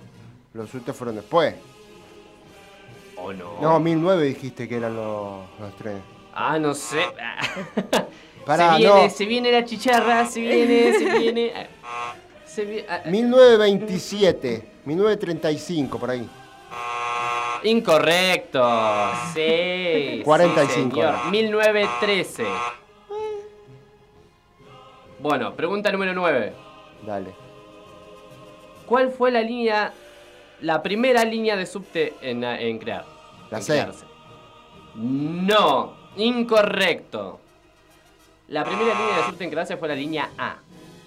los 0.54 0.70
subtes 0.70 0.94
fueron 0.94 1.16
después. 1.16 1.54
¿O 3.16 3.32
no? 3.32 3.60
No, 3.60 3.80
1009 3.80 4.24
dijiste 4.26 4.68
que 4.68 4.76
eran 4.76 4.94
los, 4.96 5.40
los 5.58 5.76
trenes. 5.76 6.02
Ah, 6.34 6.58
no 6.58 6.74
sé. 6.74 7.00
Pará, 8.46 8.72
se 8.74 8.78
viene, 8.78 9.02
no. 9.04 9.10
se 9.10 9.24
viene 9.24 9.52
la 9.52 9.64
chicharra, 9.64 10.26
se 10.26 10.40
viene, 10.40 10.92
se 10.98 11.18
viene. 11.18 11.66
Se 12.44 12.64
vi- 12.64 12.84
ah, 12.88 13.00
1927, 13.06 14.68
1935, 14.84 15.98
por 15.98 16.10
ahí. 16.10 16.28
Incorrecto. 17.64 18.62
Sí. 19.34 20.20
45 20.24 20.66
sí, 20.72 20.80
señor. 20.80 20.98
era. 21.14 21.24
1913. 21.30 22.44
Bueno, 25.18 25.54
pregunta 25.54 25.90
número 25.90 26.12
9. 26.14 26.52
Dale. 27.04 27.34
¿Cuál 28.86 29.10
fue 29.10 29.30
la 29.32 29.40
línea, 29.40 29.92
la 30.60 30.82
primera 30.82 31.24
línea 31.24 31.56
de 31.56 31.66
subte 31.66 32.14
en, 32.22 32.42
en 32.44 32.78
crear? 32.78 33.04
La 33.50 33.58
en 33.58 33.64
C. 33.64 33.72
crearse? 33.74 34.04
No, 34.94 35.94
incorrecto. 36.16 37.40
La 38.48 38.64
primera 38.64 38.94
línea 38.98 39.16
de 39.18 39.22
subte 39.24 39.44
en 39.44 39.50
crearse 39.50 39.76
fue 39.76 39.88
la 39.88 39.94
línea 39.94 40.30
A. 40.38 40.56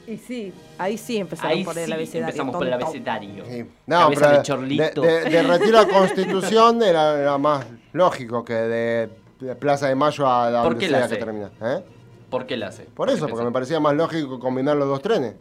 Y 0.08 0.18
sí, 0.18 0.52
ahí 0.80 0.98
sí 0.98 1.18
empezaron 1.18 1.52
Ahí 1.52 1.64
por 1.64 1.76
sí 1.76 1.82
el 1.82 1.94
abecedario. 1.94 2.28
empezamos 2.30 2.56
por 2.56 2.66
el 2.66 2.72
tonto. 2.74 2.86
abecedario. 2.88 3.46
Sí. 3.46 3.66
No, 3.86 4.00
Cabeza 4.00 4.20
pero 4.22 4.32
de 4.32 4.38
de, 4.38 4.44
chorlito. 4.44 5.02
de- 5.02 5.24
de 5.30 5.44
retiro 5.48 5.80
a 5.80 5.88
Constitución 5.88 6.82
era, 6.82 7.20
era 7.20 7.38
más 7.38 7.66
lógico 7.94 8.44
que 8.44 8.54
de, 8.54 9.10
de 9.40 9.56
Plaza 9.56 9.88
de 9.88 9.96
Mayo 9.96 10.28
a 10.28 10.46
¿Por 10.64 10.72
donde 10.74 10.80
qué 10.86 10.92
la 10.92 11.08
que 11.08 11.16
termina. 11.18 11.52
¿eh? 11.62 11.84
¿Por 12.30 12.46
qué 12.48 12.58
la 12.58 12.68
hace? 12.68 12.84
Por 12.86 13.10
eso, 13.10 13.28
porque 13.28 13.46
me 13.46 13.52
parecía 13.52 13.80
más 13.80 13.94
lógico 13.96 14.40
combinar 14.40 14.76
los 14.78 14.88
dos 14.88 15.02
trenes. 15.02 15.36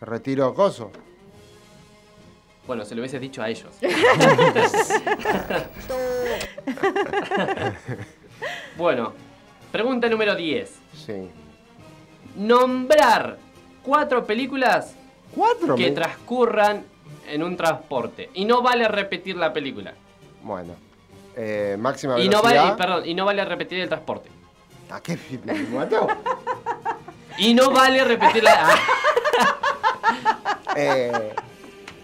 Retiro 0.00 0.54
coso. 0.54 0.90
Bueno, 2.66 2.84
se 2.84 2.94
lo 2.94 3.00
hubieses 3.02 3.20
dicho 3.20 3.42
a 3.42 3.48
ellos. 3.48 3.70
bueno, 8.76 9.12
pregunta 9.72 10.08
número 10.08 10.34
10. 10.34 10.72
Sí. 11.06 11.28
Nombrar 12.36 13.38
cuatro 13.82 14.24
películas 14.24 14.94
¿Cuatro? 15.34 15.74
que 15.76 15.84
me- 15.90 15.92
transcurran 15.92 16.84
en 17.28 17.42
un 17.42 17.56
transporte. 17.56 18.30
Y 18.34 18.44
no 18.44 18.62
vale 18.62 18.88
repetir 18.88 19.36
la 19.36 19.52
película. 19.52 19.94
Bueno. 20.42 20.74
Eh, 21.36 21.76
máxima 21.78 22.18
Y 22.20 22.28
no, 22.28 22.42
vale, 22.42 22.60
perdón, 22.76 23.02
y 23.06 23.14
no 23.14 23.24
vale 23.24 23.44
repetir 23.44 23.80
el 23.80 23.88
transporte. 23.88 24.30
¿A 24.90 25.00
qué 25.00 25.18
me 25.44 25.54
mató? 25.64 26.06
Y 27.38 27.54
no 27.54 27.70
vale 27.70 28.04
repetir 28.04 28.42
la... 28.44 28.68
ah, 28.68 28.76
Eh, 30.76 31.32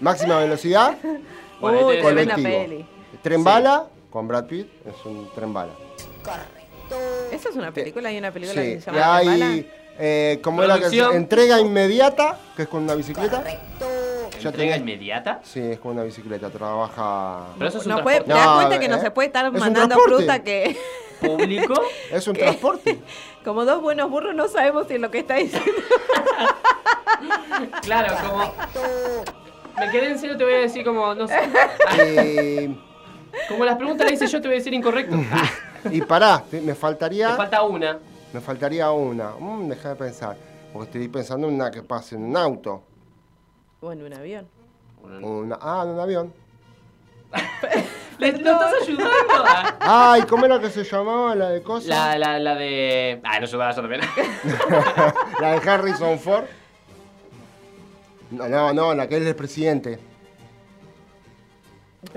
máxima 0.01 0.39
velocidad. 0.39 0.97
bueno, 1.61 1.87
Uy, 1.87 2.01
colectivo. 2.01 2.43
peli. 2.49 2.87
Tren 3.23 3.39
Sí. 3.41 3.45
bala 3.45 3.87
con 4.11 4.27
Brad 4.29 4.47
Pitt 4.47 4.69
es 4.87 5.05
un 5.05 5.29
tren 5.35 5.53
bala. 5.53 5.73
¿Eso 7.31 7.49
es 7.51 7.57
una 7.57 7.71
película? 7.73 8.09
¿Hay 8.09 8.19
una 8.19 8.33
película 8.33 8.61
Sí, 8.63 8.69
que 8.75 8.81
se 8.81 8.91
y 8.91 8.95
llama 8.95 9.17
hay, 9.17 9.71
eh, 9.99 10.41
como 10.43 10.63
era 10.63 10.79
que 10.81 10.99
entrega 11.15 11.61
inmediata, 11.61 12.39
que 12.57 12.63
es 12.63 12.69
con 12.69 12.83
una 12.83 12.95
bicicleta. 12.95 13.45
Ya 14.41 14.49
¿Entrega 14.49 14.75
tenés- 14.77 14.81
inmediata? 14.81 15.41
Sí, 15.45 15.61
es 15.61 15.79
con 15.79 15.93
una 15.93 16.03
bicicleta, 16.03 16.49
trabaja. 16.51 17.47
Pero 17.59 17.69
eso 17.69 17.79
es 17.79 17.85
un 17.87 17.93
No 17.93 18.03
puede- 18.03 18.21
transporte 18.23 18.33
¿Te 18.33 18.39
das 18.39 18.47
No, 18.47 18.57
cuenta 18.57 18.81
que 18.81 18.89
no 18.89 18.97
eh, 18.97 19.01
se 19.01 19.11
puede 19.11 19.27
estar 19.27 19.47
es 19.47 19.53
mandando 19.53 19.97
fruta 19.99 20.43
que 20.43 20.77
público. 21.21 21.75
Es 22.11 22.27
un 22.27 22.35
transporte. 22.35 22.99
como 23.45 23.65
dos 23.67 23.83
buenos 23.83 24.11
burros 24.11 24.35
no 24.35 24.49
sabemos 24.49 24.89
si 24.89 24.95
es 24.95 25.01
lo 25.01 25.11
que 25.11 25.19
está 25.19 25.35
diciendo? 25.35 25.71
Claro, 27.83 28.15
como... 28.27 28.55
Me 29.79 29.91
quedé 29.91 30.11
en 30.11 30.19
serio, 30.19 30.37
te 30.37 30.45
voy 30.45 30.55
a 30.55 30.59
decir 30.59 30.85
como, 30.85 31.15
no 31.15 31.27
sé. 31.27 31.39
Eh, 31.99 32.77
Como 33.49 33.65
las 33.65 33.77
preguntas 33.77 34.05
las 34.07 34.15
hice 34.15 34.27
yo, 34.27 34.41
te 34.41 34.49
voy 34.49 34.57
a 34.57 34.59
decir 34.59 34.75
incorrecto. 34.75 35.17
Y 35.91 36.03
pará, 36.03 36.43
te- 36.51 36.61
me 36.61 36.75
faltaría. 36.75 37.35
falta 37.37 37.63
una. 37.63 37.99
Me 38.35 38.41
faltaría 38.43 38.91
una. 38.91 39.31
Mm, 39.39 39.69
deja 39.71 39.89
de 39.91 39.97
pensar. 39.97 40.37
Porque 40.75 40.87
estoy 40.89 41.09
pensando 41.09 41.49
en 41.49 41.55
una 41.55 41.71
que 41.71 41.83
pase 41.83 42.17
en 42.17 42.25
un 42.25 42.37
auto. 42.37 42.83
Bueno, 43.81 44.05
un 44.05 44.13
avión. 44.13 44.47
Una, 45.03 45.59
ah, 45.61 45.81
en 45.85 45.91
un 45.93 46.01
avión. 46.01 46.35
¿Le, 48.19 48.33
¿Lo 48.33 48.51
estás 48.53 48.75
ayudando? 48.83 49.11
Ah, 49.81 50.13
Ay, 50.13 50.23
¿cómo 50.29 50.45
era 50.45 50.61
que 50.61 50.69
se 50.69 50.85
llamaba 50.85 51.35
la 51.35 51.49
de 51.49 51.63
cosas? 51.63 51.89
La, 51.89 52.19
la, 52.19 52.39
la 52.39 52.55
de... 52.57 53.19
Ah, 53.25 53.39
no 53.41 53.47
ayudaba 53.47 53.71
yo 53.75 53.81
también. 53.81 54.03
La 55.41 55.59
de 55.59 55.71
Harrison 55.71 56.19
Ford. 56.19 56.45
No, 58.31 58.49
no, 58.49 58.73
no, 58.73 58.95
la 58.95 59.09
que 59.09 59.17
es 59.17 59.27
el 59.27 59.35
presidente. 59.37 59.99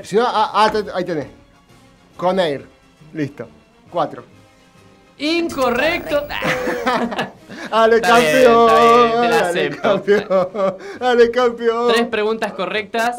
Si 0.03 0.15
no, 0.15 0.23
ah, 0.25 0.51
ah, 0.53 0.71
te- 0.71 0.91
ahí 0.93 1.03
tenés. 1.03 1.27
Con 2.15 2.39
Air. 2.39 2.65
Listo. 3.13 3.47
Cuatro. 3.89 4.23
Incorrecto. 5.17 6.25
¡Ale 7.71 7.95
Está 7.97 8.19
bien, 8.19 8.31
campeón! 8.43 8.69
está 8.69 8.81
bien, 8.81 9.21
te 9.21 9.29
la 9.29 9.47
¡Ale 9.47 9.69
campeón! 9.77 10.77
¡Ale 10.99 11.31
campeón! 11.31 11.91
Tres 11.93 12.07
preguntas 12.07 12.53
correctas, 12.53 13.17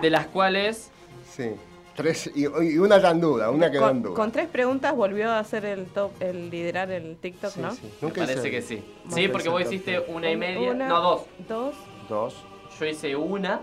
de 0.00 0.10
las 0.10 0.26
cuales... 0.26 0.90
Sí. 1.36 1.50
Tres 1.94 2.30
y, 2.34 2.44
y 2.44 2.78
una 2.78 3.00
tan 3.02 3.20
duda, 3.20 3.50
una 3.50 3.70
que 3.70 3.76
Con, 3.78 4.02
duda. 4.02 4.14
con 4.14 4.32
tres 4.32 4.48
preguntas 4.48 4.94
volvió 4.96 5.30
a 5.30 5.38
hacer 5.38 5.66
el 5.66 5.84
top, 5.86 6.10
el 6.20 6.48
liderar 6.48 6.90
el 6.90 7.16
TikTok, 7.18 7.50
Sí, 7.52 7.60
¿no? 7.60 7.70
sí. 7.72 7.80
Me 7.82 8.08
Nunca 8.08 8.20
parece 8.22 8.38
hice 8.40 8.50
que 8.50 8.62
sí. 8.62 8.82
Sí, 9.12 9.28
porque 9.28 9.48
vos 9.50 9.60
hiciste 9.60 10.00
una 10.08 10.30
y 10.30 10.36
media. 10.36 10.70
Una, 10.70 10.88
No, 10.88 11.00
dos. 11.02 11.22
Dos. 11.46 11.74
Dos. 12.08 12.34
Yo 12.78 12.86
hice 12.86 13.16
una. 13.16 13.60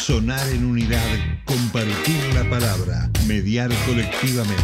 Sonar 0.10 0.49
en 0.49 0.66
unidad, 0.66 1.05
compartir 1.45 2.18
la 2.34 2.43
palabra, 2.49 3.12
mediar 3.28 3.70
colectivamente. 3.86 4.64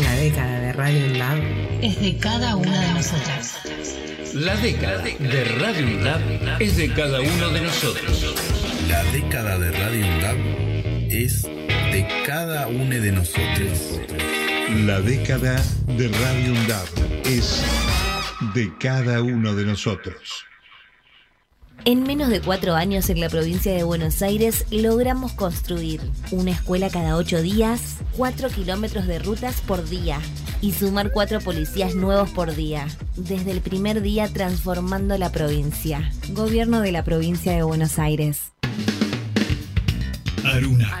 La 0.00 0.14
década 0.14 0.60
de 0.60 0.72
Radio 0.72 1.06
Lab 1.18 1.40
Es 1.82 2.00
de 2.00 2.16
cada 2.18 2.54
una 2.54 2.80
de 2.80 2.94
nosotras. 2.94 3.58
La 4.32 4.54
década 4.54 5.02
de 5.02 5.44
Radio 5.58 5.86
UNDAB 5.88 6.62
es 6.62 6.76
de 6.76 6.88
cada 6.94 7.20
uno 7.20 7.48
de 7.48 7.62
nosotros. 7.62 8.36
La 8.88 9.02
década 9.10 9.58
de 9.58 9.72
Radio 9.72 10.06
UNDAB 10.06 10.38
es 11.10 11.42
de 11.42 12.22
cada 12.24 12.68
uno 12.68 12.94
de 12.94 13.10
nosotros. 13.10 14.00
La 14.86 15.00
década 15.00 15.60
de 15.88 16.06
Radio 16.06 16.52
UNDAB 16.52 17.26
es 17.26 17.60
de 18.54 18.72
cada 18.78 19.20
uno 19.20 19.56
de 19.56 19.64
nosotros. 19.64 20.46
En 21.86 22.02
menos 22.02 22.28
de 22.28 22.42
cuatro 22.42 22.74
años 22.74 23.08
en 23.08 23.20
la 23.20 23.30
provincia 23.30 23.72
de 23.72 23.84
Buenos 23.84 24.20
Aires 24.20 24.66
logramos 24.70 25.32
construir 25.32 26.00
una 26.30 26.50
escuela 26.50 26.90
cada 26.90 27.16
ocho 27.16 27.40
días, 27.40 27.96
cuatro 28.16 28.50
kilómetros 28.50 29.06
de 29.06 29.18
rutas 29.18 29.62
por 29.62 29.88
día 29.88 30.20
y 30.60 30.72
sumar 30.72 31.10
cuatro 31.10 31.40
policías 31.40 31.94
nuevos 31.94 32.28
por 32.30 32.54
día. 32.54 32.86
Desde 33.16 33.50
el 33.52 33.62
primer 33.62 34.02
día 34.02 34.28
transformando 34.28 35.16
la 35.16 35.32
provincia. 35.32 36.12
Gobierno 36.30 36.80
de 36.80 36.92
la 36.92 37.02
provincia 37.02 37.52
de 37.52 37.62
Buenos 37.62 37.98
Aires. 37.98 38.52
Aruna. 40.44 41.00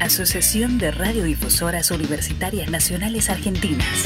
Asociación 0.00 0.78
de 0.78 0.90
Radiodifusoras 0.90 1.90
Universitarias 1.90 2.70
Nacionales 2.70 3.30
Argentinas. 3.30 4.04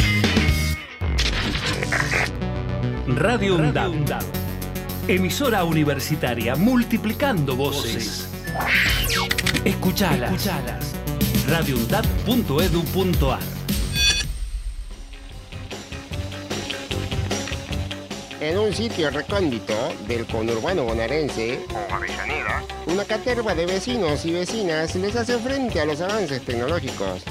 Radio 3.08 3.56
UNDAB. 3.56 4.06
Emisora 5.08 5.64
universitaria 5.64 6.54
multiplicando 6.54 7.56
voces. 7.56 8.28
Escuchalas. 9.64 10.30
Escuchalas. 10.32 10.94
radioundab.edu.ar 11.48 13.59
En 18.40 18.58
un 18.58 18.72
sitio 18.72 19.10
recóndito 19.10 19.74
del 20.08 20.26
conurbano 20.26 20.84
bonaerense, 20.84 21.62
o 21.74 21.94
Avellaneda, 21.94 22.62
una 22.86 23.04
caterva 23.04 23.54
de 23.54 23.66
vecinos 23.66 24.24
y 24.24 24.32
vecinas 24.32 24.94
les 24.96 25.14
hace 25.14 25.38
frente 25.38 25.78
a 25.78 25.84
los 25.84 26.00
avances 26.00 26.42
tecnológicos. 26.46 27.22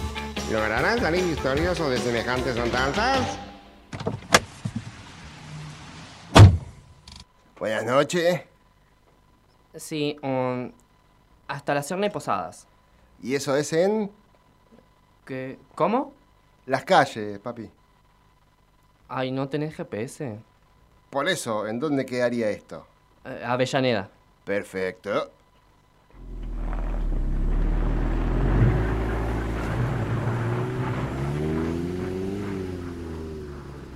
¿Lograrán 0.51 0.99
salir 0.99 1.25
victoriosos 1.25 1.89
de 1.89 1.97
semejantes 1.97 2.55
andanzas? 2.57 3.39
Buenas 7.57 7.85
noches. 7.85 8.41
Sí, 9.75 10.15
um, 10.21 10.71
hasta 11.47 11.73
la 11.73 11.81
Serna 11.81 12.05
y 12.05 12.09
Posadas. 12.11 12.67
¿Y 13.23 13.33
eso 13.33 13.55
es 13.55 13.73
en 13.73 14.11
¿Qué? 15.25 15.57
¿Cómo? 15.73 16.13
las 16.67 16.83
calles, 16.83 17.39
papi? 17.39 17.67
Ay, 19.07 19.31
¿no 19.31 19.49
tenés 19.49 19.75
GPS? 19.75 20.37
Por 21.09 21.27
eso, 21.27 21.67
¿en 21.67 21.79
dónde 21.79 22.05
quedaría 22.05 22.49
esto? 22.51 22.85
Eh, 23.25 23.41
Avellaneda. 23.43 24.09
Perfecto. 24.45 25.31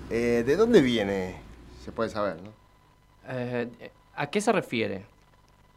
Eh, 0.10 0.44
¿De 0.46 0.56
dónde 0.56 0.82
viene? 0.82 1.40
Se 1.84 1.92
puede 1.92 2.10
saber, 2.10 2.42
¿no? 2.42 2.52
Eh, 3.28 3.92
¿A 4.16 4.28
qué 4.28 4.42
se 4.42 4.52
refiere? 4.52 5.06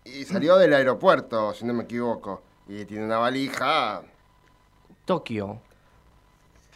Y 0.04 0.24
salió 0.24 0.56
del 0.56 0.72
aeropuerto, 0.72 1.52
si 1.52 1.64
no 1.64 1.74
me 1.74 1.84
equivoco. 1.84 2.42
Y 2.68 2.84
tiene 2.86 3.04
una 3.04 3.18
valija. 3.18 4.02
Tokio. 5.04 5.58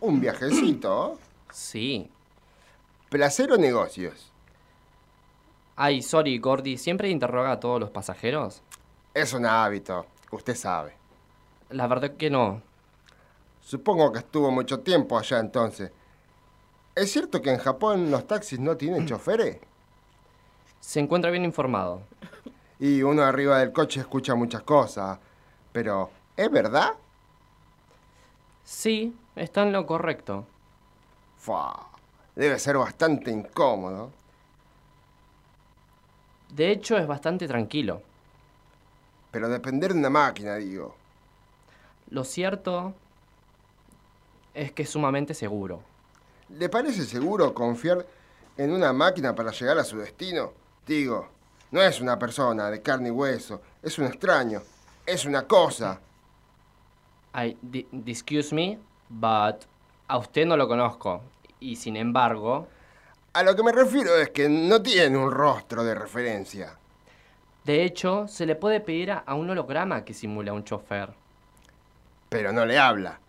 Un 0.01 0.21
viajecito. 0.21 1.19
Sí. 1.51 2.11
¿Placer 3.09 3.53
o 3.53 3.57
negocios? 3.57 4.31
Ay, 5.83 6.03
sorry, 6.03 6.37
Gordy, 6.37 6.77
¿siempre 6.77 7.09
interroga 7.09 7.53
a 7.53 7.59
todos 7.59 7.81
los 7.81 7.89
pasajeros? 7.89 8.61
Es 9.15 9.33
un 9.33 9.47
hábito, 9.47 10.05
usted 10.31 10.55
sabe. 10.55 10.93
La 11.71 11.87
verdad 11.87 12.19
que 12.19 12.29
no. 12.29 12.61
Supongo 13.63 14.13
que 14.13 14.19
estuvo 14.19 14.51
mucho 14.51 14.81
tiempo 14.81 15.19
allá 15.19 15.39
entonces. 15.39 15.91
¿Es 16.95 17.11
cierto 17.11 17.41
que 17.41 17.51
en 17.51 17.57
Japón 17.57 18.11
los 18.11 18.27
taxis 18.27 18.61
no 18.61 18.77
tienen 18.77 19.07
choferes? 19.07 19.57
Se 20.81 21.01
encuentra 21.01 21.31
bien 21.31 21.47
informado. 21.47 22.03
Y 22.79 23.03
uno 23.03 23.23
arriba 23.23 23.61
del 23.61 23.73
coche 23.73 24.01
escucha 24.01 24.35
muchas 24.35 24.61
cosas. 24.61 25.19
Pero, 25.73 26.11
¿es 26.37 26.51
verdad? 26.51 26.91
Sí, 28.65 29.17
está 29.35 29.63
en 29.63 29.73
lo 29.73 29.87
correcto. 29.87 30.45
Fua, 31.39 31.89
debe 32.37 32.59
ser 32.59 32.77
bastante 32.77 33.31
incómodo. 33.31 34.20
De 36.55 36.71
hecho, 36.71 36.97
es 36.97 37.07
bastante 37.07 37.47
tranquilo. 37.47 38.03
Pero 39.31 39.49
depender 39.49 39.93
de 39.93 39.99
una 39.99 40.11
máquina, 40.11 40.57
digo. 40.57 40.95
Lo 42.11 42.25
cierto 42.25 42.93
es 44.55 44.73
que 44.73 44.83
es 44.83 44.91
sumamente 44.91 45.35
seguro. 45.35 45.81
¿Le 46.49 46.69
parece 46.69 47.05
seguro 47.05 47.55
confiar 47.55 48.05
en 48.57 48.73
una 48.73 48.93
máquina 48.93 49.35
para 49.35 49.53
llegar 49.53 49.79
a 49.79 49.85
su 49.85 49.99
destino? 49.99 50.53
Digo, 50.87 51.29
no 51.71 51.81
es 51.81 52.01
una 52.01 52.19
persona 52.19 52.69
de 52.71 52.83
carne 52.83 53.09
y 53.09 53.13
hueso, 53.13 53.61
es 53.83 53.97
un 53.99 54.07
extraño, 54.07 54.61
es 55.07 55.25
una 55.25 55.47
cosa. 55.47 56.01
Di- 57.63 57.87
excuse 58.07 58.53
me, 58.53 58.79
but 59.09 59.65
a 60.09 60.19
usted 60.19 60.47
no 60.47 60.57
lo 60.57 60.67
conozco. 60.67 61.23
Y 61.61 61.77
sin 61.77 61.97
embargo, 61.97 62.67
A 63.33 63.43
lo 63.43 63.55
que 63.55 63.63
me 63.63 63.73
refiero 63.73 64.17
es 64.17 64.31
que 64.31 64.49
no 64.49 64.83
tiene 64.83 65.17
un 65.17 65.31
rostro 65.31 65.85
de 65.85 65.95
referencia. 65.95 66.77
de 67.65 67.85
hecho, 67.85 68.27
se 68.27 68.47
le 68.47 68.57
puede 68.57 68.81
pedir 68.81 69.13
a, 69.13 69.19
a 69.19 69.35
un 69.35 69.49
holograma 69.51 70.05
que 70.05 70.15
simula 70.15 70.53
un 70.53 70.65
chofer. 70.65 71.11
Pero 72.29 72.53
no 72.53 72.65
le 72.67 72.79
habla. 72.79 73.21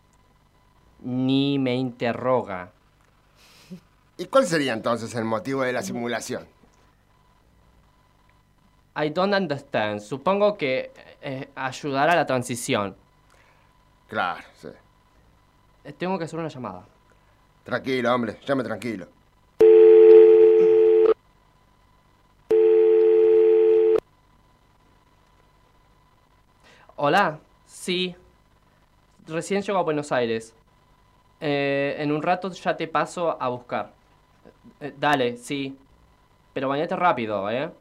Ni 1.04 1.60
me 1.60 1.76
interroga. 1.76 2.72
¿Y 4.18 4.26
cuál 4.26 4.46
sería 4.46 4.74
entonces 4.74 5.14
el 5.16 5.26
motivo 5.26 5.64
de 5.64 5.74
la 5.74 5.82
simulación? 5.84 6.48
I 8.96 9.10
don't 9.10 9.34
understand. 9.34 10.00
Supongo 10.02 10.58
que 10.58 10.92
eh, 11.22 11.50
ayudar 11.56 12.10
a 12.10 12.16
la 12.16 12.26
transición. 12.26 12.96
Claro, 14.08 14.44
sí. 14.60 14.68
Eh, 15.84 15.94
Tengo 15.94 16.18
que 16.18 16.26
hacer 16.26 16.40
una 16.40 16.50
llamada. 16.50 16.86
Tranquilo, 17.64 18.14
hombre, 18.14 18.40
llame 18.46 18.64
tranquilo. 18.64 19.08
Hola, 27.04 27.40
sí. 27.66 28.16
Recién 29.26 29.64
llego 29.64 29.80
a 29.80 29.82
Buenos 29.82 30.12
Aires. 30.12 30.54
Eh, 31.40 31.96
en 31.98 32.12
un 32.12 32.22
rato 32.22 32.52
ya 32.52 32.78
te 32.78 32.88
paso 32.88 33.42
a 33.42 33.48
buscar. 33.50 33.92
Eh, 34.80 34.94
dale, 35.00 35.36
sí. 35.38 35.76
Pero 36.54 36.70
bañate 36.70 36.96
rápido, 36.96 37.50
¿eh? 37.50 37.72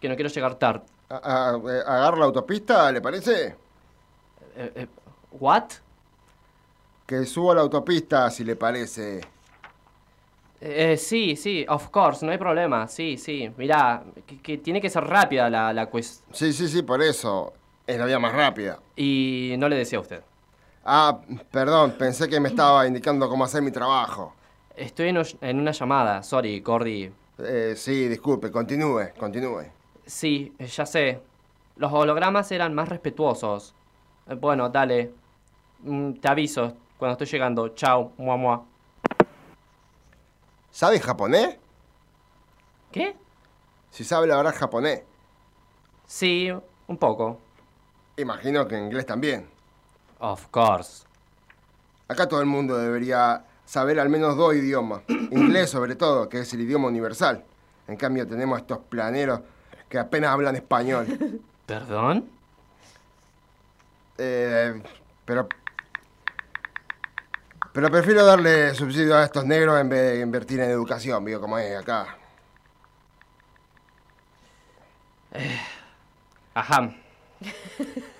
Que 0.00 0.08
no 0.08 0.14
quiero 0.14 0.30
llegar 0.30 0.54
tarde. 0.54 0.80
A- 1.10 1.50
a- 1.50 1.56
eh, 1.58 1.82
¿Agarra 1.86 2.16
la 2.20 2.24
autopista, 2.24 2.90
le 2.90 3.02
parece? 3.02 3.54
Eh, 4.56 4.86
¿What? 5.32 5.64
Que 7.06 7.26
suba 7.26 7.52
a 7.52 7.56
la 7.56 7.60
autopista, 7.60 8.30
si 8.30 8.44
le 8.44 8.56
parece. 8.56 9.20
Eh, 10.62 10.96
sí, 10.96 11.36
sí, 11.36 11.66
of 11.68 11.90
course, 11.90 12.24
no 12.24 12.32
hay 12.32 12.38
problema. 12.38 12.88
Sí, 12.88 13.18
sí. 13.18 13.52
Mirá, 13.58 14.02
que, 14.26 14.40
que 14.40 14.56
tiene 14.56 14.80
que 14.80 14.88
ser 14.88 15.04
rápida 15.04 15.50
la, 15.50 15.70
la 15.74 15.84
cuestión. 15.84 16.34
Sí, 16.34 16.54
sí, 16.54 16.66
sí, 16.66 16.80
por 16.80 17.02
eso. 17.02 17.52
Es 17.86 17.98
la 17.98 18.06
vía 18.06 18.18
más 18.18 18.32
rápida. 18.32 18.78
Y 18.96 19.54
no 19.58 19.68
le 19.68 19.76
decía 19.76 19.98
a 19.98 20.02
usted. 20.02 20.22
Ah, 20.84 21.20
perdón, 21.50 21.94
pensé 21.98 22.28
que 22.28 22.40
me 22.40 22.48
estaba 22.48 22.86
indicando 22.86 23.28
cómo 23.28 23.44
hacer 23.44 23.62
mi 23.62 23.70
trabajo. 23.70 24.34
Estoy 24.76 25.08
en, 25.08 25.58
una 25.58 25.70
llamada, 25.70 26.22
sorry, 26.22 26.60
Cordy. 26.60 27.12
Eh, 27.38 27.74
sí, 27.76 28.08
disculpe, 28.08 28.50
continúe, 28.50 29.10
continúe. 29.18 29.64
Sí, 30.06 30.54
eh, 30.58 30.66
ya 30.66 30.84
sé. 30.86 31.20
Los 31.76 31.92
hologramas 31.92 32.50
eran 32.52 32.74
más 32.74 32.88
respetuosos. 32.88 33.74
Eh, 34.28 34.34
Bueno, 34.34 34.68
dale. 34.68 35.12
Mm, 35.80 36.14
te 36.14 36.28
aviso 36.28 36.74
cuando 36.98 37.12
estoy 37.12 37.26
llegando. 37.26 37.68
Chao, 37.70 38.12
mua 38.16 38.36
mua. 38.36 38.64
¿Sabe 40.70 40.98
japonés? 41.00 41.56
¿Qué? 42.90 43.16
Si 43.90 44.04
sabe 44.04 44.26
la 44.26 44.36
verdad 44.36 44.54
japonés. 44.56 45.02
Sí, 46.06 46.50
un 46.86 46.96
poco. 46.96 47.38
Imagino 48.16 48.66
que 48.68 48.78
inglés 48.78 49.06
también. 49.06 49.48
Of 50.18 50.46
course. 50.48 51.04
Acá 52.08 52.28
todo 52.28 52.40
el 52.40 52.46
mundo 52.46 52.76
debería 52.76 53.44
saber 53.64 53.98
al 53.98 54.08
menos 54.08 54.36
dos 54.36 54.54
idiomas. 54.54 55.02
Inglés 55.08 55.70
sobre 55.70 55.96
todo, 55.96 56.28
que 56.28 56.40
es 56.40 56.52
el 56.52 56.60
idioma 56.60 56.88
universal. 56.88 57.44
En 57.88 57.96
cambio 57.96 58.26
tenemos 58.26 58.58
estos 58.58 58.78
planeros 58.78 59.40
que 59.88 59.98
apenas 59.98 60.30
hablan 60.30 60.56
español. 60.56 61.06
¿Perdón? 61.66 62.28
Eh, 64.18 64.82
pero... 65.24 65.48
Pero 67.72 67.90
prefiero 67.90 68.24
darle 68.24 68.72
subsidio 68.74 69.16
a 69.16 69.24
estos 69.24 69.44
negros 69.44 69.80
en 69.80 69.88
vez 69.88 70.12
de 70.12 70.20
invertir 70.20 70.60
en 70.60 70.70
educación, 70.70 71.24
vio 71.24 71.40
como 71.40 71.58
es 71.58 71.76
acá. 71.76 72.16
Ajá. 76.54 76.94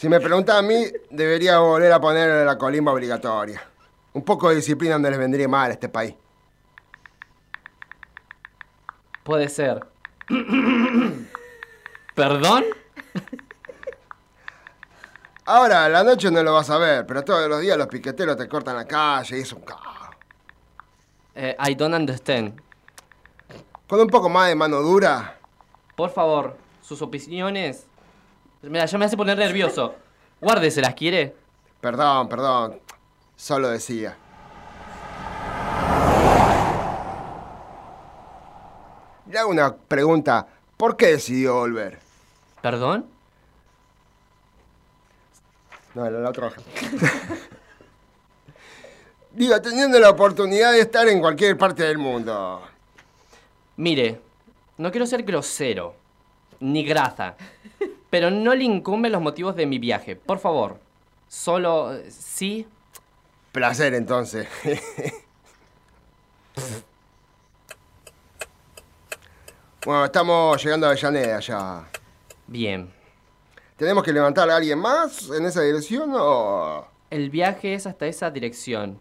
Si 0.00 0.08
me 0.08 0.18
pregunta 0.18 0.56
a 0.56 0.62
mí, 0.62 0.86
debería 1.10 1.58
volver 1.58 1.92
a 1.92 2.00
poner 2.00 2.46
la 2.46 2.56
colimba 2.56 2.90
obligatoria. 2.90 3.62
Un 4.14 4.24
poco 4.24 4.48
de 4.48 4.56
disciplina 4.56 4.98
no 4.98 5.10
les 5.10 5.18
vendría 5.18 5.46
mal 5.46 5.68
a 5.70 5.74
este 5.74 5.90
país. 5.90 6.14
Puede 9.22 9.50
ser. 9.50 9.84
¿Perdón? 12.14 12.64
Ahora, 15.44 15.84
a 15.84 15.88
la 15.90 16.02
noche 16.02 16.30
no 16.30 16.42
lo 16.42 16.54
vas 16.54 16.70
a 16.70 16.78
ver, 16.78 17.04
pero 17.06 17.22
todos 17.22 17.46
los 17.46 17.60
días 17.60 17.76
los 17.76 17.88
piqueteros 17.88 18.38
te 18.38 18.48
cortan 18.48 18.76
la 18.76 18.86
calle 18.86 19.36
y 19.36 19.42
es 19.42 19.52
un 19.52 19.60
caos. 19.60 19.82
Eh, 21.34 21.54
I 21.68 21.74
don't 21.74 21.94
understand. 21.94 22.58
Con 23.86 24.00
un 24.00 24.08
poco 24.08 24.30
más 24.30 24.48
de 24.48 24.54
mano 24.54 24.80
dura, 24.80 25.36
Por 25.94 26.08
favor, 26.08 26.56
sus 26.90 27.02
opiniones. 27.02 27.86
Mira, 28.62 28.84
ya 28.84 28.98
me 28.98 29.04
hace 29.04 29.16
poner 29.16 29.38
nervioso. 29.38 29.94
Guárdeselas, 30.40 30.92
¿quiere? 30.94 31.36
perdón, 31.80 32.28
perdón, 32.28 32.80
solo 33.36 33.68
decía. 33.68 34.16
Le 39.30 39.38
hago 39.38 39.50
una 39.50 39.76
pregunta, 39.76 40.48
¿por 40.76 40.96
qué 40.96 41.12
decidió 41.12 41.54
volver? 41.54 42.00
¿Perdón? 42.60 43.06
No, 45.94 46.10
la, 46.10 46.18
la 46.18 46.30
otra. 46.30 46.50
Digo, 49.32 49.62
teniendo 49.62 50.00
la 50.00 50.10
oportunidad 50.10 50.72
de 50.72 50.80
estar 50.80 51.08
en 51.08 51.20
cualquier 51.20 51.56
parte 51.56 51.84
del 51.84 51.98
mundo. 51.98 52.60
Mire, 53.76 54.20
no 54.76 54.90
quiero 54.90 55.06
ser 55.06 55.22
grosero, 55.22 55.94
ni 56.60 56.84
grasa, 56.84 57.36
pero 58.10 58.30
no 58.30 58.54
le 58.54 58.64
incumben 58.64 59.12
los 59.12 59.20
motivos 59.20 59.56
de 59.56 59.66
mi 59.66 59.78
viaje. 59.78 60.14
Por 60.16 60.38
favor, 60.38 60.78
solo 61.28 61.98
sí. 62.08 62.66
Placer 63.52 63.94
entonces. 63.94 64.46
bueno, 69.84 70.04
estamos 70.04 70.62
llegando 70.62 70.86
a 70.86 70.90
Avellaneda 70.90 71.40
ya. 71.40 71.88
Bien. 72.46 72.92
¿Tenemos 73.76 74.04
que 74.04 74.12
levantar 74.12 74.48
a 74.50 74.56
alguien 74.56 74.78
más 74.78 75.30
en 75.30 75.46
esa 75.46 75.62
dirección 75.62 76.10
o...? 76.14 76.86
El 77.08 77.30
viaje 77.30 77.74
es 77.74 77.86
hasta 77.86 78.06
esa 78.06 78.30
dirección. 78.30 79.00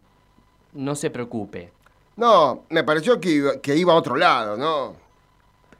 No 0.74 0.95
se 0.95 1.10
preocupe. 1.10 1.72
No, 2.16 2.64
me 2.70 2.84
pareció 2.84 3.20
que 3.20 3.30
iba, 3.30 3.62
que 3.62 3.76
iba 3.76 3.93
a 3.93 3.97
otro 3.97 4.16
lado, 4.16 4.57
¿no? 4.57 4.95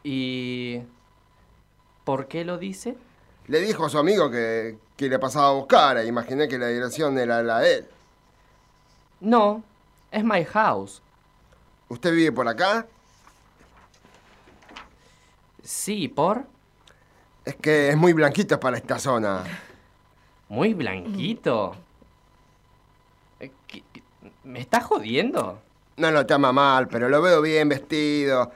¿Y 0.04 0.82
por 2.10 2.26
qué 2.28 2.44
lo 2.44 2.58
dice? 2.58 2.96
Le 3.50 3.60
dijo 3.60 3.86
a 3.86 3.90
su 3.90 4.00
amigo 4.00 4.32
que, 4.32 4.80
que 4.98 5.08
le 5.08 5.20
pasaba 5.20 5.50
a 5.50 5.52
buscar 5.52 5.96
e 6.00 6.08
imaginé 6.08 6.48
que 6.48 6.58
la 6.58 6.66
dirección 6.66 7.16
era 7.20 7.44
la 7.44 7.60
de 7.60 7.74
él. 7.76 7.88
No, 9.20 9.62
es 10.10 10.24
my 10.24 10.44
house. 10.46 11.04
¿Usted 11.88 12.12
vive 12.12 12.32
por 12.32 12.48
acá? 12.48 12.88
Sí, 15.62 16.08
¿por? 16.08 16.46
Es 17.46 17.56
que 17.58 17.90
es 17.90 17.96
muy 17.96 18.14
blanquito 18.14 18.60
para 18.60 18.78
esta 18.78 18.98
zona. 18.98 19.44
Muy 20.48 20.74
blanquito. 20.74 21.76
Eh, 23.40 23.52
¿qué- 23.68 23.84
qué- 23.94 24.02
¿Me 24.46 24.60
está 24.62 24.82
jodiendo? 24.82 25.62
No 25.98 26.10
lo 26.10 26.26
toma 26.26 26.52
mal, 26.52 26.88
pero 26.88 27.08
lo 27.08 27.22
veo 27.22 27.40
bien 27.44 27.70
vestido. 27.70 28.52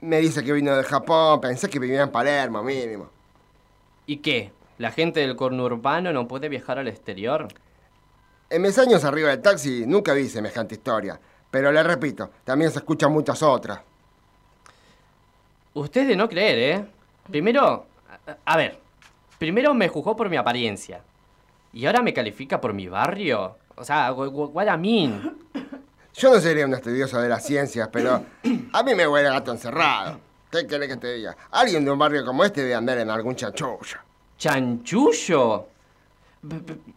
Me 0.00 0.20
dice 0.20 0.44
que 0.44 0.52
vino 0.52 0.76
de 0.76 0.84
Japón, 0.84 1.40
pensé 1.40 1.68
que 1.68 1.78
vivía 1.78 2.02
en 2.02 2.10
Palermo, 2.10 2.62
mínimo. 2.62 3.08
¿Y 4.06 4.18
qué? 4.18 4.52
¿La 4.78 4.92
gente 4.92 5.20
del 5.20 5.34
conurbano 5.34 6.12
no 6.12 6.28
puede 6.28 6.48
viajar 6.48 6.78
al 6.78 6.86
exterior? 6.88 7.48
En 8.50 8.62
mis 8.62 8.78
años 8.78 9.04
arriba 9.04 9.30
del 9.30 9.42
taxi 9.42 9.84
nunca 9.86 10.12
vi 10.14 10.28
semejante 10.28 10.76
historia. 10.76 11.18
Pero 11.50 11.72
le 11.72 11.82
repito, 11.82 12.30
también 12.44 12.70
se 12.70 12.78
escuchan 12.78 13.10
muchas 13.12 13.42
otras. 13.42 13.80
Usted 15.74 16.06
de 16.08 16.16
no 16.16 16.28
creer, 16.28 16.58
¿eh? 16.58 16.84
Primero, 17.30 17.86
a, 18.26 18.36
a 18.52 18.56
ver, 18.56 18.78
primero 19.38 19.74
me 19.74 19.88
juzgó 19.88 20.16
por 20.16 20.28
mi 20.28 20.36
apariencia. 20.36 21.00
¿Y 21.72 21.86
ahora 21.86 22.02
me 22.02 22.14
califica 22.14 22.60
por 22.60 22.72
mi 22.72 22.88
barrio? 22.88 23.56
O 23.76 23.84
sea, 23.84 24.12
wh- 24.12 24.30
wh- 24.30 24.50
what 24.52 24.66
I 24.66 24.76
mean. 24.78 25.38
Yo 26.18 26.32
no 26.34 26.40
sería 26.40 26.66
un 26.66 26.74
estudioso 26.74 27.20
de 27.20 27.28
las 27.28 27.44
ciencias, 27.44 27.88
pero 27.92 28.24
a 28.72 28.82
mí 28.82 28.94
me 28.94 29.06
huele 29.06 29.28
a 29.28 29.32
gato 29.34 29.52
encerrado. 29.52 30.18
¿Qué 30.50 30.66
querés 30.66 30.88
que 30.88 30.96
te 30.96 31.12
diga? 31.14 31.36
Alguien 31.52 31.84
de 31.84 31.90
un 31.90 31.98
barrio 31.98 32.24
como 32.24 32.44
este 32.44 32.62
debe 32.62 32.74
andar 32.74 32.98
en 32.98 33.08
algún 33.10 33.36
chanchullo. 33.36 33.98
¿Chanchullo? 34.36 35.66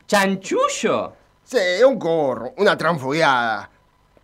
¿Chanchullo? 0.07 1.13
Sí, 1.43 1.57
un 1.85 1.99
gorro, 1.99 2.53
una 2.57 2.77
transfugiada. 2.77 3.69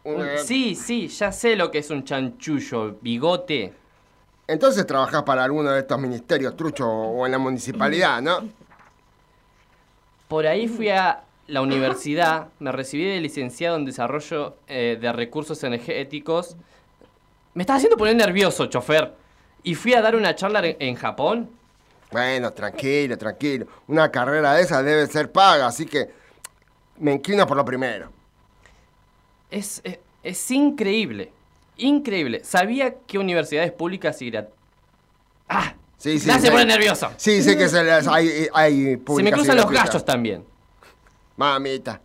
una- 0.04 0.38
Sí, 0.38 0.74
sí, 0.76 1.08
ya 1.10 1.32
sé 1.34 1.56
lo 1.58 1.70
que 1.70 1.80
es 1.80 1.90
un 1.90 2.04
chanchullo, 2.06 2.98
bigote. 3.02 3.74
Entonces 4.48 4.88
trabajás 4.88 5.24
para 5.24 5.44
alguno 5.44 5.70
de 5.72 5.80
estos 5.82 6.00
ministerios 6.00 6.56
truchos 6.56 6.88
o 6.90 7.26
en 7.26 7.34
la 7.34 7.38
municipalidad, 7.38 8.22
¿no? 8.22 8.48
Por 10.30 10.48
ahí 10.48 10.68
fui 10.70 10.88
a 10.90 11.22
la 11.48 11.62
universidad, 11.62 12.50
me 12.60 12.72
recibí 12.72 13.06
de 13.06 13.20
licenciado 13.22 13.78
en 13.78 13.86
desarrollo 13.86 14.58
eh, 14.68 14.98
de 15.00 15.12
recursos 15.14 15.64
energéticos. 15.64 16.56
Me 17.54 17.64
estaba 17.64 17.78
haciendo 17.78 17.98
poner 17.98 18.16
nervioso, 18.16 18.66
chofer. 18.68 19.14
Y 19.64 19.76
fui 19.76 19.94
a 19.94 20.02
dar 20.02 20.16
una 20.16 20.36
charla 20.36 20.60
en, 20.66 20.76
en 20.80 20.96
Japón. 20.96 21.50
Bueno, 22.12 22.54
tranquilo, 22.54 23.18
tranquilo. 23.18 23.68
Una 23.88 24.10
carrera 24.12 24.54
de 24.54 24.62
esas 24.64 24.84
debe 24.84 25.08
ser 25.08 25.32
paga, 25.32 25.68
así 25.68 25.86
que 25.86 26.10
me 27.00 27.14
inclino 27.14 27.46
por 27.48 27.58
lo 27.58 27.66
primero. 27.66 28.12
Es, 29.50 29.82
es, 29.84 30.00
es 30.24 30.52
increíble. 30.52 31.32
Increíble. 31.78 32.42
Sabía 32.44 32.96
que 33.06 33.18
universidades 33.20 33.72
públicas 33.72 34.22
y 34.22 34.32
grat- 34.32 34.50
Sí, 35.98 36.20
sí. 36.20 36.30
Hace 36.30 36.42
sé- 36.48 36.52
poner 36.52 36.68
nervioso. 36.68 37.10
Sí, 37.18 37.42
sé 37.42 37.58
que 37.58 37.68
se 37.68 37.84
las, 37.84 38.08
hay, 38.08 38.48
hay 38.54 39.00
Se 39.16 39.24
me 39.24 39.32
cruzan 39.32 39.58
los 39.58 39.70
gallos 39.72 40.06
también. 40.06 40.44
Mamita. 41.38 42.02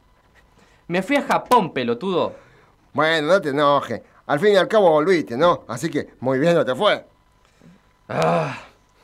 Me 0.89 1.03
fui 1.03 1.17
a 1.17 1.23
Japón, 1.23 1.73
pelotudo. 1.73 2.35
Bueno, 2.93 3.29
no 3.29 3.41
te 3.41 3.49
enojes. 3.51 4.03
Al 4.27 4.39
fin 4.39 4.53
y 4.53 4.57
al 4.57 4.69
cabo 4.69 4.91
volviste, 4.91 5.37
¿no? 5.37 5.65
Así 5.69 5.91
que 5.91 6.15
muy 6.21 6.39
bien 6.39 6.55
no 6.55 6.65
te 6.65 6.75
fue. 6.75 7.05
Ah, 8.09 8.59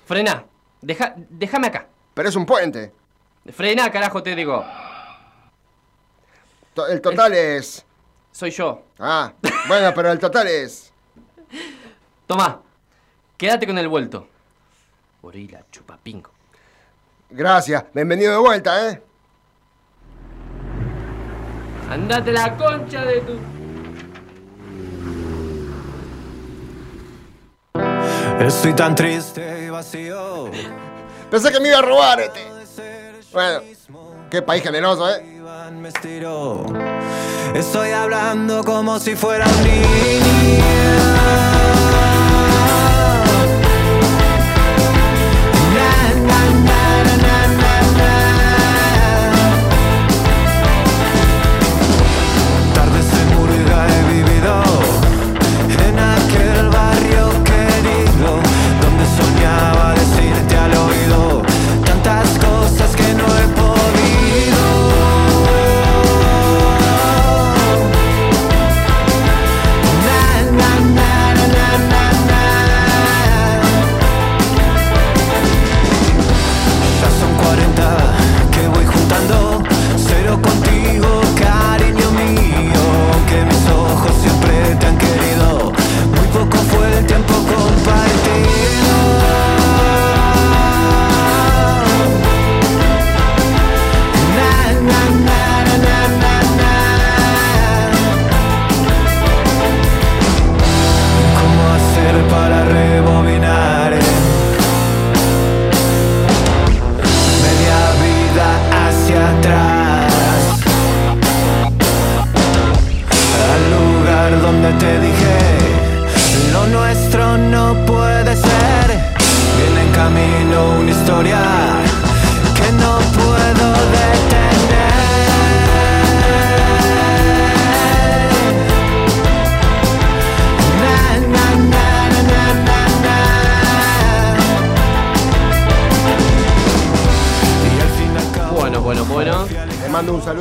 frena. 0.06 0.44
Deja, 0.80 1.14
déjame 1.16 1.66
acá. 1.68 1.88
Pero 2.14 2.28
es 2.28 2.36
un 2.36 2.46
puente. 2.46 2.92
Frena, 3.52 3.90
carajo, 3.90 4.22
te 4.22 4.34
digo. 4.34 4.64
To- 6.74 6.86
El 6.86 7.00
total 7.00 7.32
es... 7.34 7.84
Soy 8.30 8.50
yo. 8.50 8.82
Ah, 8.98 9.32
bueno, 9.66 9.92
pero 9.94 10.12
el 10.12 10.18
total 10.18 10.46
es... 10.46 10.92
Toma. 12.26 12.60
Quédate 13.36 13.66
con 13.66 13.78
el 13.78 13.88
vuelto. 13.88 14.28
Gorila, 15.22 15.64
chupapingo. 15.70 16.30
Gracias. 17.30 17.84
Bienvenido 17.94 18.32
de 18.32 18.38
vuelta, 18.38 18.90
¿eh? 18.90 19.02
Andate 21.90 22.32
la 22.32 22.56
concha 22.56 23.04
de 23.04 23.20
tu. 23.20 23.38
Estoy 28.40 28.72
tan 28.74 28.94
triste 28.94 29.64
y 29.66 29.70
vacío. 29.70 30.50
Pensé 31.30 31.50
que 31.50 31.60
me 31.60 31.68
iba 31.68 31.78
a 31.78 31.82
robar 31.82 32.20
este. 32.20 32.46
Bueno, 33.32 33.60
qué 34.30 34.42
país 34.42 34.62
generoso, 34.62 35.08
¿eh? 35.10 35.22
Me 35.72 35.88
estiró 35.90 36.64
Estoy 37.54 37.90
hablando 37.90 38.64
como 38.64 38.98
si 38.98 39.16
fuera 39.16 39.46
un 39.46 39.64
niño. 39.64 41.47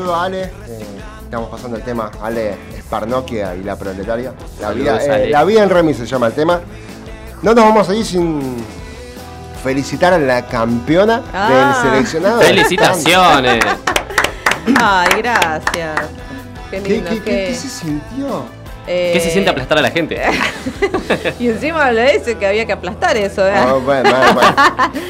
Saludo 0.08 0.16
a 0.16 0.24
Ale. 0.26 0.42
eh, 0.44 0.50
estamos 1.24 1.50
pasando 1.50 1.78
el 1.78 1.84
tema. 1.84 2.12
Ale 2.22 2.56
Sparnokia 2.80 3.56
y 3.56 3.64
la 3.64 3.76
proletaria. 3.76 4.34
La 4.62 4.72
vida, 4.72 5.00
eh, 5.04 5.30
la 5.30 5.44
vida 5.44 5.64
en 5.64 5.70
remis 5.70 5.98
se 5.98 6.06
llama 6.06 6.28
el 6.28 6.34
tema. 6.34 6.62
No 7.42 7.54
nos 7.54 7.66
vamos 7.66 7.90
a 7.90 7.96
ir 7.96 8.06
sin 8.06 8.42
felicitar 9.64 10.14
a 10.14 10.18
la 10.18 10.46
campeona 10.48 11.22
Ah. 11.34 11.82
del 11.84 11.92
seleccionado. 11.92 12.42
Felicitaciones. 12.42 13.64
Ay, 14.80 15.10
gracias. 15.22 16.00
Qué 16.72 16.82
¿Qué, 16.82 16.90
lindo. 16.94 17.10
qué, 17.10 17.16
qué- 17.18 17.24
qué- 17.24 17.46
qué 17.50 17.56
se 17.56 17.68
sintió? 17.70 18.46
eh, 18.88 19.12
¿Qué 19.14 19.20
se 19.20 19.32
siente 19.32 19.50
aplastar 19.50 19.78
a 19.78 19.82
la 19.82 19.92
gente? 19.92 20.22
Y 21.40 21.50
encima 21.50 21.92
de 21.92 22.16
eso, 22.16 22.38
que 22.40 22.48
había 22.48 22.66
que 22.66 22.72
aplastar 22.74 23.18
eso. 23.18 23.46
¿eh? 23.46 23.54
Ah, 23.56 23.74
bueno, 23.84 24.10
bueno, 24.10 24.34
bueno. 24.34 24.56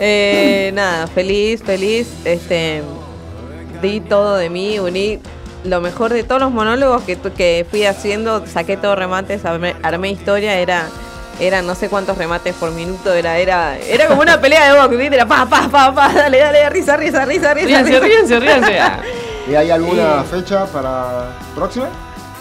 Eh, 0.00 0.72
nada, 0.74 1.06
feliz, 1.06 1.62
feliz. 1.62 2.08
Este, 2.24 2.82
di 3.90 4.00
todo 4.00 4.36
de 4.36 4.50
mí, 4.50 4.78
uní 4.78 5.18
lo 5.64 5.80
mejor 5.80 6.12
de 6.12 6.22
todos 6.24 6.40
los 6.42 6.50
monólogos 6.52 7.02
que, 7.04 7.16
que 7.16 7.66
fui 7.70 7.86
haciendo, 7.86 8.46
saqué 8.46 8.76
todos 8.76 8.98
remates, 8.98 9.44
armé, 9.46 9.74
armé 9.82 10.10
historia, 10.10 10.54
era, 10.58 10.88
era 11.40 11.62
no 11.62 11.74
sé 11.74 11.88
cuántos 11.88 12.18
remates 12.18 12.54
por 12.56 12.70
minuto, 12.72 13.12
era, 13.14 13.38
era, 13.38 13.78
era 13.78 14.06
como 14.08 14.20
una 14.20 14.40
pelea 14.40 14.72
de 14.74 14.78
box. 14.80 15.00
Era 15.14 15.26
pa, 15.26 15.46
pa, 15.46 15.68
pa, 15.70 15.94
pa, 15.94 16.12
dale, 16.12 16.38
dale, 16.38 16.68
risa, 16.68 16.96
risa, 16.98 17.24
risa, 17.24 17.54
risa. 17.54 17.66
Ríanse, 17.66 17.92
risa. 18.00 18.00
ríanse, 18.06 18.40
ríanse. 18.40 18.78
¿Y 19.50 19.54
hay 19.54 19.70
alguna 19.70 20.22
Y- 20.24 20.30
fecha 20.30 20.66
para 20.66 21.30
próxima? 21.54 21.88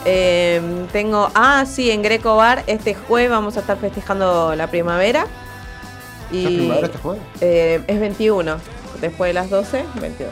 Eh, 0.06 0.62
tengo, 0.92 1.30
ah, 1.34 1.64
sí, 1.66 1.92
en 1.92 2.02
Greco 2.02 2.36
Bar, 2.36 2.64
este 2.68 2.94
jueves 2.94 3.30
vamos 3.30 3.56
a 3.56 3.62
estar 3.62 3.78
festejando 3.78 4.54
la 4.56 4.68
primavera. 4.68 5.28
Y 6.30 6.44
¿La 6.44 6.50
primavera 6.50 6.86
este 6.88 6.98
jueves? 7.00 7.22
eh, 7.40 7.82
es 7.88 8.00
21, 8.02 8.58
después 9.00 9.30
de 9.30 9.34
las 9.34 9.50
12, 9.50 9.86
22. 10.02 10.30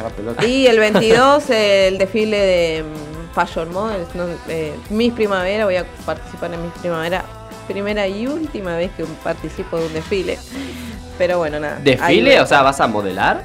A 0.00 0.04
la 0.04 0.08
pelota. 0.10 0.44
Y 0.46 0.66
el 0.66 0.78
22 0.78 1.44
el 1.50 1.98
desfile 1.98 2.38
de 2.38 2.82
mm, 2.84 3.34
Fashion 3.34 3.72
Models, 3.72 4.14
no, 4.14 4.24
eh, 4.48 4.74
Miss 4.90 5.12
Primavera, 5.12 5.64
voy 5.66 5.76
a 5.76 5.84
participar 6.04 6.52
en 6.54 6.62
Miss 6.62 6.72
Primavera. 6.80 7.22
Primera 7.68 8.06
y 8.08 8.26
última 8.26 8.76
vez 8.76 8.90
que 8.96 9.04
participo 9.22 9.78
de 9.78 9.86
un 9.86 9.92
desfile. 9.92 10.38
Pero 11.18 11.38
bueno, 11.38 11.60
nada. 11.60 11.78
¿Desfile? 11.82 12.40
O 12.40 12.46
sea, 12.46 12.62
¿vas 12.62 12.80
a 12.80 12.88
modelar? 12.88 13.44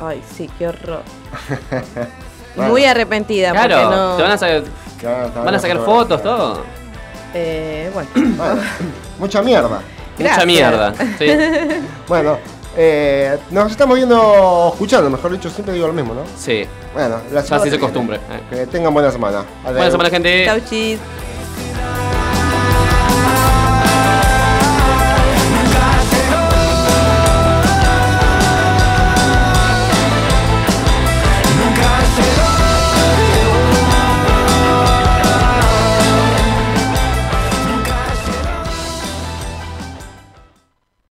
Ay, 0.00 0.22
sí, 0.36 0.48
qué 0.58 0.68
horror. 0.68 1.02
Bueno. 2.56 2.70
Muy 2.72 2.86
arrepentida 2.86 3.50
Claro, 3.50 3.76
porque 3.82 3.96
no... 3.96 4.16
te 4.16 4.22
van 4.22 4.32
a 4.32 4.38
sacar, 4.38 4.62
Claro, 4.98 5.26
está 5.26 5.38
van 5.40 5.48
a 5.48 5.50
bien, 5.50 5.60
sacar 5.60 5.76
fotografía. 5.76 5.94
fotos, 5.94 6.22
todo. 6.22 6.62
Eh, 7.34 7.90
bueno. 7.92 8.08
Bueno, 8.14 8.60
mucha 9.18 9.42
mierda. 9.42 9.68
Mucha 9.68 9.82
Gracias. 10.18 10.46
mierda. 10.46 10.94
Sí. 11.18 11.26
Bueno, 12.08 12.38
eh, 12.76 13.38
nos 13.50 13.70
estamos 13.70 13.96
viendo, 13.96 14.70
escuchando, 14.72 15.08
mejor 15.10 15.32
dicho, 15.32 15.48
siempre 15.50 15.74
digo 15.74 15.86
lo 15.86 15.92
mismo, 15.92 16.14
¿no? 16.14 16.22
Sí. 16.36 16.64
Bueno, 16.94 17.16
la 17.32 17.42
semana 17.42 17.64
se 17.64 17.70
que 17.70 17.76
viene. 17.76 17.80
costumbre. 17.92 18.16
eh. 18.16 18.40
Que 18.50 18.66
tengan 18.66 18.92
buena 18.94 19.10
semana. 19.10 19.38
Adiós. 19.64 19.76
Buena 19.76 19.90
semana, 19.90 20.10
gente. 20.10 20.44
Chau, 20.44 20.60
chis. 20.68 20.98